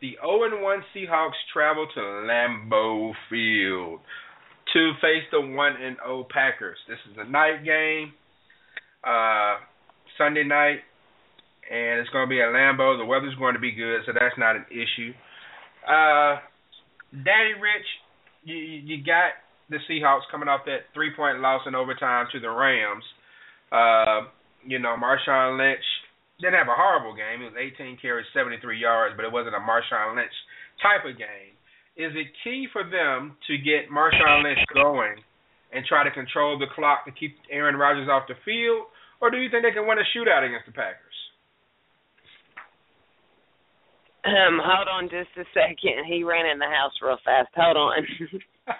[0.00, 4.00] the 0 1 Seahawks travel to Lambeau Field
[4.72, 6.78] to face the one and O Packers.
[6.88, 8.12] This is a night game,
[9.04, 9.56] uh,
[10.16, 10.80] Sunday night,
[11.70, 12.98] and it's going to be at Lambeau.
[12.98, 15.12] The weather's going to be good, so that's not an issue.
[15.88, 16.40] Uh,
[17.12, 17.88] Danny Rich,
[18.44, 19.32] you, you got
[19.70, 23.04] the Seahawks coming off that three point loss in overtime to the Rams.
[23.72, 24.28] Uh,
[24.66, 25.84] you know, Marshawn Lynch
[26.40, 27.42] didn't have a horrible game.
[27.42, 30.32] It was 18 carries, 73 yards, but it wasn't a Marshawn Lynch
[30.82, 31.57] type of game
[31.98, 35.16] is it key for them to get Marshawn Lynch going
[35.72, 38.86] and try to control the clock to keep Aaron Rodgers off the field,
[39.20, 41.04] or do you think they can win a shootout against the Packers?
[44.24, 46.06] Um, hold on just a second.
[46.06, 47.48] He ran in the house real fast.
[47.54, 48.06] Hold on.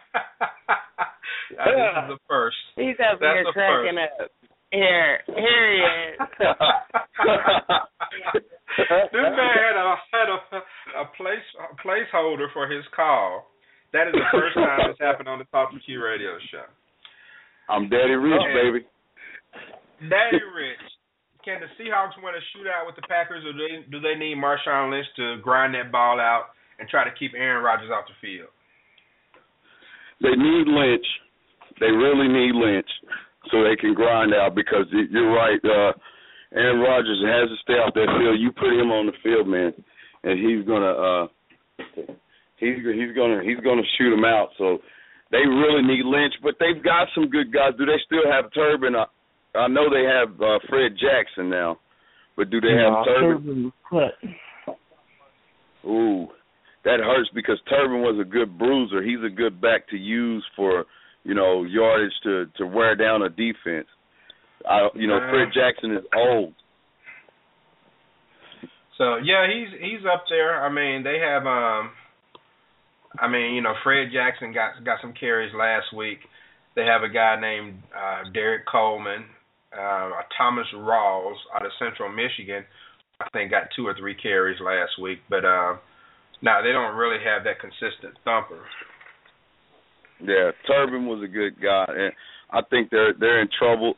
[1.59, 2.61] Uh, this is the first.
[2.77, 4.21] He's over That's here cracking first.
[4.21, 4.38] up.
[4.71, 6.19] Here, here he is.
[9.13, 10.39] this man had a had a,
[11.01, 13.49] a place a placeholder for his call.
[13.93, 16.69] That is the first time it's happened on the Talk 2 Q radio show.
[17.71, 18.55] I'm Daddy Rich, Okay.
[18.55, 18.87] baby.
[20.11, 20.85] Daddy Rich,
[21.45, 24.37] can the Seahawks win a shootout with the Packers, or do they do they need
[24.37, 28.15] Marshawn Lynch to grind that ball out and try to keep Aaron Rodgers off the
[28.21, 28.51] field?
[30.21, 31.07] They need Lynch.
[31.81, 32.91] They really need Lynch
[33.51, 35.59] so they can grind out because you're right.
[35.65, 35.93] Uh,
[36.55, 38.41] Aaron Rodgers has to stay off that field.
[38.41, 39.73] You put him on the field, man,
[40.25, 41.27] and he's gonna uh,
[42.57, 44.49] he's he's gonna he's gonna shoot him out.
[44.57, 44.79] So
[45.31, 47.73] they really need Lynch, but they've got some good guys.
[47.79, 48.97] Do they still have Turbin?
[48.97, 49.05] I,
[49.59, 51.79] I know they have uh, Fred Jackson now,
[52.37, 53.73] but do they Nah, have Turbin?
[53.91, 54.35] Turbin.
[55.85, 56.29] Ooh,
[56.85, 59.03] that hurts because Turbin was a good bruiser.
[59.03, 60.85] He's a good back to use for
[61.29, 63.87] you know yardage to to wear down a defense.
[64.67, 66.55] I you know Fred Jackson is old.
[68.97, 70.65] So yeah, he's he's up there.
[70.65, 71.91] I mean, they have um
[73.21, 76.19] I mean, you know, Fred Jackson got got some carries last week.
[76.75, 79.27] They have a guy named uh Derrick Coleman,
[79.71, 82.65] uh Thomas Rawls out of Central Michigan.
[83.21, 85.77] I think got two or three carries last week, but uh
[86.41, 88.65] now they don't really have that consistent thumper.
[90.21, 92.13] Yeah, Turbin was a good guy, and
[92.51, 93.95] I think they're they're in trouble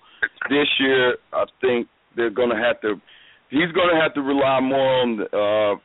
[0.48, 1.16] this year.
[1.32, 3.00] I think they're going to have to.
[3.48, 5.78] He's going to have to rely more on the, uh,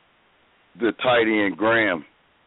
[0.78, 2.04] the tight end Graham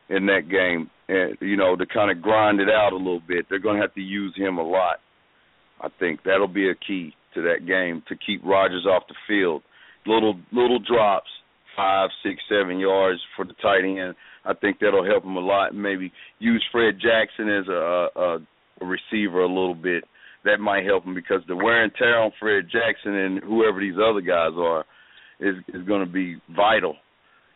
[0.10, 3.48] in that game, and you know to kind of grind it out a little bit.
[3.50, 4.98] They're going to have to use him a lot.
[5.82, 9.64] I think that'll be a key to that game to keep Rodgers off the field.
[10.06, 11.30] Little little drops,
[11.76, 14.16] five, six, seven yards for the tight end.
[14.50, 15.76] I think that'll help him a lot.
[15.76, 18.38] Maybe use Fred Jackson as a, a,
[18.82, 20.04] receiver a little bit.
[20.44, 23.96] That might help him because the wear and tear on Fred Jackson and whoever these
[23.96, 24.86] other guys are
[25.40, 26.96] is is going to be vital.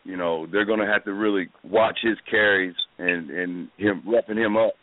[0.03, 4.38] You know, they're going to have to really watch his carries and and him roughing
[4.38, 4.74] him up.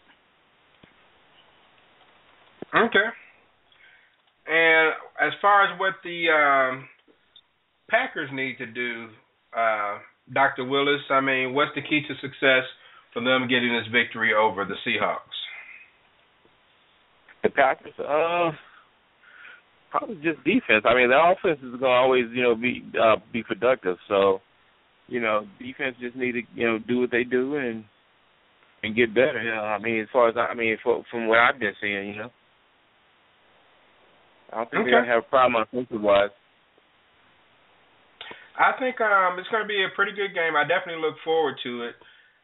[2.75, 3.09] Okay.
[4.49, 6.89] And as far as what the um,
[7.89, 9.09] Packers need to do,
[9.57, 9.99] uh,
[10.33, 10.65] Dr.
[10.65, 12.65] Willis, I mean, what's the key to success
[13.13, 15.19] for them getting this victory over the Seahawks?
[17.43, 18.51] The Packers, uh,
[19.91, 20.85] probably just defense.
[20.85, 23.97] I mean, their offense is going to always, you know, be uh, be productive.
[24.09, 24.41] So,
[25.09, 27.85] you know, defense just need to, you know, do what they do and
[28.83, 29.43] and get better.
[29.43, 31.73] You know, I mean, as far as I, I mean, for, from what I've been
[31.81, 32.31] seeing, you know,
[34.53, 34.91] I don't think Okay.
[34.91, 36.31] they're gonna have a problem offensive wise.
[38.61, 40.55] I think um, it's going to be a pretty good game.
[40.55, 41.95] I definitely look forward to it.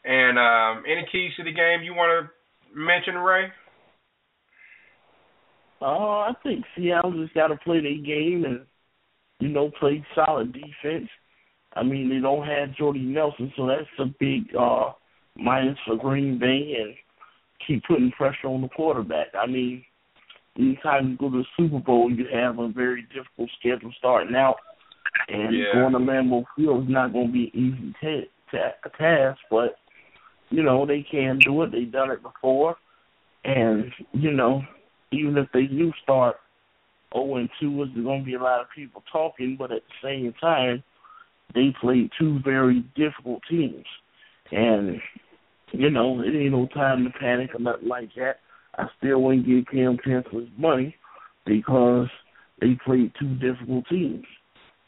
[0.05, 3.53] And um, any keys to the game you want to mention, Ray?
[5.83, 8.61] Uh, I think Seattle just got to play their game and
[9.41, 11.11] you know play solid defense.
[11.75, 14.93] I mean, they don't have Jordy Nelson, so that's a big uh
[15.37, 16.95] minus for Green Bay and
[17.67, 19.29] keep putting pressure on the quarterback.
[19.39, 19.85] I mean,
[20.59, 24.57] anytime you go to the Super Bowl, you have a very difficult schedule starting out,
[25.29, 25.73] and Yeah.
[25.73, 29.41] going to Lambeau Field is not going to be an easy ta- ta- task.
[29.51, 29.79] But
[30.51, 31.73] you know they can do it.
[31.73, 32.77] They've done it before,
[33.45, 34.63] and you know
[35.13, 36.37] even if they do start
[37.15, 40.09] 0 and 2, there's going to be a lot of people talking, but at the
[40.09, 40.83] same time,
[41.55, 43.85] they played two very difficult teams.
[44.51, 45.01] And,
[45.73, 48.41] you know, it ain't no time to panic or nothing like that.
[48.77, 50.97] I still wouldn't give Kam Chancellor his money
[51.47, 52.09] because
[52.61, 54.27] they played two difficult teams.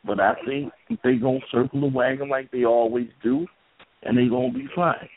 [0.09, 0.73] But I think
[1.05, 3.47] they to circle the wagon like they always do,
[4.03, 5.09] and they to be fine.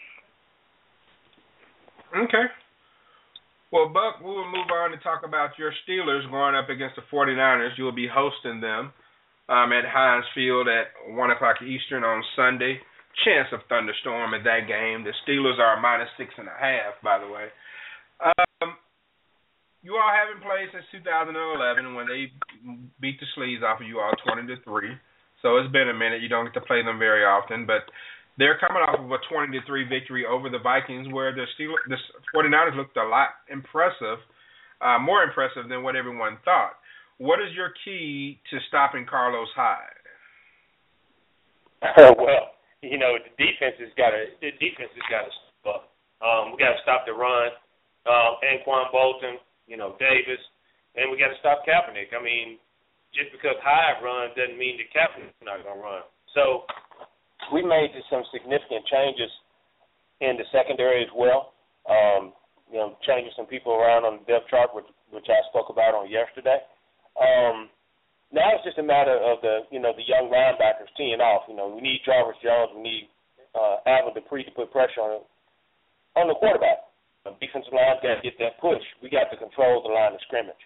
[2.14, 2.44] Okay.
[3.72, 7.04] Well, Buck, we will move on to talk about your Steelers going up against the
[7.08, 7.78] 49ers.
[7.78, 8.92] You will be hosting them
[9.48, 12.78] um, at Heinz Field at 1 o'clock Eastern on Sunday.
[13.24, 15.06] Chance of thunderstorm at that game.
[15.06, 17.48] The Steelers are minus six and a half, by the way.
[18.20, 18.76] Um,
[19.82, 22.30] you all haven't played since 2011 when they
[23.02, 24.94] beat the sleeves off of you all 20 to three.
[25.42, 26.22] So it's been a minute.
[26.22, 27.90] You don't get to play them very often, but
[28.38, 31.82] they're coming off of a 20 to 3 victory over the Vikings where the Steelers,
[31.90, 31.98] the
[32.34, 34.22] 49ers looked a lot impressive,
[34.80, 36.78] uh, more impressive than what everyone thought.
[37.18, 40.02] What is your key to stopping Carlos Hyde?
[42.18, 45.82] well, you know, the defense has got to the defense has got to stop.
[46.22, 47.50] Um, we got to stop the run.
[48.06, 49.38] Uh, Anquan Boldin,
[49.72, 50.44] you know, Davis,
[51.00, 52.12] and we got to stop Kaepernick.
[52.12, 52.60] I mean,
[53.16, 56.04] just because Hyde runs doesn't mean that Kaepernick's not going to run.
[56.36, 56.68] So
[57.56, 59.32] we made some significant changes
[60.20, 61.56] in the secondary as well.
[61.88, 62.36] Um,
[62.68, 65.96] you know, changing some people around on the depth chart, which which I spoke about
[65.96, 66.60] on yesterday.
[67.20, 67.68] Um,
[68.32, 71.48] now it's just a matter of the you know the young linebackers teeing off.
[71.48, 73.06] You know, we need Jarvis Jones, we need
[73.56, 75.24] uh, Alvin Dupree to put pressure on
[76.16, 76.91] on the quarterback.
[77.24, 78.82] The defensive line got to get that push.
[79.02, 80.58] We got to control the line of scrimmage.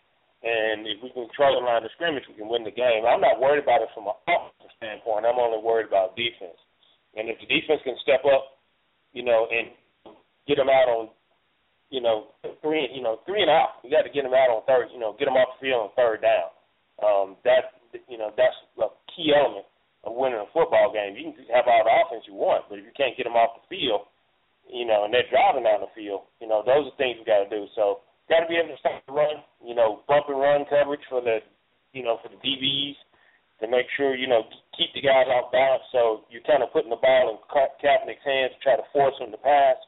[0.46, 3.04] And if we can control the line of scrimmage, we can win the game.
[3.04, 5.26] I'm not worried about it from an offensive standpoint.
[5.26, 6.56] I'm only worried about defense.
[7.16, 8.56] And if the defense can step up,
[9.12, 9.72] you know, and
[10.48, 11.10] get them out on,
[11.90, 13.80] you know, three, you know, three and out.
[13.84, 15.90] You got to get them out on third, you know, get them off the field
[15.90, 16.52] on third down.
[17.02, 19.66] Um, that, you know, that's a key element
[20.04, 21.16] of winning a football game.
[21.18, 23.58] You can have all the offense you want, but if you can't get them off
[23.58, 24.08] the field,
[24.70, 27.46] you know, and they're driving down the field, you know, those are things we got
[27.46, 27.66] to do.
[27.76, 31.04] So got to be able to stop the run, you know, bump and run coverage
[31.10, 31.40] for the,
[31.94, 32.98] you know, for the DBs
[33.62, 34.44] to make sure, you know,
[34.76, 35.86] keep the guys off balance.
[35.94, 39.16] So you're kind of putting the ball in Ka- Kaepernick's hands to try to force
[39.22, 39.80] him to pass.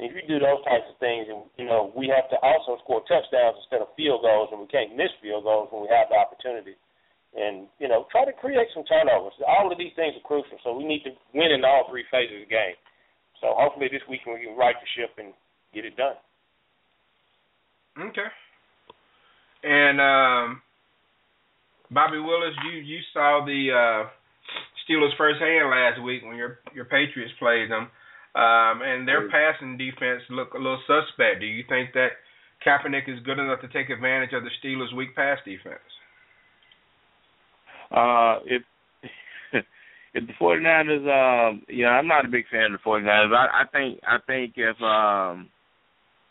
[0.00, 2.80] And if you do those types of things, and you know, we have to also
[2.80, 6.08] score touchdowns instead of field goals, and we can't miss field goals when we have
[6.08, 6.78] the opportunity.
[7.36, 9.36] And you know, try to create some turnovers.
[9.44, 10.56] All of these things are crucial.
[10.64, 12.76] So we need to win in all three phases of the game.
[13.42, 15.34] So hopefully this week we can right the ship and
[15.74, 16.16] get it done.
[17.98, 18.30] Okay.
[19.64, 20.62] And um,
[21.90, 24.08] Bobby Willis, you you saw the uh,
[24.86, 27.90] Steelers firsthand last week when your your Patriots played them,
[28.34, 31.40] um, and their passing defense looked a little suspect.
[31.40, 32.22] Do you think that
[32.64, 35.82] Kaepernick is good enough to take advantage of the Steelers' weak pass defense?
[37.90, 38.62] Uh, if
[40.14, 43.34] if the 49ers, um, you know, I'm not a big fan of the 49ers.
[43.34, 45.48] I, I think I think if um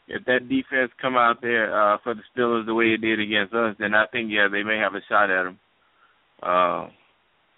[0.07, 3.53] if that defense come out there uh, for the Steelers the way it did against
[3.53, 5.59] us, then I think yeah they may have a shot at them.
[6.43, 6.89] Uh,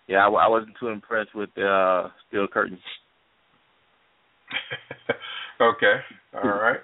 [0.07, 2.79] yeah, I, I wasn't too impressed with the uh, steel curtains.
[5.61, 5.95] okay,
[6.35, 6.79] all right,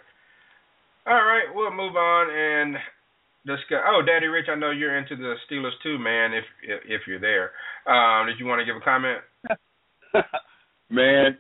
[1.06, 1.48] all right.
[1.54, 2.76] We'll move on and
[3.46, 3.84] discuss.
[3.86, 6.34] Oh, Daddy Rich, I know you're into the Steelers too, man.
[6.34, 7.52] If if, if you're there,
[7.86, 9.20] um, did you want to give a comment?
[10.90, 11.38] Man,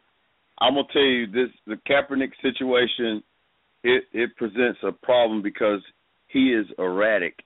[0.59, 3.23] I'm gonna tell you this: the Kaepernick situation
[3.83, 5.81] it it presents a problem because
[6.27, 7.39] he is erratic.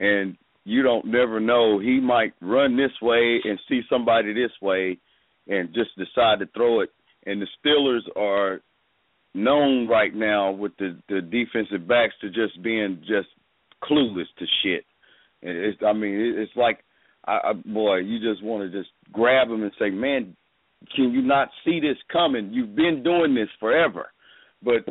[0.00, 1.78] And you don't never know.
[1.78, 4.98] He might run this way and see somebody this way
[5.48, 6.90] and just decide to throw it.
[7.26, 8.60] And the Steelers are
[9.34, 13.28] known right now with the the defensive backs to just being just
[13.82, 14.84] clueless to shit.
[15.42, 16.84] And it's I mean it's like
[17.26, 20.36] I, I boy you just want to just grab them and say man
[20.94, 24.10] can you not see this coming you've been doing this forever
[24.62, 24.84] but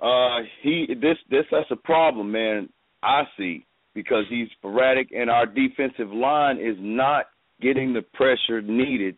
[0.00, 2.68] uh, he this this that's a problem, man.
[3.02, 7.26] I see because he's sporadic, and our defensive line is not
[7.60, 9.16] getting the pressure needed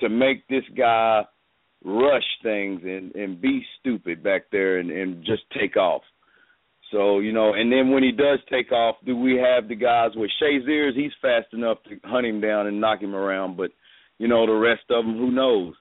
[0.00, 1.24] to make this guy
[1.84, 6.02] rush things and and be stupid back there and and just take off.
[6.90, 10.10] So you know, and then when he does take off, do we have the guys
[10.16, 10.96] with Shazier's?
[10.96, 13.70] He's fast enough to hunt him down and knock him around, but
[14.18, 15.74] you know the rest of them, who knows?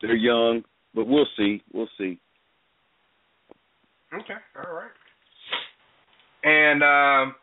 [0.00, 0.62] They're young,
[0.94, 1.62] but we'll see.
[1.72, 2.18] We'll see.
[4.12, 4.90] Okay, all right.
[6.44, 7.34] And um,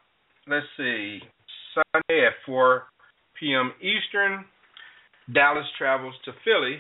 [0.47, 1.19] let's see,
[1.73, 2.83] Sunday at 4
[3.39, 3.73] p.m.
[3.81, 4.45] Eastern,
[5.33, 6.77] Dallas travels to Philly.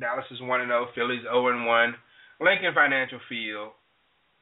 [0.00, 1.94] Dallas is 1 0, Philly's 0 1.
[2.40, 3.70] Lincoln Financial Field,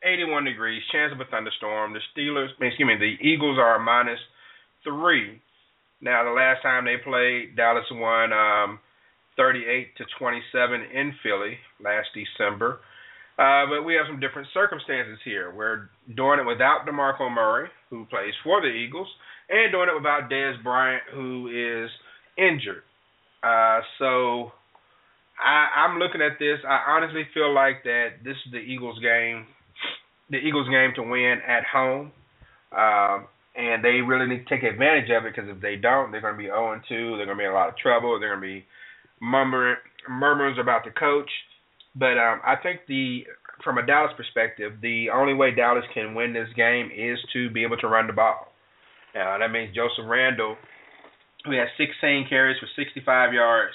[0.02, 1.92] 81 degrees, chance of a thunderstorm.
[1.92, 4.20] The Steelers, excuse me, the Eagles are minus
[4.84, 5.40] three.
[6.00, 8.78] Now, the last time they played, Dallas won um,
[9.36, 12.80] 38 to 27 in Philly last December.
[13.38, 15.52] Uh, but we have some different circumstances here.
[15.54, 19.08] We're doing it without DeMarco Murray, who plays for the Eagles,
[19.48, 21.90] and doing it without Dez Bryant, who is
[22.36, 22.82] injured.
[23.42, 24.52] Uh, so
[25.40, 26.58] I, I'm looking at this.
[26.68, 29.46] I honestly feel like that this is the Eagles game,
[30.28, 32.12] the Eagles game to win at home.
[32.76, 33.26] Um,
[33.60, 36.34] and they really need to take advantage of it because if they don't, they're going
[36.34, 37.16] to be 0 2.
[37.16, 38.18] They're going to be in a lot of trouble.
[38.18, 38.64] They're going to be
[39.20, 39.76] murmuring,
[40.08, 41.30] murmurs about the coach.
[41.94, 43.24] But um, I think the
[43.62, 47.62] from a Dallas perspective, the only way Dallas can win this game is to be
[47.62, 48.48] able to run the ball.
[49.14, 50.56] Now that means Joseph Randle,
[51.44, 53.74] who has 16 carries for 65 yards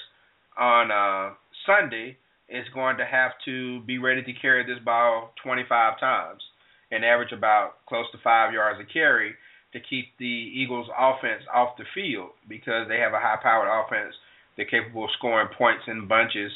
[0.58, 1.34] on uh,
[1.66, 2.16] Sunday,
[2.48, 6.42] is going to have to be ready to carry this ball 25 times
[6.90, 9.34] and average about close to five yards a carry
[9.72, 14.14] to keep the Eagles' offense off the field because they have a high-powered offense.
[14.56, 16.52] They're capable of scoring points in bunches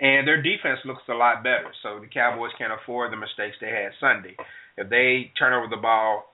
[0.00, 1.68] and their defense looks a lot better.
[1.82, 4.34] So the Cowboys can't afford the mistakes they had Sunday.
[4.76, 6.24] If they turn over the ball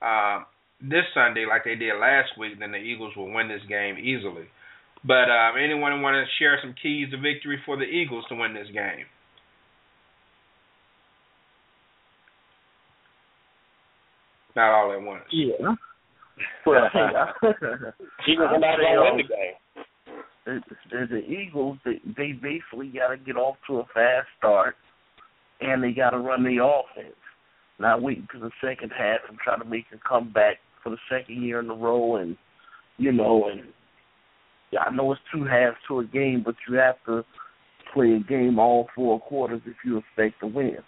[0.00, 0.44] uh,
[0.80, 4.48] this Sunday like they did last week, then the Eagles will win this game easily.
[5.04, 8.54] But um, anyone want to share some keys to victory for the Eagles to win
[8.54, 9.04] this game?
[14.56, 15.24] Not all at once.
[15.32, 15.74] Yeah.
[16.66, 17.06] Well, hey,
[18.28, 19.84] Eagles are not going to win the game.
[20.44, 20.60] The,
[20.90, 24.74] the, the Eagles, they, they basically got to get off to a fast start,
[25.60, 27.14] and they got to run the offense.
[27.78, 31.40] Not wait until the second half and try to make a comeback for the second
[31.40, 32.36] year in a row, and
[32.98, 33.62] you know, and
[34.72, 37.24] yeah, I know it's two halves to a game, but you have to
[37.92, 40.78] play a game all four quarters if you expect to win.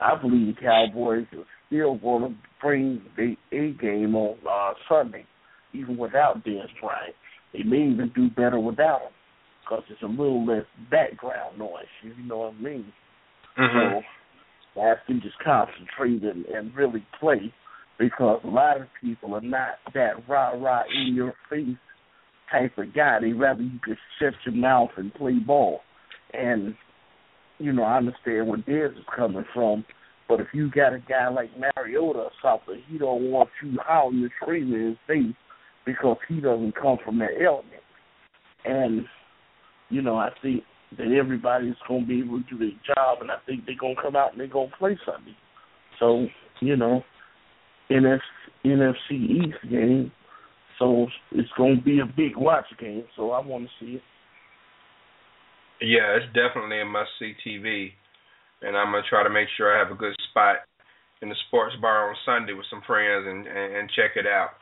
[0.00, 5.26] I believe the Cowboys are still going to bring the A game on uh, Sunday,
[5.72, 7.14] even without Dez Bryant.
[7.52, 9.12] They may even do better without him
[9.62, 11.84] because it's a little less background noise.
[12.02, 12.92] You know what I mean?
[13.58, 14.00] Mm-hmm.
[14.74, 17.52] So I have to just concentrate and, and really play
[17.98, 21.76] because a lot of people are not that rah rah in your face
[22.50, 23.18] type of guy.
[23.20, 25.80] They rather you just shut your mouth and play ball.
[26.32, 26.74] And
[27.58, 29.84] you know, I understand where Dez is coming from,
[30.28, 34.22] but if you got a guy like Mariota or something, he don't want you howling
[34.22, 35.36] and screaming in his face
[35.84, 37.82] because he doesn't come from that element.
[38.64, 39.04] And
[39.90, 40.62] you know, I think
[40.96, 43.96] that everybody's going to be able to do their job, and I think they're going
[43.96, 45.36] to come out and they're going to play Sunday.
[46.00, 46.26] So
[46.60, 47.02] you know,
[47.90, 48.20] NF,
[48.64, 50.10] NFC East game,
[50.78, 53.04] so it's going to be a big watch game.
[53.16, 54.02] So I want to see it.
[55.80, 57.90] Yeah, it's definitely a must see TV,
[58.64, 60.64] and I'm gonna try to make sure I have a good spot
[61.22, 64.56] in the sports bar on Sunday with some friends and and, check it out,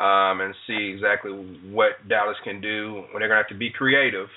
[0.00, 1.32] um, and see exactly
[1.70, 4.28] what Dallas can do when they're gonna have to be creative,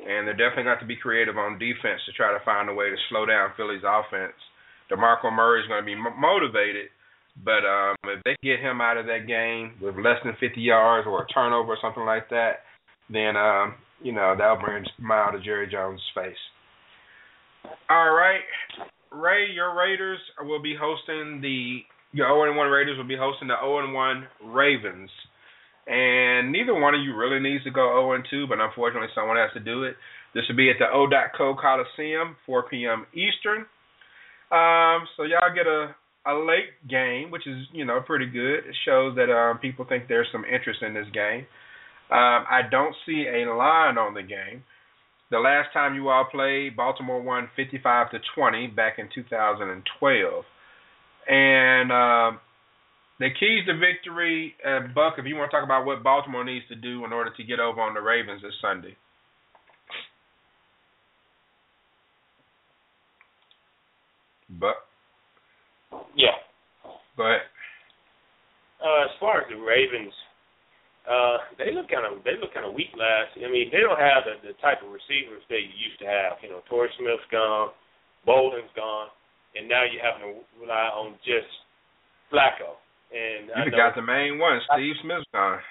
[0.00, 2.74] and they're definitely gonna have to be creative on defense to try to find a
[2.74, 4.36] way to slow down Philly's offense.
[4.90, 6.88] DeMarco Murray is gonna be m- motivated,
[7.44, 11.06] but um, if they get him out of that game with less than 50 yards
[11.06, 12.64] or a turnover or something like that,
[13.08, 16.36] then um, you know, that'll bring a smile to Jerry Jones' face.
[17.88, 18.40] All right,
[19.12, 21.80] Ray, your Raiders will be hosting the
[22.12, 25.10] your 0 1 Raiders will be hosting the 0 1 Ravens,
[25.86, 29.52] and neither one of you really needs to go 0 2, but unfortunately, someone has
[29.54, 29.96] to do it.
[30.34, 33.06] This will be at the O.Co Coliseum, 4 p.m.
[33.14, 33.64] Eastern.
[34.52, 35.94] Um, so y'all get a
[36.26, 38.66] a late game, which is you know pretty good.
[38.66, 41.46] It shows that um, people think there's some interest in this game.
[42.10, 44.62] Um, I don't see a line on the game.
[45.30, 50.44] The last time you all played, Baltimore won 55 to 20 back in 2012.
[51.28, 52.38] And uh,
[53.18, 56.66] the keys to victory, uh, Buck, if you want to talk about what Baltimore needs
[56.68, 58.96] to do in order to get over on the Ravens this Sunday.
[64.48, 64.76] Buck?
[66.14, 66.38] Yeah.
[67.16, 67.40] Go ahead.
[68.80, 70.12] Uh, as far as the Ravens,
[71.06, 73.38] uh, they look kind of they look kind of weak last.
[73.38, 76.42] I mean, they don't have the, the type of receivers they used to have.
[76.42, 77.70] You know, Torrey Smith's gone,
[78.26, 79.08] Boldin's gone,
[79.54, 81.46] and now you have to rely on just
[82.30, 82.74] Flacco.
[83.14, 85.62] And you got the main one, Steve Smith's gone.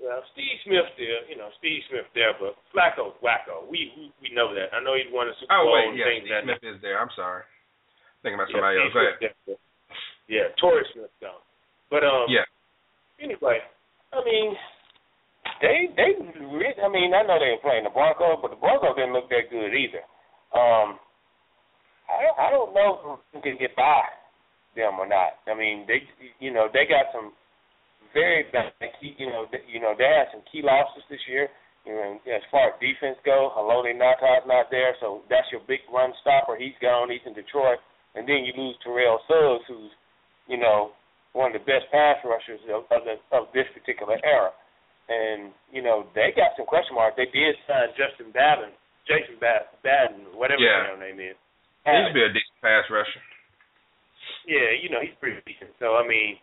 [0.00, 3.68] Well, Steve Smith still, you know, Steve Smith there, but Flacco's wacko.
[3.70, 4.74] We we, we know that.
[4.74, 6.42] I know he's won a Super Oh wait, and yeah, things Steve that.
[6.48, 6.98] Smith is there.
[6.98, 7.44] I'm sorry.
[8.24, 9.30] Thinking about somebody Steve else.
[9.46, 9.60] Smith.
[10.26, 11.38] Yeah, Torrey Smith's gone.
[11.92, 12.48] But um, Yeah.
[13.22, 13.62] Anyway,
[14.12, 14.54] I mean,
[15.60, 16.10] they they
[16.82, 19.48] I mean, I know they were playing the Broncos, but the Broncos didn't look that
[19.50, 20.04] good either.
[20.52, 21.00] Um,
[22.12, 24.04] I I don't know who can get by
[24.76, 25.40] them or not.
[25.48, 26.04] I mean, they
[26.40, 27.32] you know they got some
[28.12, 28.72] very bad.
[29.00, 31.48] You know, they, you know they had some key losses this year.
[31.86, 35.80] You know, as far as defense go, Haloti Ngata's not there, so that's your big
[35.92, 36.54] run stopper.
[36.54, 37.10] He's gone.
[37.10, 37.82] He's in Detroit,
[38.14, 39.90] and then you lose Terrell Suggs, who's
[40.46, 40.92] you know
[41.32, 44.52] one of the best pass rushers of, of, the, of this particular era.
[45.08, 47.18] And you know they got some question marks.
[47.18, 48.70] They did sign Justin Batten,
[49.04, 49.74] Jason Bat-
[50.38, 50.94] whatever Yeah.
[50.94, 51.36] his name is.
[51.84, 53.22] He used to be a decent pass rusher.
[54.46, 55.74] Yeah, you know he's pretty decent.
[55.82, 56.38] So I mean,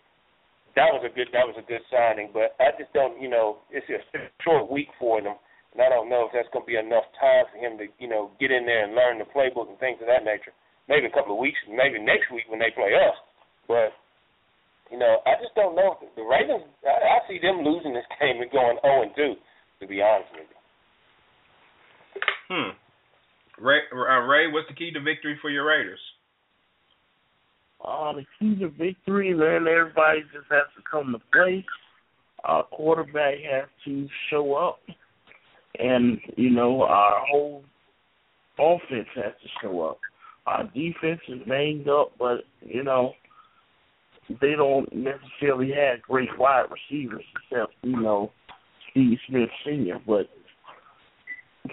[0.75, 2.29] that was a good that was a good signing.
[2.35, 3.99] But I just don't, you know, it's a
[4.43, 5.39] short week for them,
[5.73, 8.11] and I don't know if that's going to be enough time for him to, you
[8.11, 10.51] know, get in there and learn the playbook and things of that nature.
[10.91, 13.15] Maybe a couple of weeks, maybe next week when they play us.
[13.67, 13.95] But
[14.91, 15.97] you know, I just don't know.
[16.15, 19.35] The Ravens, I, I see them losing this game and going 0 and 2.
[19.81, 20.59] To be honest with you.
[22.49, 23.63] Hmm.
[23.63, 25.99] Ray, uh, Ray, what's the key to victory for your Raiders?
[27.83, 31.65] Uh, the key to victory, man, everybody just has to come to play.
[32.43, 34.79] Our quarterback has to show up.
[35.77, 37.63] And, you know, our whole
[38.57, 39.99] offense has to show up.
[40.45, 43.13] Our defense is banged up, but, you know,
[44.41, 48.31] they don't necessarily have great wide receivers except, you know,
[48.91, 50.29] Steve Smith Senior, but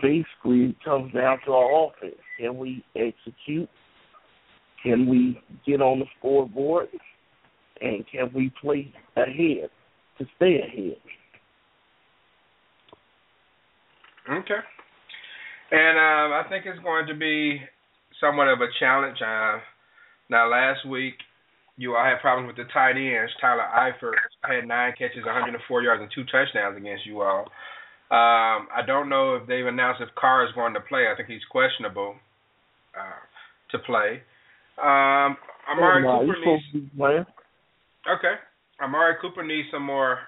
[0.03, 2.17] basically it comes down to our offense.
[2.39, 3.69] Can we execute?
[4.83, 6.89] Can we get on the scoreboard?
[7.81, 9.71] And can we play ahead
[10.19, 10.97] to stay ahead?
[14.31, 14.61] Okay.
[15.71, 17.61] And um, I think it's going to be
[18.21, 19.19] somewhat of a challenge.
[19.21, 19.59] Uh,
[20.31, 21.15] now, last week,
[21.77, 23.33] you all had problems with the tight ends.
[23.41, 27.49] Tyler Eifert had nine catches, 104 yards, and two touchdowns against you all.
[28.09, 31.07] Um, I don't know if they've announced if Carr is going to play.
[31.13, 32.15] I think he's questionable
[32.95, 33.21] uh,
[33.73, 34.23] to play.
[34.79, 35.37] Um,
[35.69, 36.63] Amari oh, Cooper needs.
[38.07, 38.35] Okay.
[38.81, 40.21] Amari Cooper needs some more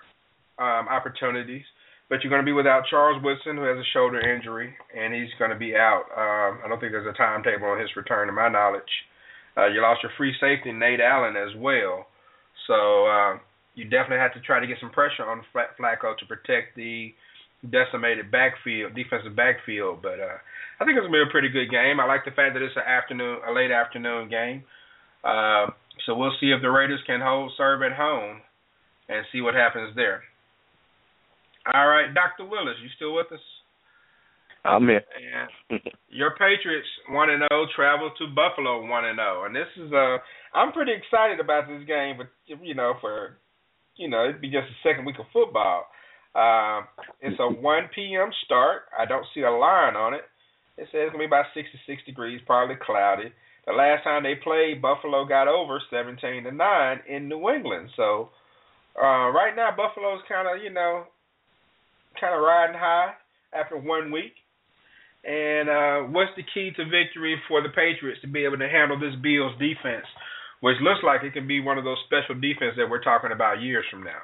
[0.59, 1.63] um, opportunities,
[2.11, 5.31] but you're going to be without Charles Woodson, who has a shoulder injury, and he's
[5.39, 6.05] going to be out.
[6.17, 8.91] Um, I don't think there's a timetable on his return, to my knowledge.
[9.59, 12.07] Uh, you lost your free safety, Nate Allen, as well.
[12.67, 13.39] So uh,
[13.75, 17.13] you definitely have to try to get some pressure on Flacco to protect the
[17.69, 20.01] decimated backfield, defensive backfield.
[20.01, 20.39] But uh,
[20.79, 21.99] I think it's gonna be a pretty good game.
[21.99, 24.63] I like the fact that it's an afternoon, a late afternoon game.
[25.25, 25.75] Uh,
[26.07, 28.41] so we'll see if the Raiders can hold serve at home
[29.09, 30.23] and see what happens there.
[31.75, 32.49] All right, Dr.
[32.49, 33.41] Willis, you still with us?
[34.69, 35.05] I'm here.
[35.71, 39.93] And your Patriots one and zero travel to Buffalo one and zero, and this is
[39.93, 40.19] uh
[40.55, 42.29] I'm pretty excited about this game, but
[42.63, 43.39] you know for
[43.97, 45.87] you know it'd be just the second week of football.
[46.35, 46.83] Uh,
[47.21, 48.31] it's a 1 p.m.
[48.45, 48.83] start.
[48.97, 50.23] I don't see a line on it.
[50.77, 53.33] It says it's gonna be about 66 degrees, probably cloudy.
[53.67, 57.91] The last time they played, Buffalo got over 17 to nine in New England.
[57.97, 58.31] So
[58.97, 61.05] uh, right now, Buffalo's kind of you know
[62.21, 63.13] kind of riding high
[63.53, 64.35] after one week.
[65.25, 68.99] And uh, what's the key to victory for the Patriots to be able to handle
[68.99, 70.07] this Bills defense,
[70.61, 73.61] which looks like it can be one of those special defenses that we're talking about
[73.61, 74.23] years from now?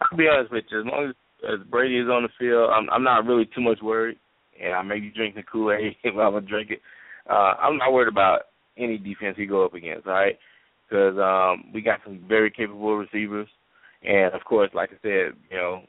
[0.00, 0.80] I'll be honest with you.
[0.80, 1.14] As long as,
[1.48, 4.18] as Brady is on the field, I'm, I'm not really too much worried.
[4.62, 6.80] And I may be drinking Kool Aid if I'm gonna drink it.
[7.28, 8.42] Uh, I'm not worried about
[8.78, 10.06] any defense he go up against.
[10.06, 10.38] All right,
[10.88, 13.48] because um, we got some very capable receivers,
[14.02, 15.82] and of course, like I said, you know,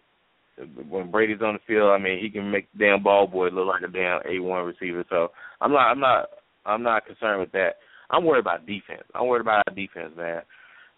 [0.89, 3.67] when Brady's on the field, I mean, he can make the damn ball boy look
[3.67, 5.05] like a damn A one receiver.
[5.09, 5.29] So
[5.61, 6.29] I'm not, I'm not,
[6.65, 7.75] I'm not concerned with that.
[8.09, 9.03] I'm worried about defense.
[9.13, 10.41] I'm worried about our defense, man.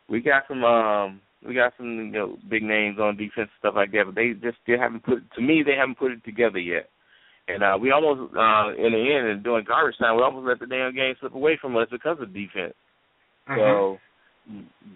[0.09, 3.91] We got some, um, we got some, you know, big names on defense stuff like
[3.91, 5.19] that, but they just still haven't put.
[5.35, 6.89] To me, they haven't put it together yet.
[7.47, 10.59] And uh, we almost, uh, in the end, and doing garbage time, we almost let
[10.59, 12.75] the damn game slip away from us because of defense.
[13.49, 13.59] Mm-hmm.
[13.59, 13.97] So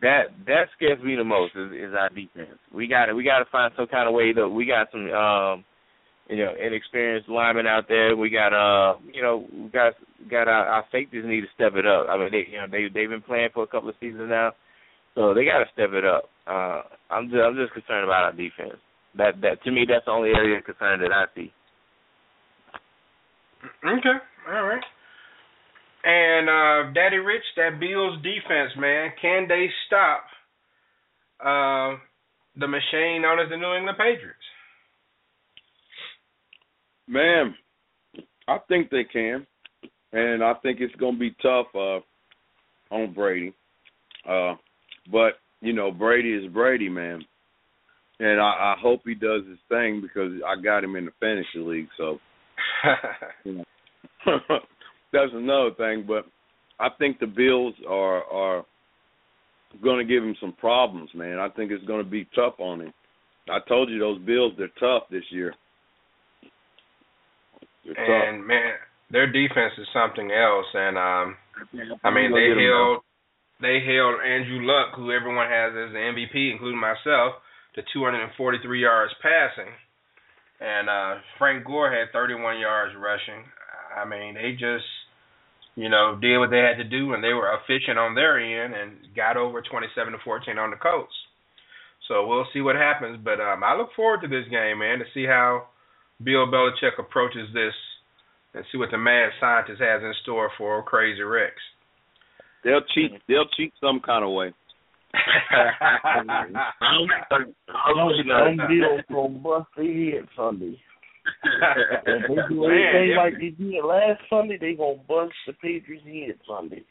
[0.02, 2.58] that that scares me the most is, is our defense.
[2.74, 4.48] We got to we got to find some kind of way to.
[4.50, 5.64] We got some um,
[6.30, 8.16] you know inexperienced linemen out there.
[8.16, 9.94] We got uh you know we got
[10.30, 12.08] got our, our safeties need to step it up.
[12.10, 14.54] I mean they you know they they've been playing for a couple of seasons now,
[15.16, 16.30] so they got to step it up.
[16.48, 18.80] Uh, I'm just I'm just concerned about our defense.
[19.16, 21.52] That that to me that's the only area of concern that I see.
[23.86, 24.18] Okay,
[24.50, 24.84] all right.
[26.04, 30.26] And uh, Daddy Rich, that Bills defense, man, can they stop
[31.40, 31.98] uh,
[32.60, 34.38] the machine known as the New England Patriots?
[37.08, 37.56] Man,
[38.48, 39.48] I think they can,
[40.12, 42.00] and I think it's going to be tough uh,
[42.94, 43.54] on Brady.
[44.28, 44.56] Uh,
[45.10, 47.24] but you know, Brady is Brady, man,
[48.20, 51.60] and I, I hope he does his thing because I got him in the fantasy
[51.60, 51.90] league.
[51.98, 52.20] So,
[53.46, 53.66] you know.
[55.14, 56.04] that's another thing.
[56.06, 56.26] But
[56.80, 58.66] I think the Bills are are
[59.82, 61.40] going to give him some problems, man.
[61.40, 62.94] I think it's going to be tough on him.
[63.50, 65.54] I told you those Bills they're tough this year.
[67.86, 68.48] They're and tough.
[68.48, 68.74] man,
[69.12, 70.66] their defense is something else.
[70.74, 71.38] And um,
[72.04, 73.04] I mean, they held
[73.62, 77.40] they held Andrew Luck, who everyone has as the MVP, including myself,
[77.76, 79.72] to 243 yards passing.
[80.60, 83.44] And uh Frank Gore had 31 yards rushing.
[83.96, 84.86] I mean, they just,
[85.76, 88.74] you know, did what they had to do, and they were efficient on their end
[88.74, 91.14] and got over 27 to 14 on the Colts.
[92.08, 95.06] So we'll see what happens, but um, I look forward to this game, man, to
[95.14, 95.68] see how
[96.22, 97.74] Bill Belichick approaches this
[98.54, 101.54] and see what the mad scientist has in store for Crazy Rex.
[102.64, 103.12] They'll cheat.
[103.28, 104.54] They'll cheat some kind of way.
[106.80, 107.08] Some
[108.68, 110.80] Bills gonna bust their head Sunday.
[111.26, 116.06] If they do anything Man, like they did last Sunday, they gonna bust the Patriots'
[116.06, 116.84] head Sunday.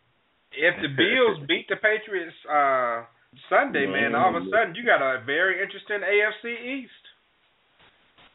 [0.52, 3.04] If the Bills beat the Patriots uh
[3.48, 7.04] Sunday, man, all of a sudden you got a very interesting AFC East.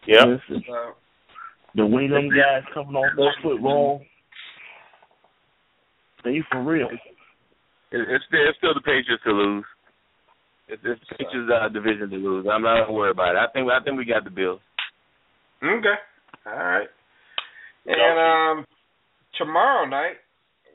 [0.07, 0.25] Yep.
[0.25, 0.93] Listen, So,
[1.75, 4.01] the way them guys coming off their foot wrong,
[6.23, 6.89] they for real.
[7.91, 9.65] It's still it's still the Patriots to lose.
[10.67, 12.47] It's, it's Patriots uh, division to lose.
[12.51, 13.39] I'm not worried about it.
[13.39, 14.59] I think I think we got the Bills.
[15.63, 15.95] Okay.
[16.45, 16.87] All right.
[17.85, 18.65] And um,
[19.37, 20.17] tomorrow night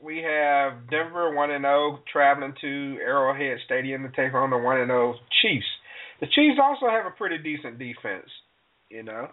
[0.03, 4.79] we have Denver one and zero traveling to Arrowhead Stadium to take on the one
[4.79, 5.65] and zero Chiefs.
[6.19, 8.29] The Chiefs also have a pretty decent defense.
[8.89, 9.29] You know,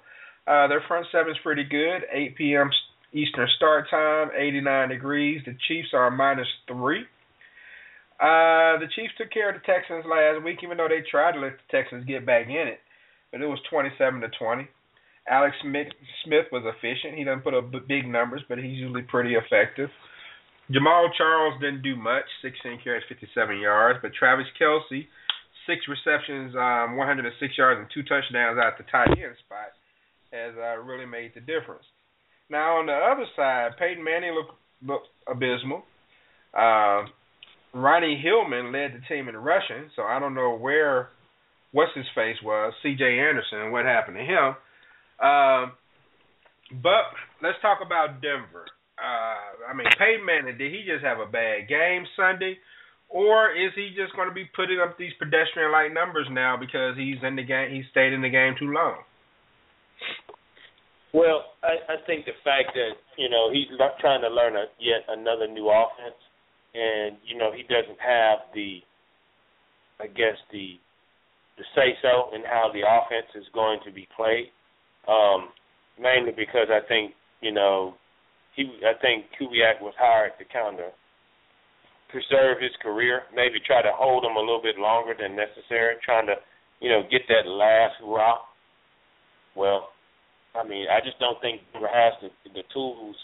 [0.46, 2.02] uh, their front seven is pretty good.
[2.12, 2.70] 8 p.m.
[3.12, 5.42] Eastern start time, 89 degrees.
[5.44, 7.02] The Chiefs are minus three.
[8.20, 11.40] Uh, the Chiefs took care of the Texans last week, even though they tried to
[11.40, 12.78] let the Texans get back in it,
[13.32, 14.68] but it was 27 to 20.
[15.28, 17.18] Alex Smith, was efficient.
[17.18, 19.90] He doesn't put up big numbers, but he's usually pretty effective.
[20.70, 25.06] Jamaal Charles didn't do much, 16 carries, 57 yards, but Travis Kelce,
[25.66, 29.74] six receptions, um, 106 yards, and two touchdowns at the tight end spot,
[30.32, 31.82] has uh, really made the difference.
[32.48, 35.82] Now on the other side, Peyton Manning looked looked abysmal.
[36.56, 37.04] Uh,
[37.74, 41.10] Ronnie Hillman led the team in rushing, so I don't know where
[41.72, 43.04] what's his face was, C.J.
[43.04, 44.56] Anderson, what happened to him.
[45.20, 45.72] Um,
[46.82, 48.66] but let's talk about Denver.
[48.96, 52.58] Uh, I mean, Peyton Manning, did he just have a bad game Sunday,
[53.08, 57.20] or is he just going to be putting up these pedestrian-like numbers now because he's
[57.24, 57.72] in the game?
[57.72, 59.00] He stayed in the game too long.
[61.12, 63.66] Well, I, I think the fact that you know he's
[64.00, 66.20] trying to learn a, yet another new offense,
[66.74, 68.78] and you know he doesn't have the,
[69.98, 70.78] I guess the,
[71.58, 74.52] the say so in how the offense is going to be played.
[75.10, 75.48] Um,
[75.98, 77.94] mainly because I think you know
[78.54, 80.92] he, I think Kubiak was hired to kind of
[82.10, 86.26] preserve his career, maybe try to hold him a little bit longer than necessary, trying
[86.26, 86.34] to
[86.80, 88.46] you know get that last rock.
[89.56, 89.88] Well,
[90.54, 93.16] I mean, I just don't think Denver has the the tools.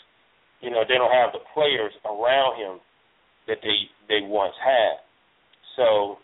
[0.60, 2.80] You know, they don't have the players around him
[3.46, 5.02] that they they once had.
[5.76, 6.16] So,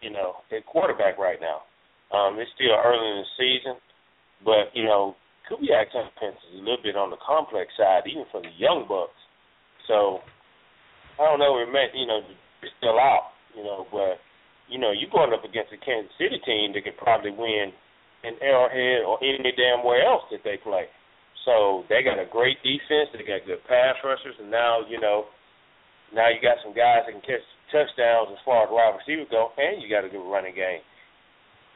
[0.00, 1.67] you know, at quarterback right now,
[2.12, 3.76] um, it's still early in the season,
[4.44, 5.16] but you know,
[5.48, 9.16] Kubiak's offense is a little bit on the complex side, even for the young bucks.
[9.88, 10.20] So,
[11.16, 11.56] I don't know.
[11.60, 12.20] It may, you know,
[12.60, 13.32] it's still out.
[13.56, 14.20] You know, but
[14.68, 17.72] you know, you're going up against a Kansas City team that could probably win
[18.24, 20.86] in Arrowhead or any damn where else that they play.
[21.48, 23.08] So they got a great defense.
[23.12, 25.32] They got good pass rushers, and now you know,
[26.12, 29.52] now you got some guys that can catch touchdowns as far as wide receiver go,
[29.56, 30.84] and you got a good running game.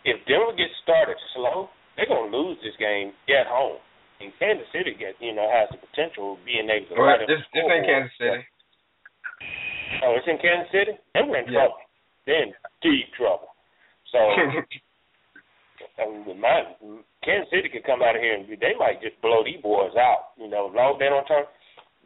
[0.04, 3.78] If Denver gets started slow, they're gonna lose this game at home.
[4.20, 7.00] And Kansas City get you know has the potential of being able to.
[7.00, 8.42] Well, this, this ain't Kansas City.
[10.02, 10.94] Oh, it's in Kansas City.
[11.14, 11.66] They were in yeah.
[11.66, 11.82] trouble.
[12.26, 13.50] They're in deep trouble.
[14.10, 14.18] So,
[15.98, 16.64] I mean, my
[17.24, 20.38] Kansas City could come out of here and they might just blow these boys out.
[20.38, 21.44] You know, long they don't turn,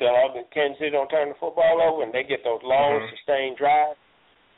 [0.01, 0.09] the
[0.53, 3.11] Kansas City don't turn the football over, and they get those long Mhm.
[3.11, 3.99] sustained drives.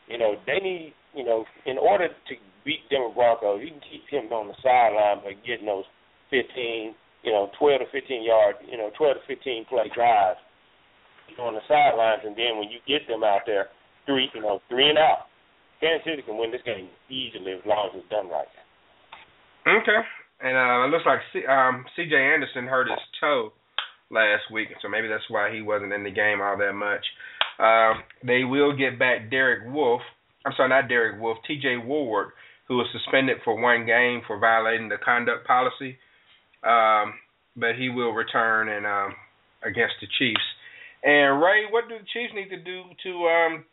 [0.07, 0.95] You know, they need.
[1.15, 2.35] You know, in order to
[2.69, 5.89] beat Denver Broncos, you can keep him on the sideline by getting those
[6.29, 6.93] 15,
[7.25, 10.37] you know, 12 to 15 yard, you know, 12 to 15 play drives
[11.41, 13.73] on the sidelines, and then when you get them out there,
[14.05, 15.33] three, you know, three and out.
[15.81, 18.49] Kansas City can win this game easily as long as it's done right.
[19.65, 20.01] Okay.
[20.41, 22.15] And uh, it looks like C, um, C.J.
[22.15, 23.53] Anderson hurt his toe
[24.11, 27.05] last week, so maybe that's why he wasn't in the game all that much.
[27.59, 30.03] Um, they will get back Derek Wolfe.
[30.47, 31.39] I'm sorry, not Derek Wolfe.
[31.47, 31.77] T.J.
[31.85, 32.31] Ward,
[32.69, 35.97] who was suspended for one game for violating the conduct policy,
[36.63, 37.15] um,
[37.57, 39.15] but he will return and um,
[39.65, 40.41] against the Chiefs.
[41.03, 43.65] And Ray, what do the Chiefs need to do to, um,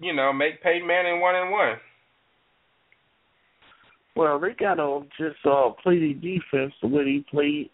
[0.00, 1.76] you know, make Peyton Manning one and one?
[4.16, 7.70] Well, they gotta just uh play the defense the way he played,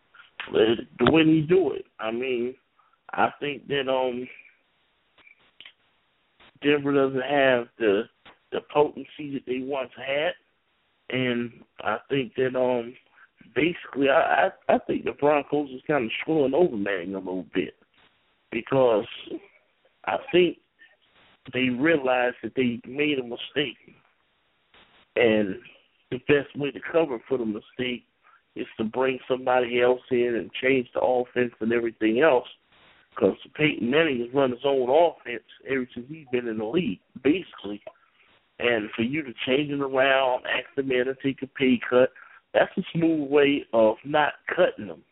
[0.53, 1.85] the way he do it.
[2.01, 2.57] I mean,
[3.13, 4.29] I think that um
[6.61, 8.03] Denver doesn't have the
[8.51, 10.33] the potency that they once had,
[11.13, 12.95] and I think that um
[13.55, 17.47] basically I I, I think the Broncos is kind of screwing over Manning a little
[17.55, 17.75] bit
[18.51, 19.07] because
[20.05, 20.59] I think
[21.53, 23.79] they realized that they made a mistake,
[25.17, 25.57] and
[26.11, 28.05] the best way to cover for the mistake
[28.55, 32.47] is to bring somebody else in and change the offense and everything else.
[33.11, 37.01] Because Peyton Manning has run his own offense ever since he's been in the league,
[37.23, 37.83] basically.
[38.63, 42.11] And for you to change it around, ask the man to take a pay cut,
[42.55, 45.03] that's a smooth way of not cutting them.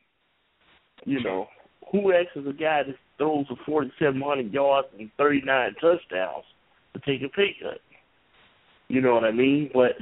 [1.05, 1.47] You know,
[1.91, 6.45] who asks a guy that throws for 4,700 yards and 39 touchdowns
[6.95, 7.81] to take a pay cut?
[8.89, 9.71] You know what I mean?
[9.73, 9.93] But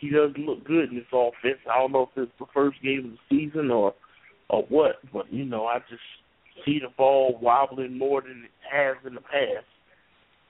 [0.00, 1.60] he doesn't look good in this offense.
[1.70, 3.94] I don't know if it's the first game of the season or
[4.50, 6.02] or what, but you know, I just
[6.64, 9.64] see the ball wobbling more than it has in the past.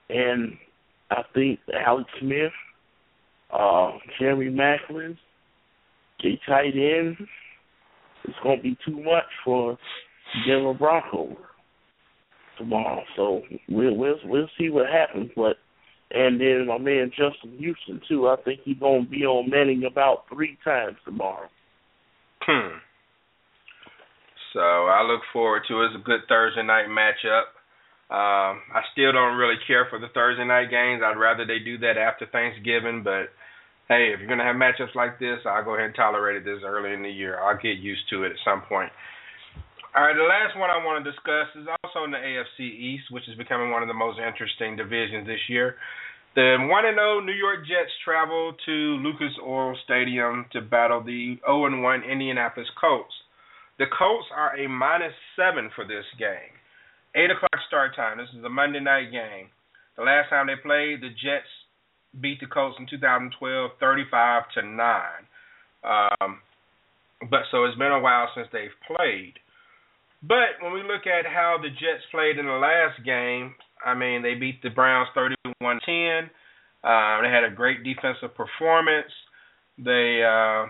[0.09, 0.57] And
[1.11, 2.51] I think Alex Smith,
[3.53, 5.17] uh, Jeremy Maclin,
[6.21, 7.17] J tight end,
[8.23, 9.77] it's going to be too much for
[10.47, 11.35] Denver Broncos
[12.57, 13.03] tomorrow.
[13.15, 15.31] So we'll we'll we'll see what happens.
[15.35, 15.57] But
[16.11, 18.27] and then my man Justin Houston too.
[18.27, 21.47] I think he's going to be on Manning about three times tomorrow.
[22.41, 22.77] Hmm.
[24.53, 25.85] So I look forward to it.
[25.87, 27.43] It's a good Thursday night matchup.
[28.11, 30.99] Um, I still don't really care for the Thursday night games.
[30.99, 33.07] I'd rather they do that after Thanksgiving.
[33.07, 33.31] But
[33.87, 36.59] hey, if you're gonna have matchups like this, I'll go ahead and tolerate it this
[36.65, 37.39] early in the year.
[37.39, 38.91] I'll get used to it at some point.
[39.95, 43.11] All right, the last one I want to discuss is also in the AFC East,
[43.11, 45.75] which is becoming one of the most interesting divisions this year.
[46.35, 51.79] The 1 0 New York Jets travel to Lucas Oil Stadium to battle the 0
[51.79, 53.11] 1 Indianapolis Colts.
[53.79, 56.55] The Colts are a minus seven for this game.
[57.15, 58.17] 8 o'clock start time.
[58.17, 59.49] This is a Monday night game.
[59.97, 61.49] The last time they played, the Jets
[62.19, 65.01] beat the Colts in 2012 35 to 9.
[65.83, 66.39] Um,
[67.29, 69.33] but so it's been a while since they've played.
[70.23, 74.21] But when we look at how the Jets played in the last game, I mean,
[74.21, 76.29] they beat the Browns 31-10.
[76.83, 79.11] Uh, they had a great defensive performance.
[79.77, 80.69] They uh,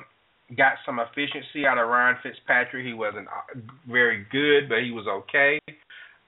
[0.56, 2.86] got some efficiency out of Ryan Fitzpatrick.
[2.86, 3.60] He wasn't uh,
[3.90, 5.60] very good, but he was okay.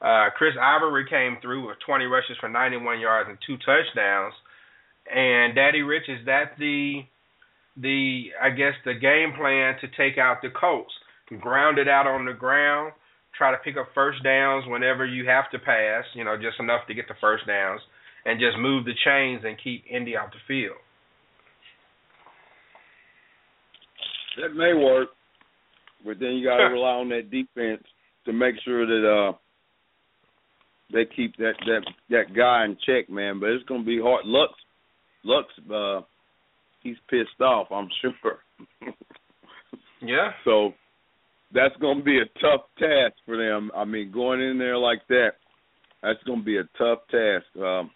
[0.03, 4.33] Uh, Chris Ivory came through with 20 rushes for 91 yards and two touchdowns.
[5.07, 7.01] And Daddy Rich, is that the
[7.75, 10.93] the I guess the game plan to take out the Colts?
[11.41, 12.93] Ground it out on the ground,
[13.35, 16.85] try to pick up first downs whenever you have to pass, you know, just enough
[16.87, 17.81] to get the first downs,
[18.25, 20.77] and just move the chains and keep Indy off the field.
[24.39, 25.09] That may work,
[26.05, 27.83] but then you got to rely on that defense
[28.25, 29.33] to make sure that uh
[30.93, 33.39] they keep that that that guy in check, man.
[33.39, 34.25] But it's gonna be hard.
[34.25, 34.53] Lux,
[35.23, 36.01] Lux, uh,
[36.81, 37.67] he's pissed off.
[37.71, 38.39] I'm sure.
[40.01, 40.31] yeah.
[40.45, 40.73] So
[41.53, 43.71] that's going to be a tough task for them.
[43.75, 45.33] I mean, going in there like that,
[46.01, 47.45] that's going to be a tough task.
[47.61, 47.91] Um,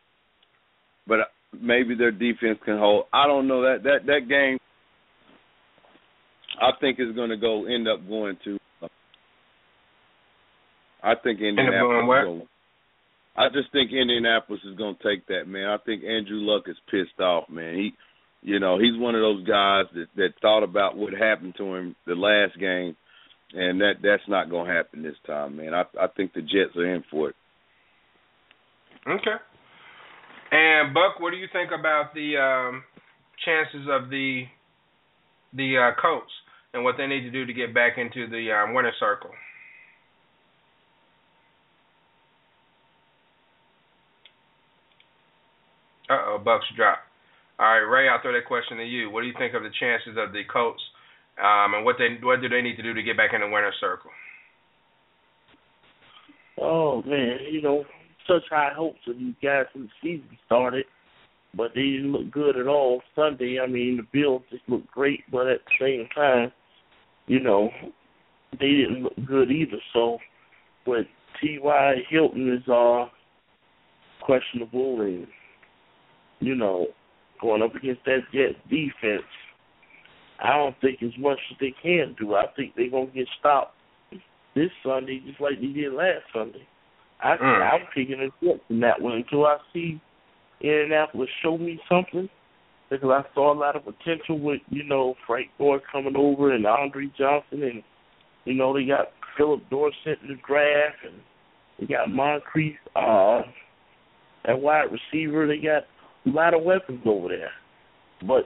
[1.08, 1.20] but
[1.60, 3.06] maybe their defense can hold.
[3.14, 4.58] I don't know that that that game.
[6.60, 8.58] I think is going to go end up going to.
[8.82, 8.88] Uh,
[11.04, 12.06] I think Indianapolis.
[12.08, 12.48] Go,
[13.38, 15.68] I just think Indianapolis is going to take that man.
[15.68, 17.76] I think Andrew Luck is pissed off, man.
[17.76, 17.94] He,
[18.42, 21.96] you know, he's one of those guys that that thought about what happened to him
[22.06, 22.96] the last game
[23.54, 25.74] and that that's not going to happen this time, man.
[25.74, 27.36] I I think the Jets are in for it.
[29.08, 29.38] Okay.
[30.52, 32.84] And Buck, what do you think about the um,
[33.46, 34.44] chances of the
[35.54, 36.32] the uh, Colts
[36.74, 39.32] and what they need to do to get back into the um, winner circle?
[46.10, 47.00] Uh oh, Bucks drop.
[47.60, 49.10] All right, Ray, I'll throw that question to you.
[49.10, 50.82] What do you think of the chances of the Colts
[51.42, 53.48] um, and what they what do they need to do to get back in the
[53.48, 54.12] winner's circle?
[56.60, 57.84] Oh man, you know,
[58.28, 60.86] such high hopes of these guys when the season started,
[61.56, 63.60] but they didn't look good at all Sunday.
[63.62, 66.52] I mean, the Bills just looked great, but at the same time,
[67.28, 67.70] you know,
[68.60, 69.78] they didn't look good either.
[69.94, 70.18] So,
[70.86, 71.06] but
[71.42, 71.96] T.Y.
[72.10, 73.06] Hilton is uh
[74.22, 75.28] questionable, and
[76.40, 76.88] you know,
[77.42, 79.24] going up against that Jets defense
[80.40, 82.36] I don't think as much as they can do.
[82.36, 83.74] I think they're gonna get stopped
[84.56, 86.66] this Sunday just like they did last Sunday.
[87.22, 87.74] I mm.
[87.74, 90.00] I'm picking a Jets in that one until I see
[90.62, 92.30] Indianapolis show me something
[92.90, 96.66] because I saw a lot of potential with you know Frank Gore coming over and
[96.66, 97.84] Andre Johnson and
[98.46, 99.08] you know they got
[99.38, 101.20] Phillip Dorsett in the draft and
[101.80, 103.42] they got Moncrief uh
[104.46, 105.48] at wide receiver.
[105.48, 105.84] They got
[106.28, 107.52] a lot of weapons over there,
[108.28, 108.46] but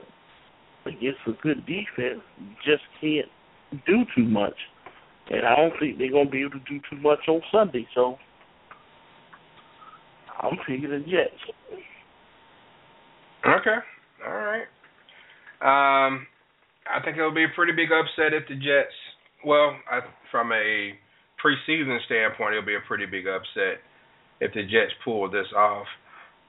[0.86, 3.28] against a good defense, you just can't
[3.86, 4.54] do too much.
[5.30, 7.86] And I don't think they're going to be able to do too much on Sunday.
[7.94, 8.16] So
[10.40, 11.40] I'm picking the Jets.
[13.46, 13.76] Okay.
[14.26, 14.66] All right.
[15.62, 16.26] Um,
[16.92, 18.94] I think it'll be a pretty big upset if the Jets.
[19.44, 20.00] Well, I,
[20.30, 20.92] from a
[21.42, 23.80] preseason standpoint, it'll be a pretty big upset
[24.40, 25.86] if the Jets pull this off.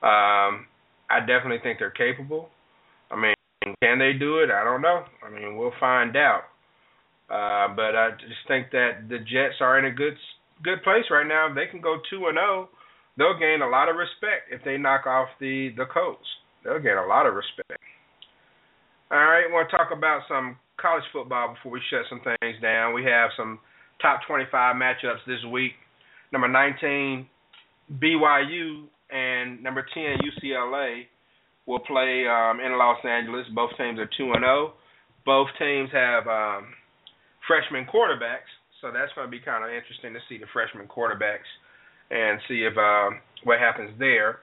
[0.01, 0.65] Um,
[1.13, 2.49] I definitely think they're capable.
[3.11, 3.35] I mean,
[3.81, 4.49] can they do it?
[4.49, 5.05] I don't know.
[5.25, 6.43] I mean, we'll find out.
[7.29, 10.13] Uh, but I just think that the Jets are in a good
[10.63, 11.49] good place right now.
[11.49, 12.69] If they can go two and zero, oh,
[13.17, 16.27] they'll gain a lot of respect if they knock off the the Colts.
[16.63, 17.79] They'll gain a lot of respect.
[19.11, 22.93] All right, want to talk about some college football before we shut some things down.
[22.93, 23.59] We have some
[24.01, 25.73] top 25 matchups this week.
[26.31, 27.27] number 19
[28.01, 31.03] BYU and number 10 UCLA
[31.65, 33.45] will play um, in Los Angeles.
[33.53, 34.73] Both teams are 2 and 0.
[35.25, 36.73] Both teams have um,
[37.47, 38.49] freshman quarterbacks,
[38.81, 41.47] so that's going to be kind of interesting to see the freshman quarterbacks
[42.11, 44.39] and see if uh, what happens there.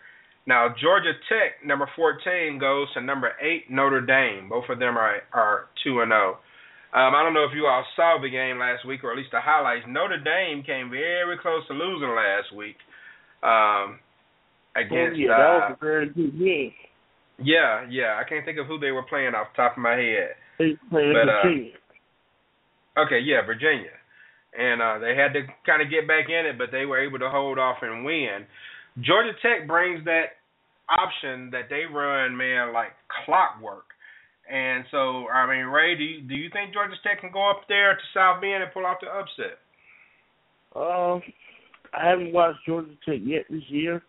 [0.46, 4.48] Now Georgia Tech, number 14, goes to number eight Notre Dame.
[4.48, 6.38] Both of them are are two and zero.
[6.90, 9.30] Um, I don't know if you all saw the game last week, or at least
[9.30, 9.86] the highlights.
[9.86, 12.74] Notre Dame came very close to losing last week
[13.46, 14.00] um,
[14.76, 15.14] against.
[15.14, 16.72] oh, yeah, that was uh, a very good game.
[17.38, 18.20] yeah, yeah.
[18.20, 20.36] I can't think of who they were playing off the top of my head.
[20.58, 21.72] They played But, uh, Virginia.
[22.98, 23.94] Okay, yeah, Virginia.
[24.58, 27.20] And uh they had to kind of get back in it, but they were able
[27.20, 28.46] to hold off and win.
[29.00, 30.36] Georgia Tech brings that
[30.90, 32.90] option that they run, man, like
[33.24, 33.84] clockwork.
[34.50, 37.62] And so, I mean, Ray, do you, do you think Georgia Tech can go up
[37.68, 39.62] there to South Bend and pull off the upset?
[40.74, 41.22] Um,
[41.94, 44.02] I haven't watched Georgia Tech yet this year,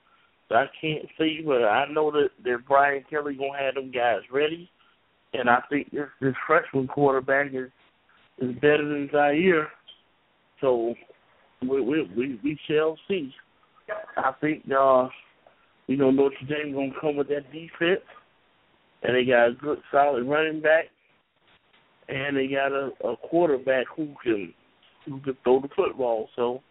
[0.51, 1.41] so I can't see.
[1.45, 4.69] But I know that that Brian Kelly gonna have them guys ready,
[5.33, 7.69] and I think this this freshman quarterback is
[8.39, 9.69] is better than Zaire.
[10.59, 10.93] So
[11.61, 13.33] we we we, we shall see.
[14.17, 15.07] I think uh,
[15.87, 18.05] you know Notre Dame gonna come with that defense,
[19.03, 20.85] and they got a good solid running back,
[22.09, 24.53] and they got a, a quarterback who can
[25.05, 26.27] who can throw the football.
[26.35, 26.61] So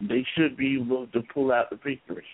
[0.00, 2.24] they should be able to pull out the victory.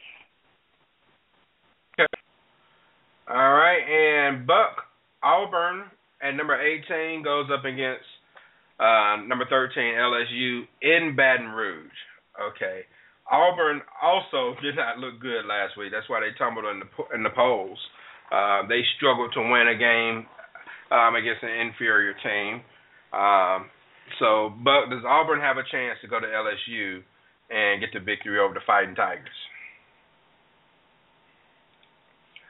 [3.31, 4.91] All right, and Buck
[5.23, 5.85] Auburn
[6.21, 8.03] at number 18 goes up against
[8.81, 11.95] uh, number 13 LSU in Baton Rouge.
[12.35, 12.83] Okay,
[13.31, 15.93] Auburn also did not look good last week.
[15.93, 17.79] That's why they tumbled in the in the polls.
[18.35, 20.27] Uh, they struggled to win a game
[20.91, 22.67] um, against an inferior team.
[23.15, 23.71] Um,
[24.19, 26.99] so, but does Auburn have a chance to go to LSU
[27.49, 29.39] and get the victory over the Fighting Tigers?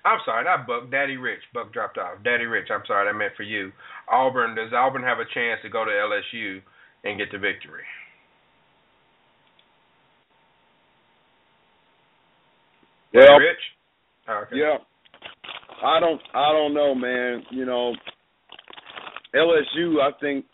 [0.04, 0.90] I'm sorry, not Buck.
[0.90, 1.40] Daddy Rich.
[1.52, 2.22] Buck dropped off.
[2.24, 2.68] Daddy Rich.
[2.72, 3.70] I'm sorry, that meant for you.
[4.10, 4.54] Auburn.
[4.54, 6.60] Does Auburn have a chance to go to LSU
[7.04, 7.84] and get the victory?
[13.12, 13.64] Well, Daddy Rich.
[14.28, 14.56] Oh, okay.
[14.56, 14.76] yeah.
[15.82, 17.42] I don't I don't know, man.
[17.50, 17.94] You know,
[19.34, 20.44] LSU I think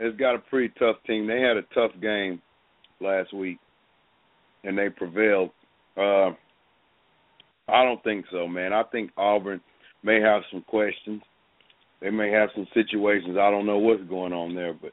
[0.00, 1.26] has got a pretty tough team.
[1.26, 2.40] They had a tough game
[3.00, 3.58] last week
[4.64, 5.50] and they prevailed.
[5.96, 6.30] Uh
[7.68, 8.72] I don't think so, man.
[8.72, 9.60] I think Auburn
[10.02, 11.22] may have some questions.
[12.00, 13.36] They may have some situations.
[13.40, 14.92] I don't know what's going on there, but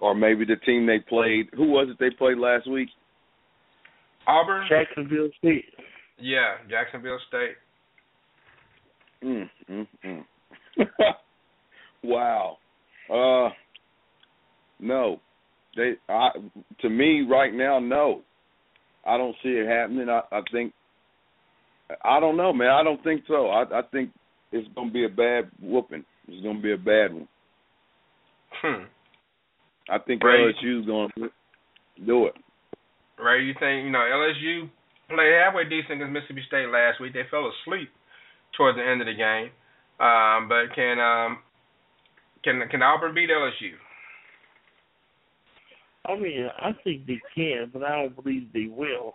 [0.00, 1.48] or maybe the team they played.
[1.54, 2.88] Who was it they played last week?
[4.26, 4.66] Auburn.
[4.68, 5.64] Jacksonville State.
[6.18, 7.56] Yeah, Jacksonville State.
[9.22, 10.24] Mm, mm, mm.
[12.02, 12.58] wow.
[13.10, 13.50] Uh,
[14.80, 15.20] no.
[15.76, 15.92] They.
[16.08, 16.30] I.
[16.80, 18.22] To me, right now, no.
[19.06, 20.08] I don't see it happening.
[20.08, 20.72] I, I think.
[22.04, 22.70] I don't know, man.
[22.70, 23.48] I don't think so.
[23.48, 24.10] I, I think
[24.52, 26.04] it's gonna be a bad whooping.
[26.28, 27.28] It's gonna be a bad one.
[28.62, 28.84] Hmm.
[29.88, 30.52] I think Ray.
[30.52, 31.30] LSU's gonna
[32.04, 32.34] do it.
[33.18, 34.68] Ray, you think you know LSU
[35.08, 37.12] played halfway decent against Mississippi State last week?
[37.12, 37.88] They fell asleep
[38.56, 39.50] towards the end of the game.
[39.98, 41.38] Um, but can um
[42.42, 43.72] can can Auburn beat LSU?
[46.06, 49.14] I mean, I think they can, but I don't believe they will.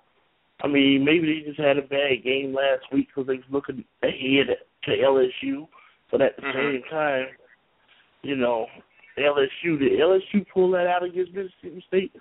[0.64, 3.84] I mean, maybe they just had a bad game last week because they was looking
[4.04, 5.68] ahead to LSU,
[6.12, 6.54] but at the Mhm.
[6.54, 7.28] same time,
[8.22, 8.70] you know,
[9.18, 12.16] LSU did LSU pull that out against Mississippi State?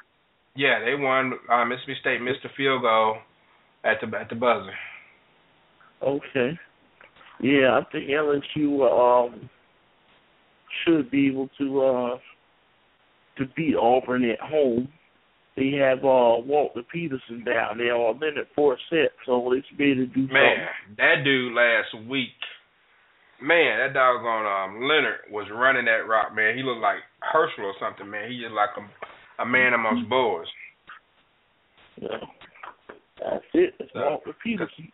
[0.54, 1.38] Yeah, they won.
[1.48, 3.18] Uh, Mississippi State missed a field goal
[3.84, 4.76] at the at the buzzer.
[6.02, 6.58] Okay.
[7.40, 9.48] Yeah, I think LSU um
[10.84, 12.18] should be able to uh
[13.36, 14.88] to beat Auburn at home.
[15.60, 20.06] They have uh Walter Peterson down there or Leonard Fournette, so they should be able
[20.06, 20.56] to do Man,
[20.96, 22.32] that dude last week,
[23.42, 26.56] man, that doggone um Leonard was running that rock, man.
[26.56, 28.30] He looked like Herschel or something, man.
[28.30, 30.46] He just like a, a man amongst boys.
[32.00, 32.08] Yeah.
[33.20, 33.74] That's it.
[33.78, 34.90] It's So, Walter Peterson.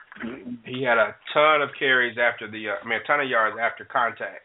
[0.64, 3.56] He had a ton of carries after the, uh, I mean, a ton of yards
[3.62, 4.42] after contact.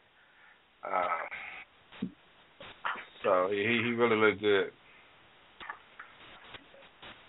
[0.86, 2.06] Uh,
[3.24, 4.70] so he he really looked good.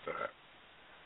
[0.04, 0.30] But,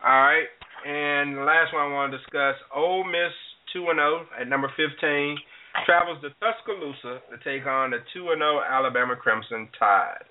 [0.04, 0.48] all right,
[0.86, 3.32] and the last one I want to discuss: Ole Miss
[3.72, 5.36] two and zero at number fifteen
[5.84, 10.24] travels to Tuscaloosa to take on the two and zero Alabama Crimson Tide.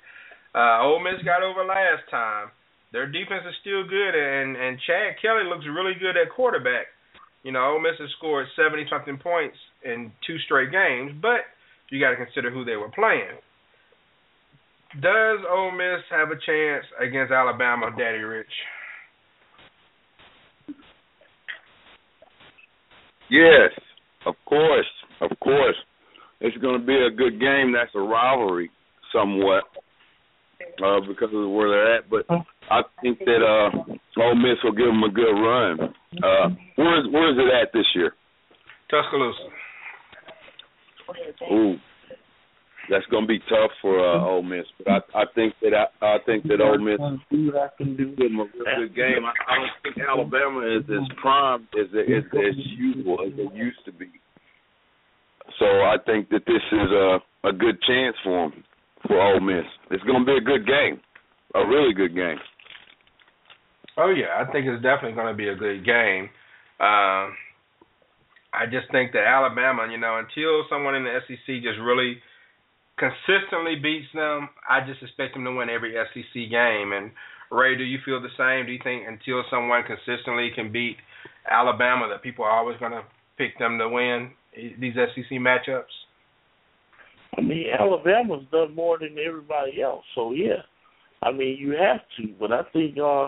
[0.56, 2.50] Uh, Ole Miss got over last time.
[2.94, 6.88] Their defense is still good, and and Chad Kelly looks really good at quarterback.
[7.44, 11.46] You know, Ole Miss has scored seventy something points in two straight games, but
[11.92, 13.38] you got to consider who they were playing.
[15.02, 18.48] Does Ole Miss have a chance against Alabama, Daddy Rich?
[23.30, 23.72] Yes,
[24.26, 24.86] of course,
[25.22, 25.76] of course.
[26.40, 27.74] It's going to be a good game.
[27.74, 28.70] That's a rivalry,
[29.12, 29.64] somewhat,
[30.84, 32.10] uh, because of where they're at.
[32.10, 32.26] But
[32.70, 35.80] I think that uh, Ole Miss will give them a good run.
[36.24, 38.14] Uh, where's where's it at this year?
[38.90, 39.50] Tuscaloosa.
[41.52, 41.76] Ooh,
[42.90, 44.66] that's going to be tough for uh, Ole Miss.
[44.78, 48.16] But I, I think that I, I think that Ole Miss I can do.
[48.16, 49.26] them a real good game.
[49.26, 53.84] I, I don't think Alabama is as prime as as, as usual as they used
[53.86, 54.10] to be.
[55.60, 58.64] So I think that this is a a good chance for them
[59.08, 59.66] for Ole Miss.
[59.92, 61.00] It's going to be a good game,
[61.54, 62.38] a really good game.
[63.98, 66.30] Oh yeah, I think it's definitely going to be a good game.
[66.80, 67.32] Um,
[68.56, 72.18] I just think that Alabama, you know, until someone in the SEC just really
[72.98, 76.94] consistently beats them, I just expect them to win every SEC game.
[76.94, 77.12] And
[77.52, 78.66] Ray, do you feel the same?
[78.66, 80.98] Do you think until someone consistently can beat
[81.50, 83.04] Alabama, that people are always going to
[83.38, 84.32] pick them to win
[84.80, 85.84] these SEC matchups?
[87.38, 90.64] I mean, Alabama's done more than everybody else, so yeah.
[91.22, 93.28] I mean, you have to, but I think uh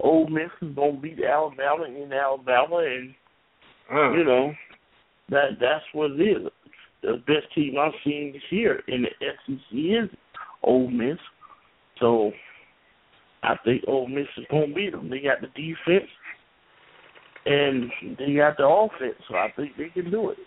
[0.00, 3.14] Ole Miss is gonna beat Alabama in Alabama, and
[3.90, 4.18] Mm.
[4.18, 4.52] you know
[5.28, 6.50] that that's what it is.
[7.06, 10.10] The best team I've seen this year in the SEC is
[10.64, 11.18] Ole Miss,
[12.00, 12.32] so
[13.44, 15.08] I think Ole Miss is gonna beat them.
[15.08, 16.10] They got the defense,
[17.44, 20.38] and they got the offense, so I think they can do it.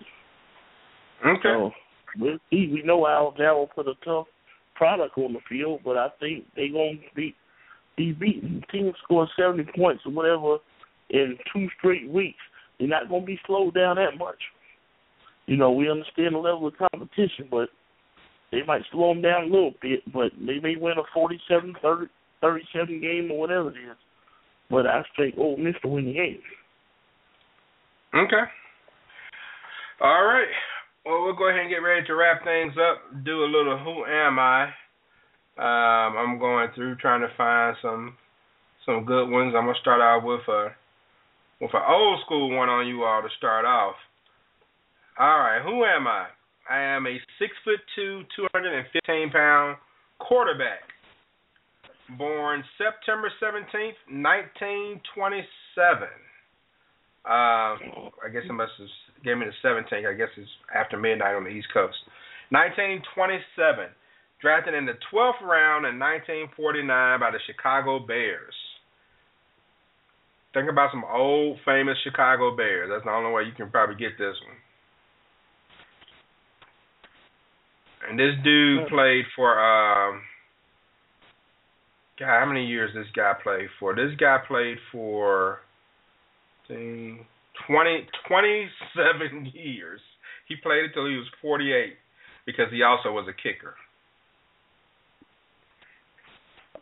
[1.26, 1.42] Okay.
[1.44, 1.72] So
[2.18, 2.70] we'll see.
[2.74, 4.28] We know Alabama will put a tough
[4.76, 7.36] product on the field, but I think they're gonna be
[7.96, 8.60] be beaten.
[8.60, 10.58] The team score seventy points or whatever
[11.10, 12.42] in two straight weeks.
[12.80, 14.42] They're not gonna be slowed down that much.
[15.50, 17.70] You know, we understand the level of competition, but
[18.52, 20.02] they might slow them down a little bit.
[20.14, 22.06] But they may win a 47 30,
[22.40, 23.98] 37 game or whatever it is.
[24.70, 26.38] But I think Ole Miss to win the game.
[28.14, 28.46] Okay.
[30.02, 30.54] All right.
[31.04, 33.26] Well, we'll go ahead and get ready to wrap things up.
[33.26, 34.66] Do a little who am I?
[35.58, 38.16] Um, I'm going through trying to find some
[38.86, 39.56] some good ones.
[39.58, 40.68] I'm gonna start out with a
[41.60, 43.96] with an old school one on you all to start off.
[45.20, 46.28] All right, who am I?
[46.70, 49.76] I am a six foot two, two hundred and fifteen pound
[50.20, 50.88] quarterback.
[52.18, 55.44] Born September seventeenth, nineteen twenty
[55.76, 56.08] seven.
[57.28, 58.88] Um, I guess it must have
[59.24, 60.08] gave me the 17th.
[60.08, 62.00] I guess it's after midnight on the East Coast.
[62.50, 63.92] 1927,
[64.42, 66.88] drafted in the 12th round in 1949
[67.20, 68.56] by the Chicago Bears.
[70.56, 72.90] Think about some old famous Chicago Bears.
[72.90, 74.58] That's the only way you can probably get this one.
[78.08, 80.22] And this dude played for um
[82.20, 83.96] God, how many years this guy played for?
[83.96, 85.60] This guy played for
[86.68, 87.18] 20,
[88.28, 90.02] 27 years.
[90.48, 91.94] He played until he was 48
[92.46, 93.76] because he also was a kicker.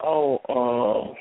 [0.04, 1.14] Oh, uh,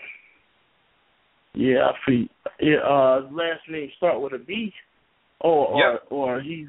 [1.55, 2.31] yeah, I see.
[2.60, 4.73] Yeah, uh, last name start with a B,
[5.40, 6.68] or or, or he's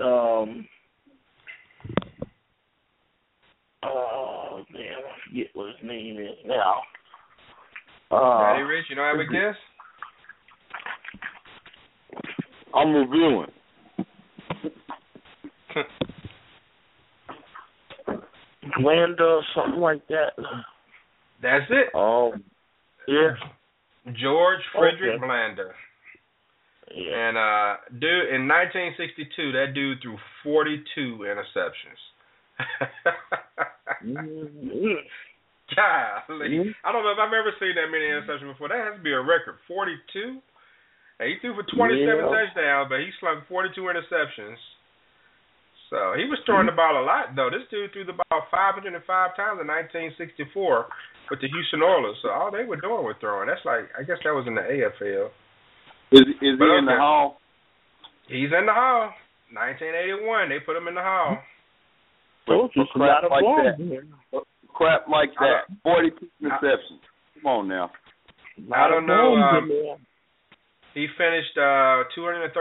[0.00, 0.66] um.
[3.84, 6.82] Oh man, I forget what his name is now.
[8.10, 9.56] Uh, Daddy Rich, you don't have a guess?
[12.74, 13.50] I'm reviewing.
[18.78, 20.32] Glenda, something like that.
[21.42, 21.88] That's it.
[21.94, 22.32] Oh,
[23.06, 23.34] yeah.
[24.20, 25.26] George Frederick Okay.
[25.26, 25.70] Blanda.
[26.94, 27.28] Yeah.
[27.28, 31.98] And uh dude in 1962 that dude threw 42 interceptions.
[34.04, 35.00] Mm-hmm.
[35.72, 36.76] Golly.
[36.84, 38.68] I don't know if I've ever seen that many interceptions before.
[38.68, 39.56] That has to be a record.
[39.64, 39.96] 42?
[41.18, 42.28] And he threw for 27 Yeah.
[42.28, 44.60] touchdowns, but he slung 42 interceptions.
[45.88, 47.48] So he was throwing the ball a lot, though.
[47.48, 48.92] This dude threw the ball 505
[49.36, 50.86] times in 1964
[51.30, 52.18] with the Houston Oilers.
[52.20, 53.48] So all they were doing was throwing.
[53.48, 55.30] That's like, I guess that was in the AFL.
[56.12, 57.40] Is is But he in the hall?
[58.28, 59.14] He's in the hall.
[59.52, 61.38] 1981, they put him in the hall.
[62.46, 63.88] Told you, For it's a crap like balls that.
[63.88, 64.04] there.
[64.74, 65.76] Crap like I that.
[65.82, 67.00] Forty-two interceptions.
[67.40, 67.90] Come on now.
[68.74, 69.34] I don't know.
[69.36, 69.70] Um,
[70.94, 72.54] he finished uh, 236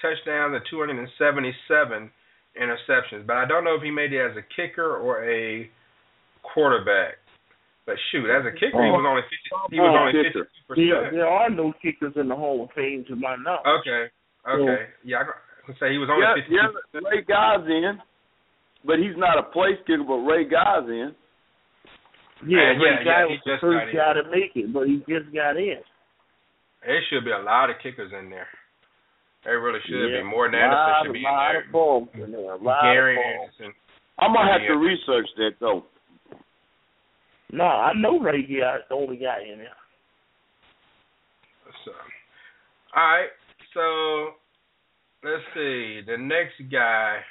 [0.00, 2.10] touchdowns and 277
[2.54, 5.68] interceptions, but I don't know if he made it as a kicker or a
[6.42, 7.18] quarterback.
[7.86, 10.46] But shoot, as a kicker, he was only 50, he was only 52 There,
[11.02, 11.14] percent.
[11.18, 13.66] there are no kickers in the Hall of Fame to my knowledge.
[13.82, 14.06] Okay,
[14.46, 16.54] okay, yeah, I could say he was only Yeah, 52.
[16.54, 17.98] yeah, Ray Guy's in,
[18.84, 20.04] but he's not a place kicker.
[20.06, 21.14] But Ray Guy's in.
[22.46, 24.98] Yeah, Yeah, Ray yeah, Guy yeah, was the first guy to make it, but he
[25.08, 25.78] just got in.
[26.84, 28.48] There should be a lot of kickers in there.
[29.44, 30.18] They really should Yeah.
[30.22, 30.24] be.
[30.24, 31.66] Morten Lot Anderson of- should be in lot there.
[31.70, 33.22] of in there, a lot Gary of.
[33.24, 33.74] Anderson.
[34.18, 34.68] I'm gonna have Yeah.
[34.68, 35.86] to research that though.
[37.50, 39.76] No, I know Ray Garrett's the only guy in there.
[41.84, 41.92] So,
[42.94, 43.30] all right.
[43.74, 44.34] So,
[45.22, 46.00] let's see.
[46.02, 47.24] The next guy.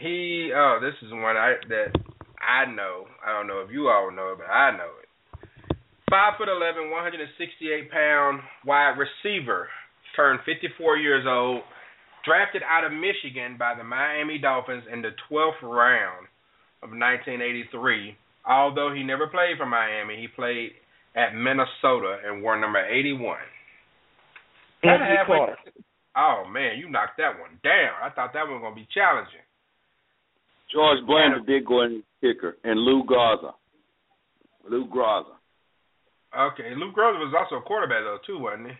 [0.00, 0.50] He.
[0.54, 1.92] Oh, this is one I that
[2.40, 3.04] I know.
[3.24, 5.08] I don't know if you all know it, but I know it.
[6.08, 9.68] Five foot eleven, one hundred and sixty-eight pound wide receiver,
[10.16, 11.62] turned fifty-four years old,
[12.24, 16.26] drafted out of Michigan by the Miami Dolphins in the twelfth round
[16.82, 18.16] of 1983.
[18.48, 20.72] Although he never played for Miami, he played
[21.14, 23.36] at Minnesota and wore number 81.
[24.82, 25.56] Anthony Carter.
[26.16, 27.94] Oh man, you knocked that one down.
[28.02, 29.44] I thought that one was gonna be challenging.
[30.72, 33.52] George Blanda did go in kicker, and Lou Groza.
[34.68, 35.34] Lou Groza.
[36.36, 38.74] Okay, Lou Groza was also a quarterback though too, wasn't he?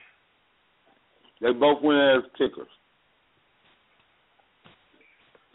[1.41, 2.69] They both went as kickers.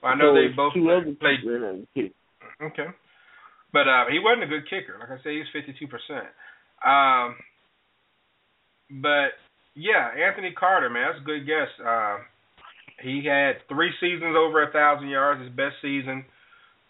[0.04, 0.84] Well, I know So they both two
[1.20, 1.38] played.
[1.40, 2.12] people in there to kick.
[2.62, 2.88] Okay,
[3.72, 4.98] but uh, he wasn't a good kicker.
[5.00, 6.28] Like I say, he's fifty-two percent.
[6.86, 7.36] Um,
[9.02, 9.40] but
[9.76, 11.70] yeah, Anthony Carter, man, that's a good guess.
[11.80, 12.18] Uh,
[13.02, 15.42] he had three seasons over a thousand yards.
[15.42, 16.26] His best season,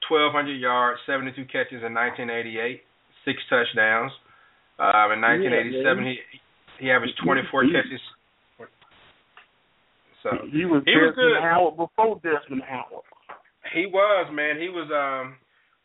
[0.08, 2.82] twelve hundred yards, seventy-two catches in nineteen eighty-eight,
[3.26, 4.12] six touchdowns.
[4.78, 6.16] Um, in nineteen eighty-seven, man.
[6.78, 8.02] he he averaged twenty-four He- catches.
[10.24, 11.38] So He was he was good.
[11.42, 13.06] Howard before Desmond Howard.
[13.74, 14.60] He was, man.
[14.60, 15.36] He was um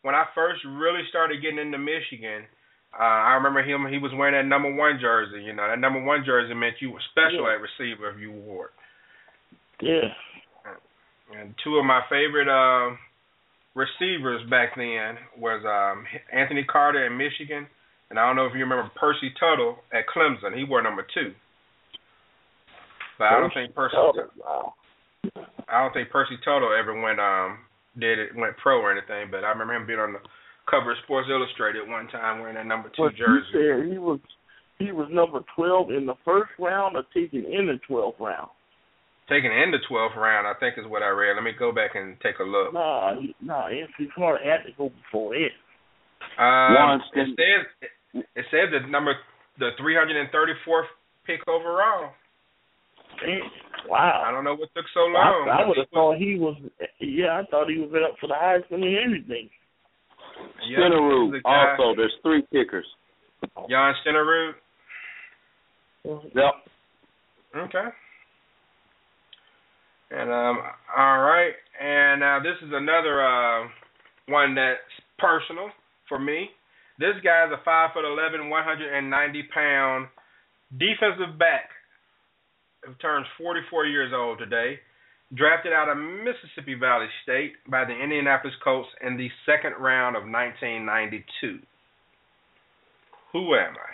[0.01, 2.49] when I first really started getting into Michigan,
[2.93, 5.67] uh I remember him he was wearing that number one jersey, you know.
[5.69, 7.53] That number one jersey meant you were special Yeah.
[7.53, 8.80] at receiver if you wore it.
[9.81, 10.09] Yeah.
[11.39, 12.97] And two of my favorite um
[13.73, 17.67] receivers back then was um Anthony Carter in Michigan
[18.09, 20.57] and I don't know if you remember Percy Tuttle at Clemson.
[20.57, 21.31] He wore number two.
[23.17, 24.11] But I don't think Percy Oh,
[24.43, 24.73] wow.
[25.69, 27.59] I don't think Percy Tuttle ever went um
[27.99, 30.19] did it went pro or anything, but I remember him being on the
[30.69, 33.51] cover of Sports Illustrated one time wearing that number two But you jersey.
[33.53, 34.19] said he was
[34.79, 38.49] he was number twelve in the first round or taken in the twelfth round.
[39.31, 41.35] Taken in the twelfth round, I think is what I read.
[41.39, 42.73] Let me go back and take a look.
[42.73, 45.53] Nah, he- nah, Anthony Carter had to go before it.
[46.37, 49.15] Um, One it says it says the number
[49.57, 50.87] the three hundred and thirty fourth
[51.25, 52.11] pick overall.
[53.87, 54.23] Wow.
[54.25, 55.47] I don't know what took so long.
[55.47, 56.57] I, I would have thought he was.
[56.99, 59.49] Yeah, I thought he was up for the Heisman and everything.
[60.67, 61.31] Yeah, Stenerud.
[61.31, 62.85] the Also, there's three kickers.
[63.69, 64.51] Jan Stenerud.
[66.03, 66.53] Yep.
[67.55, 67.87] Okay.
[70.11, 70.59] And um,
[70.97, 73.67] all right, and now this is another uh,
[74.27, 74.79] one that's
[75.17, 75.69] personal
[76.09, 76.49] for me.
[76.99, 80.07] This guy's a five foot eleven, one hundred and ninety pound
[80.73, 81.69] defensive back
[82.83, 84.79] who turns forty four years old today.
[85.33, 90.23] Drafted out of Mississippi Valley State by the Indianapolis Colts in the second round of
[90.23, 91.59] 1992.
[93.31, 93.91] Who am I?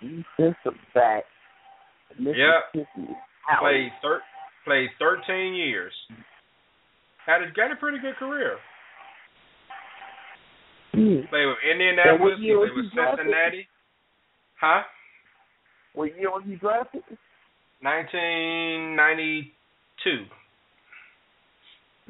[0.00, 1.22] Defensive back.
[2.18, 2.74] Yep.
[2.74, 3.14] Mississippi.
[3.60, 4.22] Played thir-
[4.64, 5.92] played 13 years.
[7.26, 8.56] Had a got a pretty good career.
[10.92, 11.20] Hmm.
[11.30, 12.38] Played with Indianapolis.
[12.40, 13.18] year played was with drafted?
[13.26, 13.68] Cincinnati.
[14.60, 14.82] Huh?
[15.94, 17.02] What year was he drafted?
[17.82, 20.24] 1992.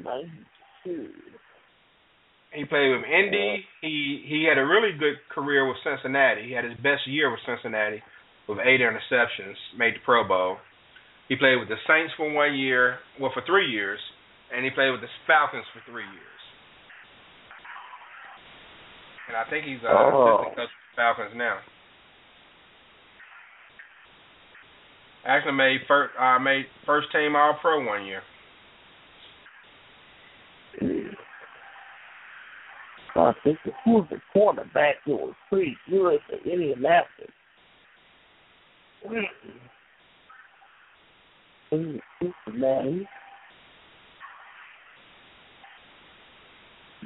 [0.03, 1.09] Ninety-two.
[2.53, 3.65] He played with Indy.
[3.81, 6.43] He he had a really good career with Cincinnati.
[6.47, 8.01] He had his best year with Cincinnati
[8.49, 10.57] with eight interceptions, made the Pro Bowl.
[11.29, 13.99] He played with the Saints for one year, well for three years,
[14.51, 16.41] and he played with the Falcons for three years.
[19.27, 20.41] And I think he's uh, Oh.
[20.41, 21.59] assistant coach for the Falcons now.
[25.25, 28.23] Actually made first uh, made first team All Pro one year.
[33.15, 37.29] I think the who was the quarterback that was pretty good for Indianapolis.
[39.07, 39.23] Mm.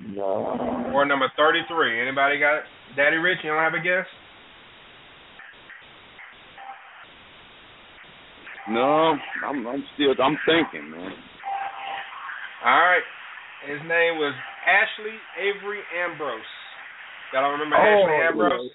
[0.07, 0.91] No.
[0.93, 2.01] Or number thirty three.
[2.01, 2.63] Anybody got it?
[2.95, 4.05] Daddy Rich, you don't have a guess?
[8.69, 9.15] No,
[9.45, 11.11] I'm I'm still I'm thinking, man.
[12.65, 13.03] All right.
[13.67, 14.33] His name was
[14.67, 16.41] Ashley Avery Ambrose.
[17.33, 18.71] Y'all remember Ashley Oh, Ambrose?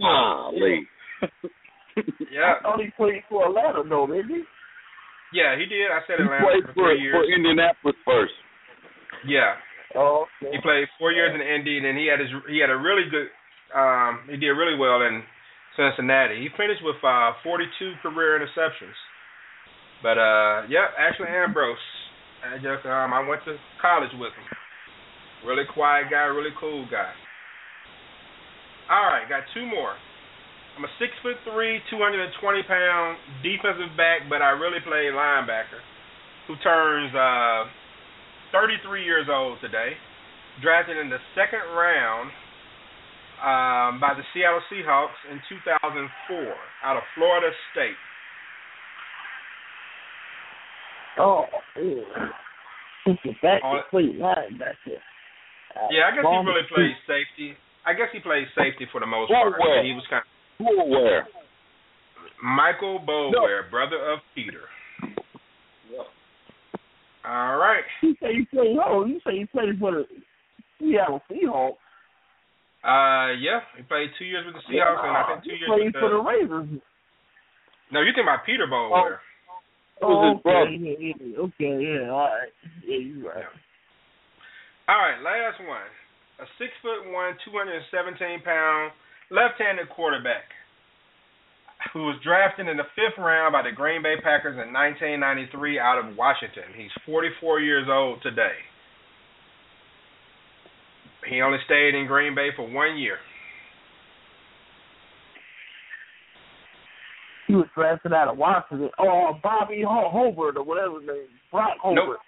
[0.00, 0.88] Golly.
[2.32, 2.58] Yeah.
[2.58, 4.42] I thought played for Atlanta though, didn't he?
[5.32, 5.88] Yeah, he did.
[5.88, 7.16] I said He Atlanta played for for, three years.
[7.16, 8.36] for Indianapolis first.
[9.26, 9.56] Yeah.
[9.94, 10.56] Oh, okay.
[10.56, 13.28] He played four years in Indy, and he had his he had a really good
[13.76, 15.22] Um, he did really well in
[15.76, 16.40] Cincinnati.
[16.40, 18.96] He finished with uh, 42 career interceptions.
[20.02, 21.76] But uh, yeah, Ashley Ambrose.
[22.44, 24.48] I just um, I went to college with him.
[25.48, 27.12] Really quiet guy, really cool guy.
[28.90, 29.94] All right, got two more.
[30.76, 32.32] I'm a six foot three, 220
[32.64, 35.80] pound defensive back, but I really play linebacker,
[36.48, 37.68] who turns uh,
[38.52, 39.92] 33 years old today.
[40.60, 42.28] Drafted in the second round
[43.40, 47.96] um, by the Seattle Seahawks in 2004 out of Florida State.
[51.18, 51.44] Oh,
[51.76, 52.32] yeah.
[53.08, 55.00] A back to linebacker.
[55.74, 57.56] Uh, Yeah, I guess he really plays safety.
[57.84, 59.56] I guess he plays safety for the most part.
[59.58, 59.84] Boulware.
[59.84, 60.28] He was kind of
[60.62, 61.22] Boulware.
[62.42, 64.62] Michael Boulware, brother of Peter.
[67.24, 67.84] All right.
[68.02, 68.76] You say you play?
[68.84, 70.04] Oh, you say you played for the
[70.78, 71.78] Seattle Seahawks?
[72.82, 75.84] Uh, yeah, he played two years with the Seahawks, and I think two years played
[75.86, 76.00] with the.
[76.02, 76.82] for the Ravens.
[77.92, 79.22] No, you think about Peter Boulware?
[80.02, 82.50] Oh, okay, yeah, yeah, okay, yeah, all right,
[82.82, 83.46] yeah, you right.
[84.90, 85.86] All right, last one.
[86.42, 88.90] A six foot one, two hundred and seventeen pound
[89.32, 90.44] left-handed quarterback
[91.92, 95.98] who was drafted in the fifth round by the Green Bay Packers in 1993 out
[95.98, 96.70] of Washington.
[96.76, 98.54] He's 44 years old today.
[101.28, 103.16] He only stayed in Green Bay for one year.
[107.48, 108.90] He was drafted out of Washington.
[108.98, 111.28] Oh, Bobby Ho- Hobart or whatever his name, is.
[111.50, 112.18] Brock Hobart.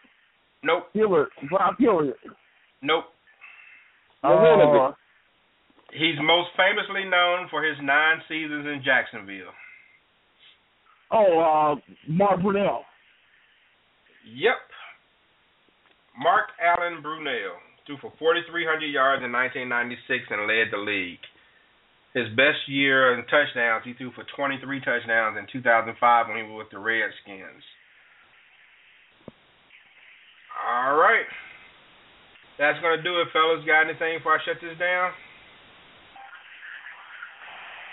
[0.63, 0.85] Nope.
[0.93, 2.15] Hillard, Brock Hillard.
[2.83, 3.05] Nope.
[4.23, 4.93] Uh,
[5.95, 9.55] He's most famously known for his nine seasons in Jacksonville.
[11.13, 11.75] oh, uh,
[12.09, 12.83] Mark Brunell.
[14.27, 14.59] Yep.
[16.19, 21.23] Mark Allen Brunell threw for 4,300 yards in 1996 and led the league.
[22.15, 25.95] His best year in touchdowns, he threw for 23 touchdowns in 2005
[26.27, 27.63] when he was with the Redskins.
[30.59, 31.27] All right.
[32.59, 33.67] That's going to do it, fellas.
[33.67, 35.11] Got anything before I shut this down?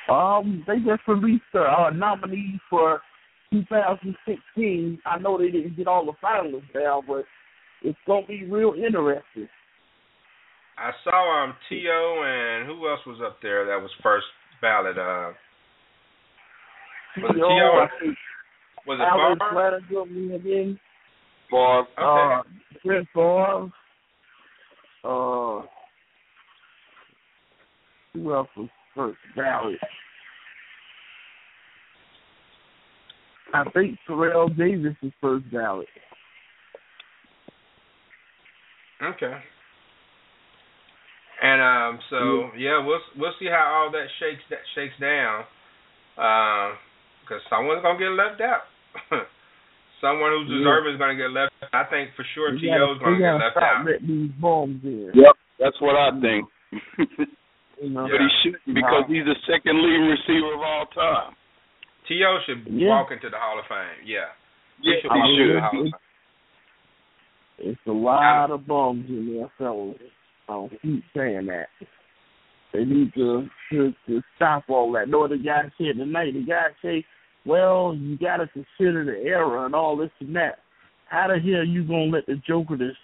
[0.09, 3.01] Um, they just released the uh, nominees for
[3.51, 4.99] 2016.
[5.05, 7.25] I know they didn't get all the finalists down, but
[7.83, 9.49] it's gonna be real interesting.
[10.77, 12.23] I saw um T.O.
[12.25, 14.25] and who else was up there that was first
[14.61, 14.97] ballot?
[14.97, 15.33] Uh,
[17.17, 17.85] was it T.O., T.O.
[17.85, 19.81] I Was it Alan Barr?
[19.89, 20.79] Flanagan again.
[21.51, 21.85] Barb.
[21.97, 22.41] Uh,
[22.81, 23.71] Chris Barnes.
[25.03, 25.65] Uh,
[28.13, 29.77] who else was first ballot?
[33.53, 35.87] I think Terrell Davis is first ballot.
[39.03, 39.33] Okay.
[41.43, 45.43] And um, so yeah, we'll we'll see how all that shakes that shakes down,
[46.15, 48.61] because someone's gonna get left out.
[50.01, 50.57] Someone who's Yeah.
[50.65, 51.53] deserving is gonna get left.
[51.63, 51.69] out.
[51.73, 52.93] I think for sure We T.O.
[52.93, 53.85] is gonna get left out.
[53.85, 55.11] letting these bombs in.
[55.15, 56.47] Yep, that's what I think.
[57.81, 58.05] You know?
[58.07, 61.33] But he shouldn't because he's the second leading receiver of all time.
[62.07, 62.37] T.O.
[62.45, 62.89] should Yeah.
[62.89, 64.05] walk into the Hall of Fame.
[64.05, 64.29] Yeah.
[64.81, 65.93] He should I be mean, in it's- Hall of Fame.
[67.63, 69.97] It's a lot of bums in there, fellas.
[70.49, 71.67] I'll keep saying that.
[72.73, 75.09] They need to, to to stop all that.
[75.09, 76.33] Know what the guy said tonight?
[76.33, 77.05] The guy say,
[77.45, 80.59] "Well, you got to consider the error and all this and that."
[81.05, 82.95] How the hell you gonna let the joker that's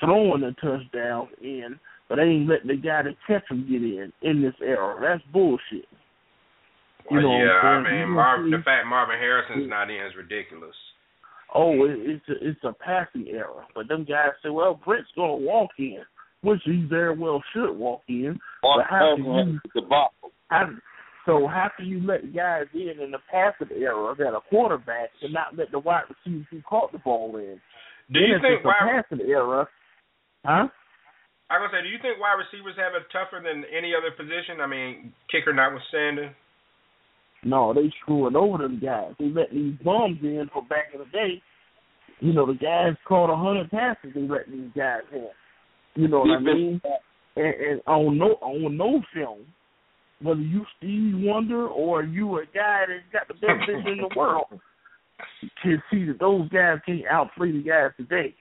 [0.00, 1.78] throwing the touchdown in,
[2.08, 4.98] but they ain't letting the guy that catch him get in in this error?
[5.00, 5.86] That's bullshit.
[7.10, 7.98] You Well, know yeah, I I'm saying?
[8.00, 10.76] mean, You Marv, the fact Marvin Harrison's not in is ridiculous.
[11.54, 13.64] oh, it, it's a, it's a passing error.
[13.74, 16.00] But them guys say, well, Brent's gonna walk in,
[16.42, 18.38] which he very well should walk in.
[18.62, 19.24] But how can
[19.64, 20.14] you, the box.
[20.48, 20.68] how,
[21.24, 25.32] so how can you let guys in in the passing error that a quarterback and
[25.32, 27.60] not let the wide receivers who caught the ball in?
[28.12, 29.68] Do you if think it's a wide passing error?
[30.44, 30.68] Huh?
[31.50, 34.12] I was gonna say, do you think wide receivers have it tougher than any other
[34.12, 34.60] position?
[34.60, 36.34] I mean, kicker notwithstanding.
[37.44, 39.14] No, they screwing over them guys.
[39.18, 41.40] They let these bums in for back in the day.
[42.20, 44.10] You know, the guys caught a hundred passes.
[44.14, 45.28] They let these guys in.
[45.94, 46.80] You know what I mean?
[47.36, 49.46] And, and on no on no film,
[50.20, 54.10] whether you Steve Wonder or you a guy that's got the best vision in the
[54.16, 54.46] world,
[55.62, 58.34] can see that those guys can't outplay the guys today.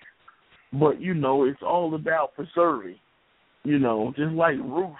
[0.74, 2.98] But you know, it's all about preserving.
[3.64, 4.96] You know, just like Ruth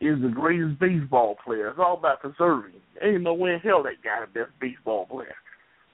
[0.00, 1.68] is the greatest baseball player.
[1.68, 2.74] It's all about preserving.
[3.02, 5.34] Ain't no way in hell that guy the best baseball player.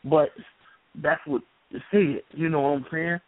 [0.05, 0.29] But
[1.03, 2.25] that's what it.
[2.33, 3.19] You know what I'm saying?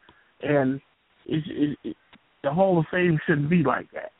[0.42, 0.80] And
[1.26, 1.96] it's it, it,
[2.42, 4.12] the Hall of Fame shouldn't be like that.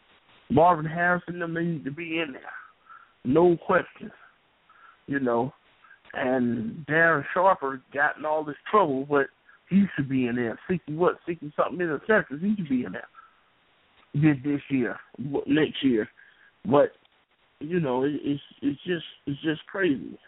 [0.51, 2.43] Marvin Harrison them need to be in there.
[3.25, 4.10] No question.
[5.07, 5.52] You know.
[6.15, 9.26] And Darren Sharper got in all this trouble, but
[9.68, 10.58] he should be in there.
[10.68, 13.08] Sixty what, sixty something interceptions, he should be in there.
[14.14, 14.98] Did this year,
[15.46, 16.08] next year.
[16.64, 16.92] But,
[17.60, 20.18] you know, it, it's it's just it's just crazy.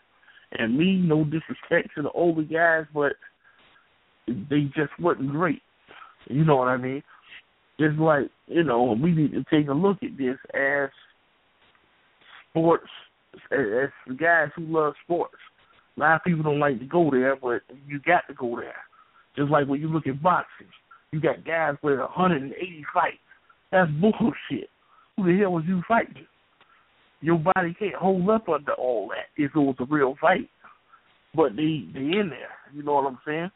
[0.53, 3.13] And me, no disrespect to the older guys, but
[4.27, 5.63] they just wasn't great.
[6.29, 7.03] You know what I mean?
[7.81, 10.91] Just like, you know, we need to take a look at this as
[12.51, 12.89] sports,
[13.53, 15.37] as guys who love sports.
[15.97, 18.77] A lot of people don't like to go there, but you got to go there.
[19.39, 20.67] Just like when you look at boxing,
[21.13, 23.17] you got guys with 180 fights.
[23.71, 24.69] That's bullshit.
[25.17, 26.27] Who the hell was you fighting?
[27.21, 30.51] Your body can't hold up under all that if it was a real fight.
[31.37, 32.51] But they they in there.
[32.75, 33.51] You know what I'm saying?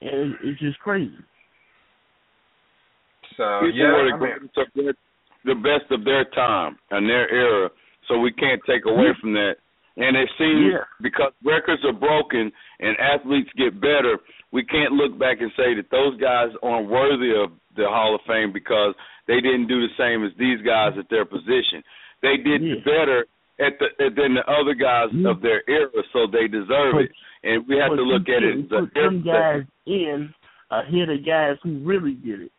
[0.00, 1.12] And it's just crazy.
[3.36, 4.94] So People yeah, were I mean, the,
[5.44, 7.68] the best of their time and their era,
[8.08, 9.56] so we can't take away from that.
[10.00, 10.84] And it seems Yeah.
[11.00, 14.18] because records are broken and athletes get better,
[14.50, 18.22] we can't look back and say that those guys aren't worthy of the Hall of
[18.22, 18.94] Fame because
[19.26, 21.84] they didn't do the same as these guys at their position.
[22.22, 23.26] They did better
[23.60, 27.12] at the than the other guys of their era, so they deserve it.
[27.42, 29.62] And we have to look at it can't as a put era.
[29.62, 30.34] guys in
[30.70, 32.52] ahead of guys who really did it.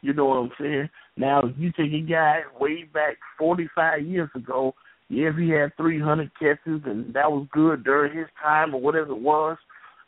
[0.00, 0.90] You know what I'm saying?
[1.16, 4.74] Now, if you take a guy way back 45 years ago,
[5.12, 9.20] yes, he had 300 catches, and that was good during his time or whatever it
[9.20, 9.56] was.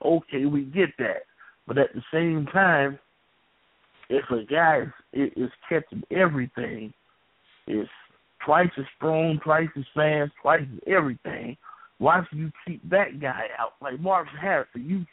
[0.05, 1.23] Okay, we get that.
[1.67, 2.99] But at the same time,
[4.09, 6.93] if a guy is, is catching everything,
[7.67, 7.87] is
[8.45, 11.57] twice as strong, twice as fast, twice as everything,
[11.99, 13.73] why should you keep that guy out?
[13.81, 15.05] Like Marvin Harrison, you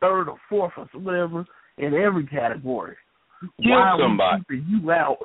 [0.00, 1.44] third or fourth or whatever
[1.76, 2.96] in every category.
[3.40, 4.42] Killed why are somebody.
[4.48, 5.18] we keeping you out?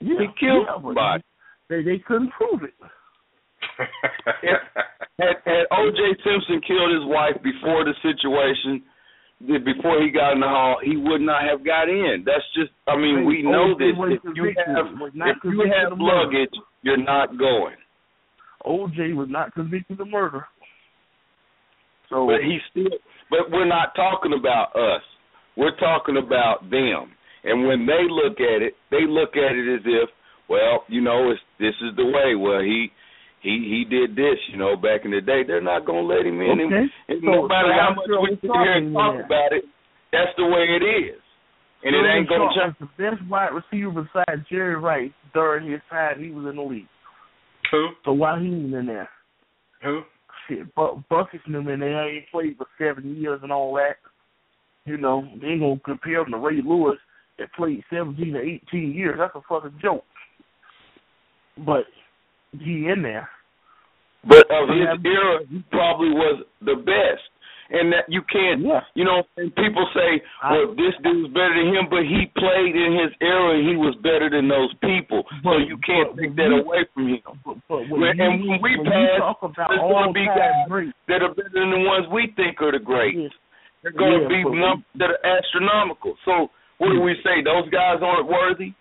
[0.00, 1.24] Yeah, He killed yeah, somebody.
[1.68, 2.74] They they couldn't prove it.
[5.18, 6.00] Had, had O.J.
[6.24, 8.82] Simpson killed his wife before the situation,
[9.40, 12.22] before he got in the hall, he would not have got in.
[12.26, 13.96] That's just, I mean, we know this.
[13.96, 17.76] If you have, if you have luggage, you're not going.
[18.66, 20.44] OJ was not convicted of murder.
[22.10, 22.98] So But he's still,
[23.30, 25.02] but we're not talking about us.
[25.56, 27.12] We're talking about them.
[27.44, 30.10] And when they look at it, they look at it as if,
[30.48, 32.34] well, you know, it's this is the way.
[32.34, 32.90] Well, he
[33.42, 35.42] he he did this, you know, back in the day.
[35.46, 36.60] They're not gonna let him in.
[36.60, 36.76] Okay.
[36.76, 39.24] And, and So- no matter so how much we we're sit here and talk there.
[39.24, 39.64] about it,
[40.12, 41.20] that's the way it is.
[41.82, 42.74] And it ain't gonna change.
[42.78, 46.62] was the best wide receiver besides Jerry Rice during his time he was in the
[46.62, 46.88] league.
[47.70, 47.88] Who?
[48.04, 49.08] So why he ain't in there?
[49.82, 50.02] Who?
[50.46, 53.96] Shit, Buck Buckets and them in there ain't played for seven years and all that.
[54.84, 56.98] You know, they ain't gonna compare him to Ray Lewis
[57.38, 59.16] that played seventeen or eighteen years.
[59.18, 60.04] That's a fucking joke.
[61.64, 61.84] But
[62.58, 63.28] he in there.
[64.24, 64.92] But of Yeah.
[64.96, 67.22] his era, he probably was the best.
[67.72, 68.66] And that you can't,
[68.98, 72.98] you know, and people say, well, this dude's better than him, but he played in
[72.98, 75.22] his era and he was better than those people.
[75.44, 77.22] so you can't take that away from him.
[77.46, 80.12] But when When- you, and when we when pass, you talk about there's going to
[80.12, 83.32] be guys greats, that are better than the ones we think are the greats.
[83.84, 86.18] They're going to Yeah, be but- numbers that are astronomical.
[86.24, 87.40] So what do we say?
[87.40, 88.72] Those guys aren't worthy.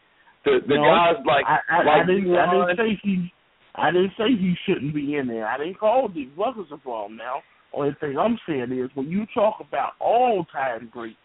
[0.46, 3.32] The the No, guys like I, I, like I didn't I didn't say he
[3.80, 5.48] I didn't say he shouldn't be in there.
[5.48, 7.42] I didn't call these Buckets a problem now.
[7.74, 11.18] Only thing I'm saying is when you talk about all time greats,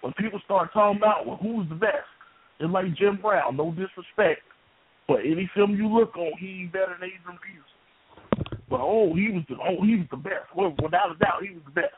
[0.00, 2.08] when people start talking about well who's the best,
[2.58, 4.42] it's like Jim Brown, no disrespect.
[5.06, 8.58] But any film you look on, he ain't better than Adrian Peterson.
[8.68, 10.50] But oh he was the oh he was the best.
[10.56, 11.94] Well without a doubt he was the best.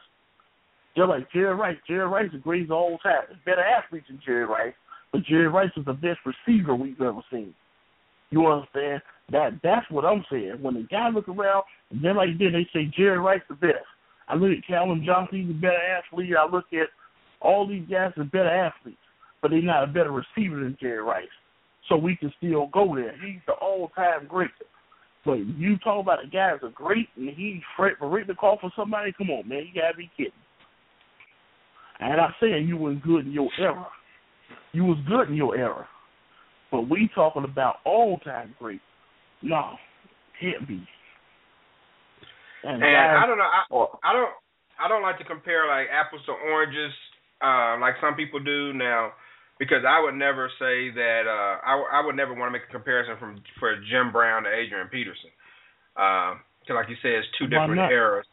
[0.96, 1.76] Just like Jerry Rice.
[1.86, 3.22] Jerry Rice is greatest all time.
[3.44, 4.74] Better athletes than Jerry Rice.
[5.12, 7.54] But Jerry Rice is the best receiver we've ever seen.
[8.30, 9.02] You understand?
[9.32, 10.58] That that's what I'm saying.
[10.60, 13.86] When the guy look around, and then like then they say Jerry Rice the best.
[14.28, 16.34] I look at Calvin Johnson, he's a better athlete.
[16.38, 16.88] I look at
[17.40, 18.98] all these guys are better athletes,
[19.40, 21.24] but they're not a better receiver than Jerry Rice.
[21.88, 23.14] So we can still go there.
[23.24, 24.50] He's the all time great.
[25.24, 28.58] But you talk about a guy that's a great and he's Fred ready to call
[28.60, 30.32] for somebody, come on, man, you gotta be kidding.
[31.98, 33.86] And I'm saying you was good in your era.
[34.72, 35.88] You was good in your era.
[36.70, 38.80] But we talking about all time great.
[39.46, 39.78] No,
[40.42, 40.82] can't be.
[42.66, 43.46] And guys- I don't know.
[43.46, 43.62] I,
[44.02, 44.32] I don't.
[44.78, 46.92] I don't like to compare like apples to oranges,
[47.40, 49.12] uh, like some people do now,
[49.58, 51.22] because I would never say that.
[51.24, 54.50] Uh, I, I would never want to make a comparison from for Jim Brown to
[54.52, 55.30] Adrian Peterson,
[55.94, 57.90] because like you said, it's two different not?
[57.90, 58.26] eras.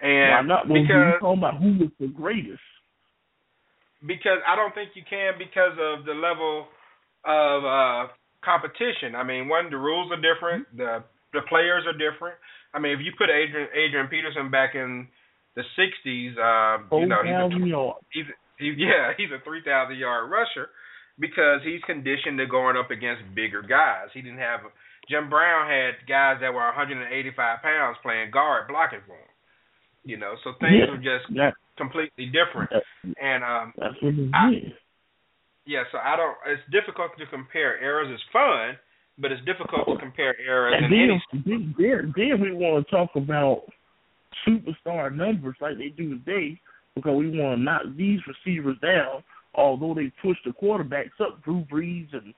[0.00, 0.06] Why
[0.38, 0.68] And not?
[0.68, 2.62] When you because talking about who was the greatest,
[4.06, 6.68] because I don't think you can because of the level
[7.26, 8.12] of uh
[8.44, 9.14] competition.
[9.14, 11.02] I mean, one, the rules are different, the
[11.32, 12.36] the players are different.
[12.74, 15.08] I mean, if you put Adrian Adrian Peterson back in
[15.56, 17.48] the '60s, uh, you know, he's a,
[18.12, 18.26] he's,
[18.58, 20.68] he's yeah, he's a 3,000 yard rusher
[21.18, 24.08] because he's conditioned to going up against bigger guys.
[24.14, 24.60] He didn't have
[25.10, 29.32] Jim Brown had guys that were 185 pounds playing guard blocking for him.
[30.04, 32.70] You know, so things Yeah, were just that- completely different.
[33.20, 34.72] And um, That's what it I-.
[35.68, 36.34] yeah, so I don't.
[36.46, 38.08] It's difficult to compare eras.
[38.10, 38.78] It's fun,
[39.18, 41.22] but it's difficult to compare eras And in any.
[41.44, 43.64] then, then, then we want to talk about
[44.48, 46.58] superstar numbers like they do today
[46.94, 49.22] because we want to knock these receivers down.
[49.54, 52.32] Although they push the quarterbacks up, Drew Brees and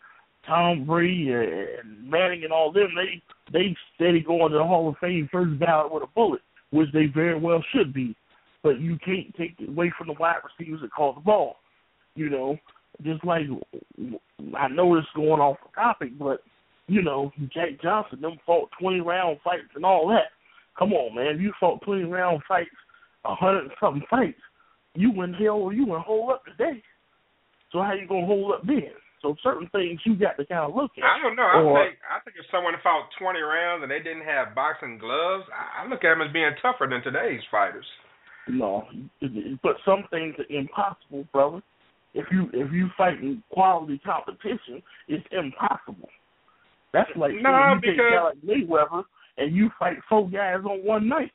[0.45, 4.97] Tom Brady and Manning and all them, they they steady going to the Hall of
[5.01, 6.41] Fame first ballot with a bullet,
[6.73, 8.17] which they very well should be.
[8.65, 11.57] But you can't take it away from the wide receivers that call the ball.
[12.17, 12.59] You know,
[13.03, 13.43] just like
[14.57, 16.43] I know it's going off the topic, but
[16.87, 20.33] you know, Jack Johnson them fought twenty round fights and all that.
[20.79, 22.71] Come on, man, if you fought twenty round fights,
[23.25, 24.41] a hundred and something fights,
[24.95, 26.83] you wouldn't hell or you wouldn't hold up today.
[27.73, 28.91] So how you gonna hold up then?
[29.23, 31.05] So certain things you got to kind of look at.
[31.05, 31.43] I don't know.
[31.45, 34.97] I Or- think I think if someone fought 20 rounds and they didn't have boxing
[34.99, 37.85] gloves, I I look at them as being tougher than today's fighters.
[38.49, 38.89] No,
[39.63, 41.61] but some things are impossible, brother.
[42.15, 46.09] If you if you fighting quality competition, it's impossible.
[46.93, 49.05] That's like saying you take a guy because- like Mayweather
[49.39, 51.33] and you fight four guys on one night.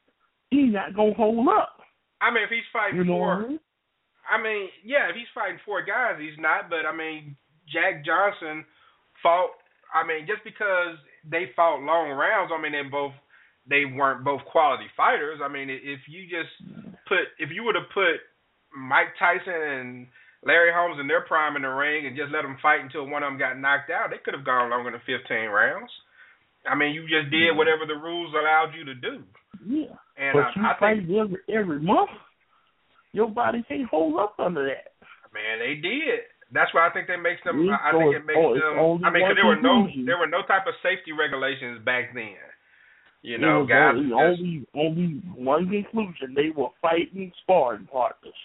[0.52, 1.80] He's not gonna hold up.
[2.22, 3.60] I mean, if he's fighting You know four, I mean?
[4.30, 6.70] I mean, yeah, if he's fighting four guys, he's not.
[6.70, 7.36] But I mean,
[7.72, 8.66] Jack Johnson
[9.24, 9.52] fought.
[9.94, 10.98] I mean, just because
[11.30, 13.14] they fought long rounds, I mean, they both
[13.68, 15.40] they weren't both quality fighters.
[15.44, 16.52] I mean, if you just
[17.08, 18.22] put if you would have put
[18.76, 20.08] Mike Tyson and
[20.46, 23.24] Larry Holmes in their prime in the ring and just let them fight until one
[23.24, 25.90] of them got knocked out, they could have gone longer than 15 rounds.
[26.70, 29.26] I mean, you just did whatever the rules allowed you to do.
[29.66, 29.98] Yeah.
[30.18, 32.14] And but uh, you I fight think, every every month.
[33.12, 34.94] Your body can't hold up under that.
[35.34, 36.30] man, they did.
[36.54, 37.66] That's why I think they makes them.
[37.66, 39.06] Yeah, I think it makes oh, them.
[39.06, 42.38] I mean, 'cause there were no there were no type of safety regulations back then.
[43.22, 43.98] You know, guys.
[43.98, 46.36] only, just- only only one conclusion.
[46.36, 48.38] They were fighting sparring partners.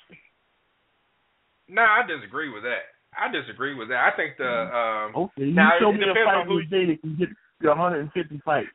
[1.71, 2.91] No, I disagree with that.
[3.15, 4.03] I disagree with that.
[4.03, 6.85] I think the um Okay, you now show me a depends on fight who today
[6.95, 7.31] that can get
[7.63, 8.75] 150 fights.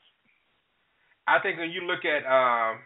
[1.27, 2.79] I think when you look at um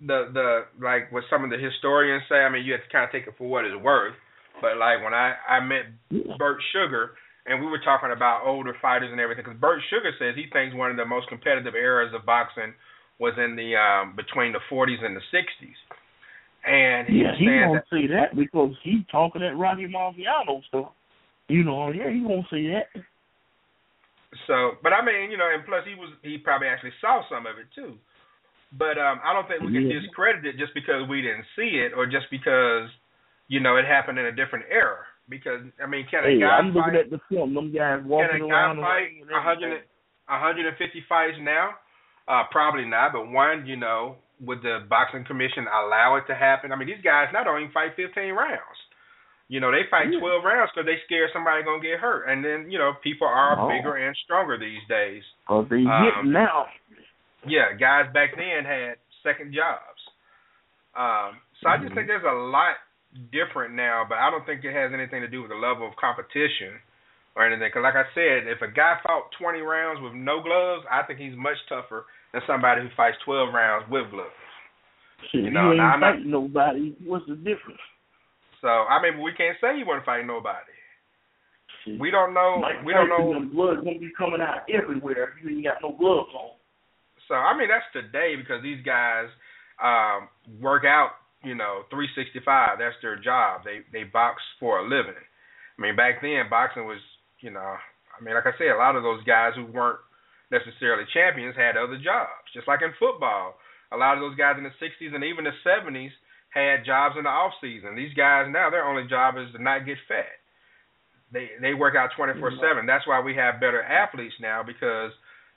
[0.00, 0.48] the the
[0.80, 3.26] like what some of the historians say, I mean you have to kind of take
[3.26, 4.16] it for what it's worth.
[4.60, 5.92] But like when I I met
[6.38, 10.34] Bert Sugar and we were talking about older fighters and everything, because Bert Sugar says
[10.36, 12.72] he thinks one of the most competitive eras of boxing
[13.20, 15.78] was in the um between the 40s and the 60s.
[16.66, 20.92] And he Yeah, he won't that say that because he talking that Rocky Marciano stuff.
[21.48, 22.88] You know, yeah, he won't say that.
[24.46, 27.46] So, but I mean, you know, and plus he was he probably actually saw some
[27.46, 27.98] of it too.
[28.78, 30.00] But um I don't think we can Yeah.
[30.00, 32.88] discredit it just because we didn't see it or just because
[33.48, 35.04] you know it happened in a different era.
[35.28, 36.92] Because I mean, can a Hey, guy I'm fight?
[36.92, 37.54] looking at the film.
[37.54, 39.82] Them guys Can walking a guy around fight ring and a hundred
[40.28, 41.70] a hundred and fifty fights now?
[42.26, 43.12] Uh, probably not.
[43.12, 46.72] But one, you know, would the boxing commission allow it to happen?
[46.72, 48.78] I mean, these guys not only fight fifteen rounds.
[49.48, 52.26] You know, they fight twelve rounds because they scared somebody gonna get hurt.
[52.28, 53.68] And then you know, people are Oh.
[53.68, 55.22] bigger and stronger these days.
[55.46, 56.66] Cause they Um, now.
[57.46, 60.00] Yeah, guys back then had second jobs.
[60.96, 61.94] Um, so I just Mm-hmm.
[61.94, 62.76] think there's a lot
[63.30, 65.94] different now, but I don't think it has anything to do with the level of
[65.96, 66.80] competition
[67.36, 67.68] or anything.
[67.68, 71.18] Because like I said, if a guy fought 20 rounds with no gloves, I think
[71.18, 74.34] he's much tougher than somebody who fights 12 rounds with gloves.
[75.30, 76.92] Shit, you know, you ain't now I'm not- nobody.
[77.06, 77.80] What's the difference?
[78.60, 80.74] So I mean, we can't say he wasn't fighting nobody.
[81.84, 82.00] Shit.
[82.00, 82.58] We don't know.
[82.60, 83.40] Mike we don't know.
[83.52, 86.50] blood gonna be coming out everywhere if you ain't got no gloves on.
[87.28, 89.28] So I mean that's today because these guys
[89.82, 90.28] um
[90.60, 92.78] work out, you know, 365.
[92.78, 93.62] That's their job.
[93.64, 95.14] They they box for a living.
[95.78, 97.00] I mean back then boxing was,
[97.40, 100.00] you know, I mean like I said, a lot of those guys who weren't
[100.54, 102.46] necessarily champions had other jobs.
[102.54, 103.58] Just like in football,
[103.90, 106.14] a lot of those guys in the 60s and even the 70s
[106.54, 107.98] had jobs in the off season.
[107.98, 110.38] These guys now their only job is to not get fat.
[111.34, 112.38] They they work out 24/7.
[112.38, 112.86] Mm-hmm.
[112.86, 115.10] That's why we have better athletes now because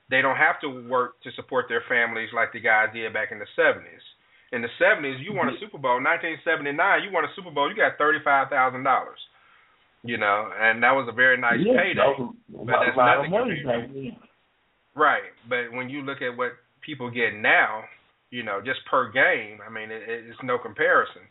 [0.10, 3.38] they don't have to work to support their families like the guys did back in
[3.38, 4.02] the 70s.
[4.54, 5.68] In the 70s, you won a mm-hmm.
[5.68, 6.00] Super Bowl.
[6.00, 7.70] 1979, you won a Super Bowl.
[7.70, 9.20] You got thirty-five thousand dollars.
[10.04, 12.00] You know, and that was a very nice yeah, payday.
[12.00, 14.18] that was But that's nothing money compared- back then.
[14.98, 16.54] Right, but when you look at what
[16.84, 17.84] people get now,
[18.32, 21.22] you know, just per game, I mean, it, it's no comparison.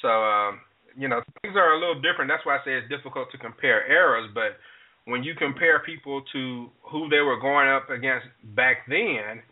[0.00, 0.60] So, um,
[0.96, 2.30] you know, things are a little different.
[2.30, 4.30] That's why I say it's difficult to compare eras.
[4.32, 4.62] But
[5.10, 9.42] when you compare people to who they were going up against back then,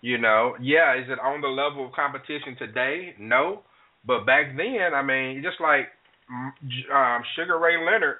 [0.00, 3.14] you know, yeah, is it on the level of competition today?
[3.18, 3.62] No,
[4.06, 5.88] but back then, I mean, just like
[6.30, 8.18] um, Sugar Ray Leonard,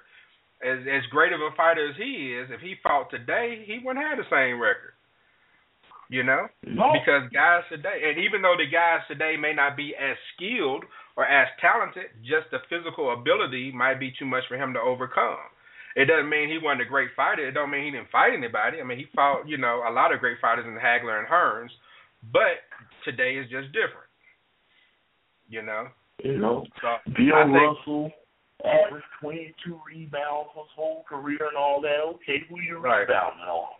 [0.62, 4.05] as as great of a fighter as he is, if he fought today, he wouldn't
[4.05, 4.97] have the same record.
[6.09, 6.94] You know, no.
[6.94, 10.85] because guys today, and even though the guys today may not be as skilled
[11.17, 15.51] or as talented, just the physical ability might be too much for him to overcome.
[15.97, 17.49] It doesn't mean he wasn't a great fighter.
[17.49, 18.78] It don't mean he didn't fight anybody.
[18.81, 21.73] I mean, he fought, you know, a lot of great fighters in Hagler and Hearns,
[22.33, 22.62] but
[23.05, 24.07] today is just different.
[25.49, 25.89] You know.
[26.23, 28.12] You know, so Bill Russell
[28.65, 32.01] averaged 22 rebounds his whole career and all that.
[32.17, 33.01] Okay, who you Right.
[33.01, 33.75] rebounding on?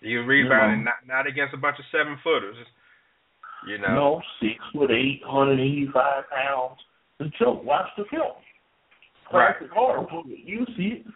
[0.00, 2.56] You rebounding You not not against a bunch of seven footers.
[3.66, 3.94] You know.
[3.94, 6.78] No, six foot eight, hundred eighty five pounds.
[7.18, 7.64] The joke.
[7.64, 8.36] Watch the film.
[9.32, 9.56] Right.
[9.58, 10.42] Classic horror movie.
[10.46, 11.06] You see it.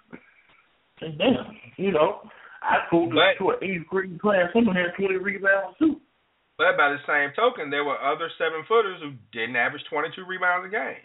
[1.01, 2.29] And damn, you know,
[2.63, 4.53] I pulled But- to an eighth grade class.
[4.53, 6.01] Someone had twenty rebounds too.
[6.59, 10.67] But by the same token, there were other seven footers who didn't average 22 rebounds
[10.67, 11.01] a game.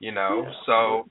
[0.00, 0.54] You know, Yeah.
[0.66, 1.08] so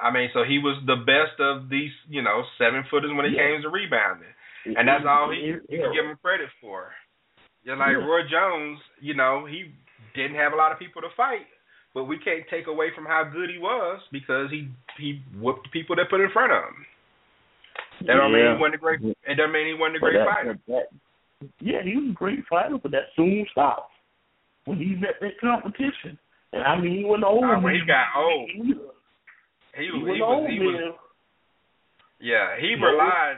[0.00, 3.32] I mean, so he was the best of these, you know, seven footers when it
[3.32, 3.42] Yeah.
[3.48, 4.32] came to rebounding,
[4.64, 5.82] and that's all he you Yeah.
[5.82, 6.94] can give him credit for.
[7.64, 8.04] Just like Yeah.
[8.06, 9.72] Roy Jones, you know, he
[10.14, 11.46] didn't have a lot of people to fight,
[11.94, 15.70] but we can't take away from how good he was because he he whooped the
[15.70, 16.86] people that put in front of him.
[18.02, 19.00] That don't mean he wasn't a great.
[19.02, 20.58] It doesn't mean he wasn't a great that- fighter.
[20.68, 23.92] that- that- yeah, he was a great fighter, but that soon stopped
[24.64, 26.18] when he met that competition.
[26.52, 27.44] And I mean, he wasn't old.
[27.44, 28.48] Uh, when he got old.
[28.50, 28.62] He,
[29.76, 30.66] He, he was, was he old was, he man.
[30.66, 30.94] was,
[32.20, 32.86] yeah, he No.
[32.88, 33.36] relied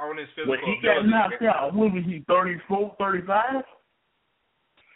[0.00, 3.62] on his physical When he got knocked out, what was he, 34, 35?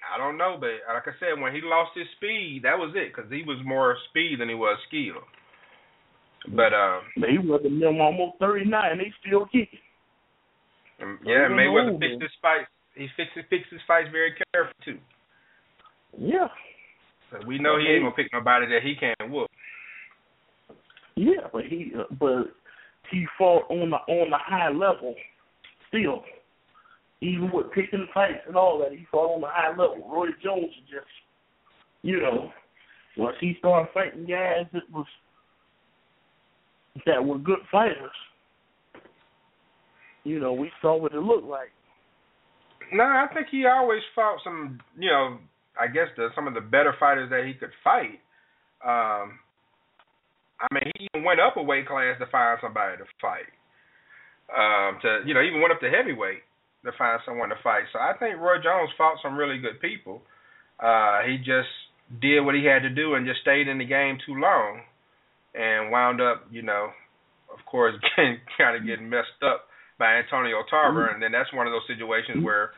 [0.09, 3.13] I don't know, but like I said, when he lost his speed, that was it,
[3.15, 5.21] because he was more speed than he was skill.
[6.55, 8.71] But um, he was them almost 39.
[8.97, 9.83] They still kicking.
[11.03, 12.71] um, yeah, Mayweather fixed his fights.
[12.95, 14.99] He fixed fixed his fights very carefully too.
[16.17, 16.49] Yeah.
[17.31, 19.51] So we know he ain't gonna pick nobody that he can't whoop.
[21.17, 22.55] Yeah, but he uh, but
[23.11, 25.15] he fought on the on the high level
[25.89, 26.23] still.
[27.21, 30.09] Even with picking fights and all that, he fought on the high level.
[30.09, 31.07] Roy Jones just
[32.03, 32.51] you know,
[33.17, 35.07] once he started fighting guys that was
[37.07, 38.11] that were good fighters,
[40.25, 41.71] you know, we saw what it looked like.
[42.93, 45.39] No, I think he always fought some, you know,
[45.79, 48.21] I guess the some of the better fighters that he could fight.
[48.85, 49.39] Um,
[50.59, 53.51] I mean, he even went up a weight class to find somebody to fight.
[54.51, 56.43] Um, to you know, even went up to heavyweight
[56.85, 57.85] to find someone to fight.
[57.93, 60.23] So I think Roy Jones fought some really good people.
[60.79, 61.71] Uh, he just
[62.21, 64.81] did what he had to do and just stayed in the game too long,
[65.55, 66.91] and wound up, you know,
[67.53, 69.67] of course, getting, kind of getting messed up
[69.99, 72.71] by Antonio Tarver, and then that's one of those situations where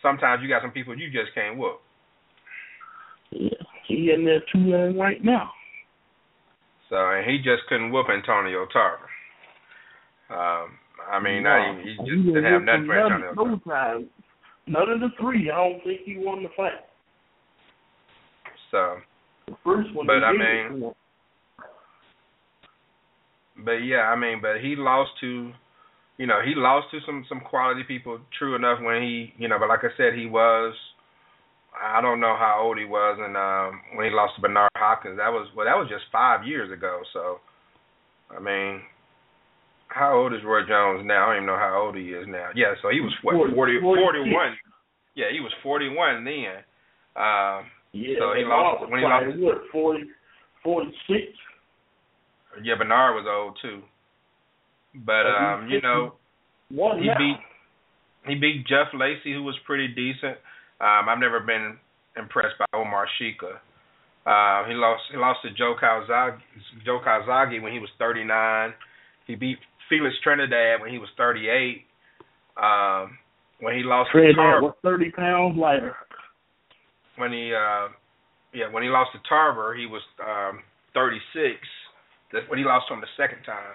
[0.00, 1.80] sometimes you got some people you just can't whoop.
[3.30, 3.50] Yeah,
[3.86, 5.50] he in there two one right now.
[6.88, 9.08] So and he just couldn't whoop Antonio Tarver.
[10.30, 10.70] Um,
[11.10, 13.34] I mean, no, not even, he just didn't have nothing for Antonio.
[13.34, 13.50] Tarver.
[13.50, 14.08] No time.
[14.66, 15.50] None of the three.
[15.50, 16.72] I don't think he won the fight.
[18.70, 18.96] So,
[19.46, 20.06] The first one.
[20.06, 20.92] But I mean- it to him.
[23.64, 25.52] but yeah, I mean, but he lost to,
[26.18, 28.20] you know, he lost to some some quality people.
[28.38, 30.74] True enough, when he, you know, but like I said, he was.
[31.78, 35.18] I don't know how old he was, and um, when he lost to Bernard Hopkins,
[35.18, 37.00] that was well, that was just five years ago.
[37.12, 37.38] So,
[38.34, 38.82] I mean,
[39.88, 41.30] how old is Roy Jones now?
[41.30, 42.50] I don't even know how old he is now.
[42.54, 44.56] Yeah, so he was what 40, 40 41.
[45.14, 46.62] Yeah, he was 41 then.
[47.16, 48.18] Um, Yeah.
[48.18, 49.38] so he lost when he lost.
[49.38, 50.04] What forty,
[50.62, 51.34] forty six?
[52.62, 53.82] Yeah, Bernard was old too.
[54.94, 56.14] But um, you know,
[56.70, 57.38] he beat
[58.26, 60.38] he beat Jeff Lacy, who was pretty decent.
[60.80, 61.76] Um, I've never been
[62.16, 63.58] impressed by Omar Sheika.
[64.26, 66.38] Uh, he lost he lost to Joe Calzaghe,
[66.84, 68.74] Joe Calzaghe when he was 39.
[69.26, 69.58] He beat
[69.88, 71.84] Felix Trinidad when he was 38.
[72.60, 73.18] Um,
[73.60, 75.96] when he lost to Trinidad Tarver, was thirty pounds lighter.
[77.16, 77.88] when he uh,
[78.54, 80.60] yeah when he lost to Tarver, he was um,
[80.94, 81.56] 36.
[82.32, 83.74] That's when he lost to him the second time.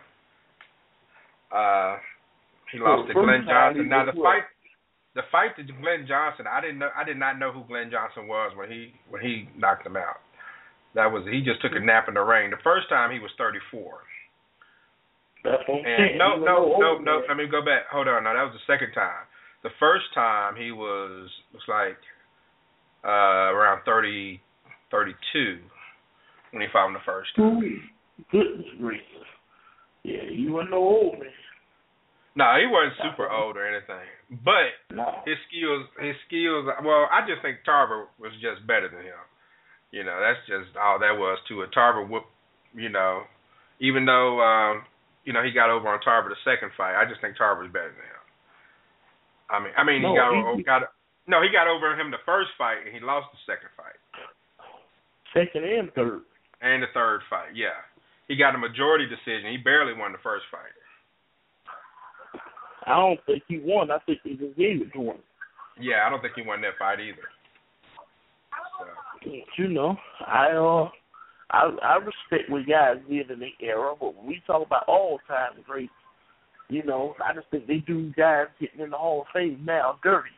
[1.52, 1.98] Uh,
[2.72, 3.90] he lost to first Glenn Johnson.
[3.90, 4.48] Now the fight,
[5.16, 6.90] the fight to Glenn Johnson, I didn't know.
[6.96, 10.22] I did not know who Glenn Johnson was when he when he knocked him out.
[10.96, 12.50] That was he just took a nap in the ring.
[12.50, 13.98] The first time he was 34.
[15.44, 16.18] That's what I'm saying.
[16.18, 17.22] no, no, no, no.
[17.28, 17.90] Let me go back.
[17.92, 18.24] Hold on.
[18.24, 19.26] No, that was the second time.
[19.62, 21.98] The first time he was looks like
[23.06, 24.40] uh around 30,
[24.90, 25.60] 32
[26.52, 27.90] when he fought him the first time.
[28.32, 29.30] Goodness gracious.
[30.04, 31.30] Yeah, he wasn't no old man.
[32.36, 35.24] No, he wasn't super old or anything, but no.
[35.26, 36.68] his skills, his skills.
[36.84, 39.24] Well, I just think Tarver was just better than him.
[39.92, 41.70] You know, that's just all that was to it.
[41.74, 42.26] Tarver whoop,
[42.74, 43.24] you know,
[43.80, 44.84] even though um,
[45.24, 47.72] you know he got over on Tarver the second fight, I just think Tarver was
[47.72, 48.24] better than him.
[49.54, 50.82] I mean, I mean no, he got he, got
[51.28, 54.00] no, he got over him the first fight and he lost the second fight.
[55.34, 56.26] Second and third.
[56.62, 57.76] And the third fight, yeah.
[58.32, 59.52] He got a majority decision.
[59.52, 60.72] He barely won the first fight.
[62.86, 63.92] I don't think he won.
[63.92, 65.18] I think he just gave it to him.
[65.80, 67.18] Yeah, I don't think he won that fight either.
[69.24, 69.32] So.
[69.58, 69.96] You know,
[70.26, 70.90] I uh,
[71.52, 75.20] I I respect what guys did in the era, but when we talk about all
[75.28, 75.92] time greats,
[76.70, 80.00] you know, I just think they do guys getting in the Hall of Fame now
[80.04, 80.30] dirty.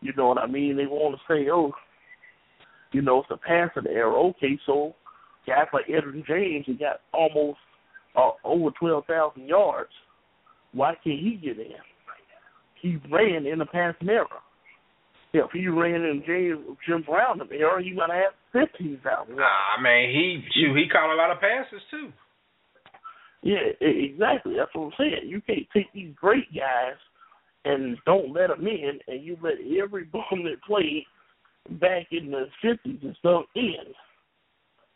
[0.00, 0.76] You know what I mean?
[0.76, 1.72] They want to say, oh,
[2.92, 4.14] you know, it's the past of the era.
[4.28, 4.94] Okay, so
[5.46, 7.58] guys like Edgerrin James, he got almost
[8.16, 9.90] uh, over twelve thousand yards.
[10.78, 11.74] Why can't he get in?
[12.80, 14.26] He ran in the past era.
[15.32, 19.34] If he ran in James Jim Brown era, he might have fifteen thousand.
[19.34, 22.12] Nah, man, he shoot, he caught a lot of passes too.
[23.42, 24.54] Yeah, exactly.
[24.56, 25.28] That's what I'm saying.
[25.28, 26.96] You can't take these great guys
[27.64, 31.02] and don't let them in, and you let every bum that played
[31.80, 33.92] back in the fifties and stuff in.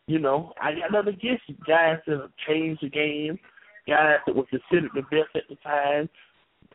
[0.07, 3.39] You know, I got nothing against guys that have changed the game,
[3.87, 6.09] guys that were considered the best at the time.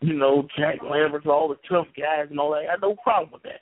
[0.02, 2.69] You know, Jack Lambert, all the tough guys and all that.
[2.69, 3.61] I got no problem with that.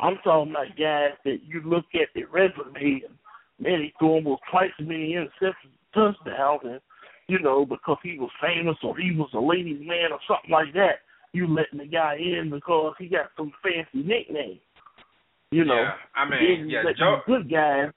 [0.00, 3.16] I'm talking about guys that you look at their resume and
[3.58, 6.80] man, he threw almost twice as many interceptions, touchdowns, and
[7.28, 10.72] you know because he was famous or he was a ladies' man or something like
[10.74, 11.00] that.
[11.32, 14.60] You letting the guy in because he got some fancy nickname.
[15.50, 17.90] You know, yeah, I mean, yeah, Joe, good guys.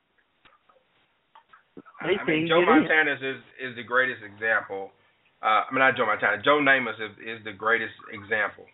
[2.04, 4.92] They I mean, Joe Montana is is the greatest example.
[5.44, 6.42] Uh, I mean, not Joe Montana.
[6.44, 8.66] Joe Namath is is the greatest example.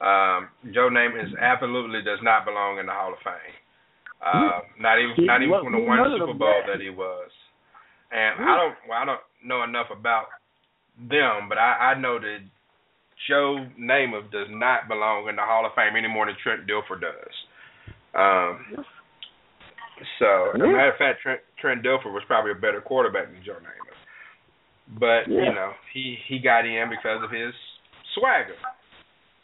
[0.00, 3.54] Um, Joe Namath absolutely does not belong in the Hall of Fame.
[4.18, 7.30] Uh, not even not even from the one Super Bowl that he was.
[8.10, 10.26] And I don't well, I don't know enough about
[10.98, 12.38] them, but I, I know that
[13.28, 17.00] Joe Namath does not belong in the Hall of Fame any more than Trent Dilfer
[17.00, 17.34] does.
[18.14, 18.84] Um,
[20.18, 23.42] so, as a matter of fact, Trent, Trent Dilfer was probably a better quarterback than
[23.44, 24.98] Joe Namath.
[24.98, 25.48] But yeah.
[25.48, 27.52] you know, he he got in because of his
[28.14, 28.54] swagger,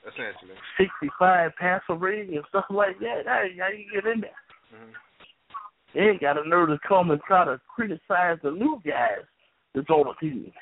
[0.06, 0.55] essentially.
[0.78, 3.22] Sixty-five passer rating and stuff like that.
[3.26, 4.31] How, how you get in there?
[4.72, 4.92] Mm-hmm.
[5.94, 9.26] They ain't got a nerve to come and try to criticize the new guys
[9.74, 10.52] that's on the team.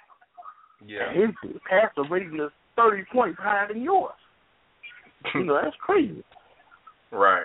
[0.87, 1.11] Yeah.
[1.11, 4.15] And his passer rating is thirty points higher than yours.
[5.35, 6.25] you know that's crazy.
[7.13, 7.43] Right.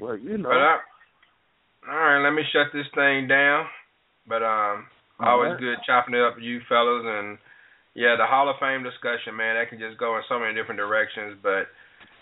[0.00, 0.48] Well, you know.
[0.48, 0.78] But, uh,
[1.92, 3.66] all right, let me shut this thing down.
[4.28, 4.86] But um,
[5.18, 5.60] All always right.
[5.60, 7.38] good chopping it up with you fellas, and
[7.94, 10.78] yeah, the Hall of Fame discussion, man, that can just go in so many different
[10.78, 11.36] directions.
[11.42, 11.66] But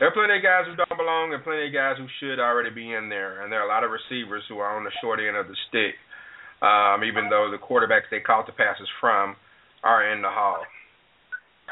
[0.00, 2.70] there are plenty of guys who don't belong, and plenty of guys who should already
[2.72, 3.44] be in there.
[3.44, 5.56] And there are a lot of receivers who are on the short end of the
[5.68, 5.94] stick,
[6.64, 9.36] um, even though the quarterbacks they caught the passes from
[9.84, 10.64] are in the Hall.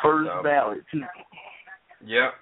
[0.05, 1.03] First So- ballot too.
[2.05, 2.35] Yep.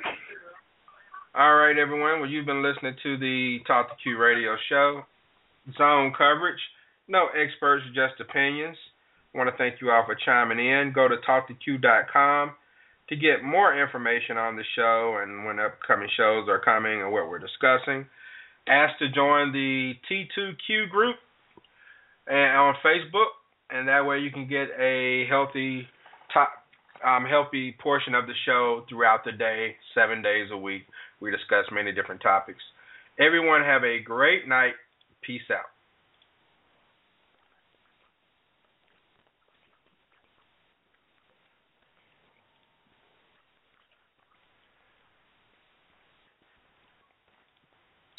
[1.39, 2.21] All right, everyone.
[2.21, 5.03] Well, you've been listening to the Talk 2 Q radio show.
[5.77, 6.59] Zone coverage.
[7.09, 8.79] No experts, just opinions.
[9.35, 10.95] I want to thank you all for chiming in.
[10.95, 12.53] Go to talk2q.com
[13.11, 17.29] to get more information on the show and when upcoming shows are coming and what
[17.29, 18.07] we're discussing.
[18.67, 21.17] Ask to join the T2Q group
[22.27, 23.37] and on Facebook,
[23.69, 25.87] and that way you can get a healthy
[26.33, 26.49] top
[27.05, 30.85] um, healthy portion of the show throughout the day, seven days a week.
[31.21, 32.63] We discuss many different topics.
[33.19, 34.75] Everyone have a great night.
[35.23, 35.76] Peace out.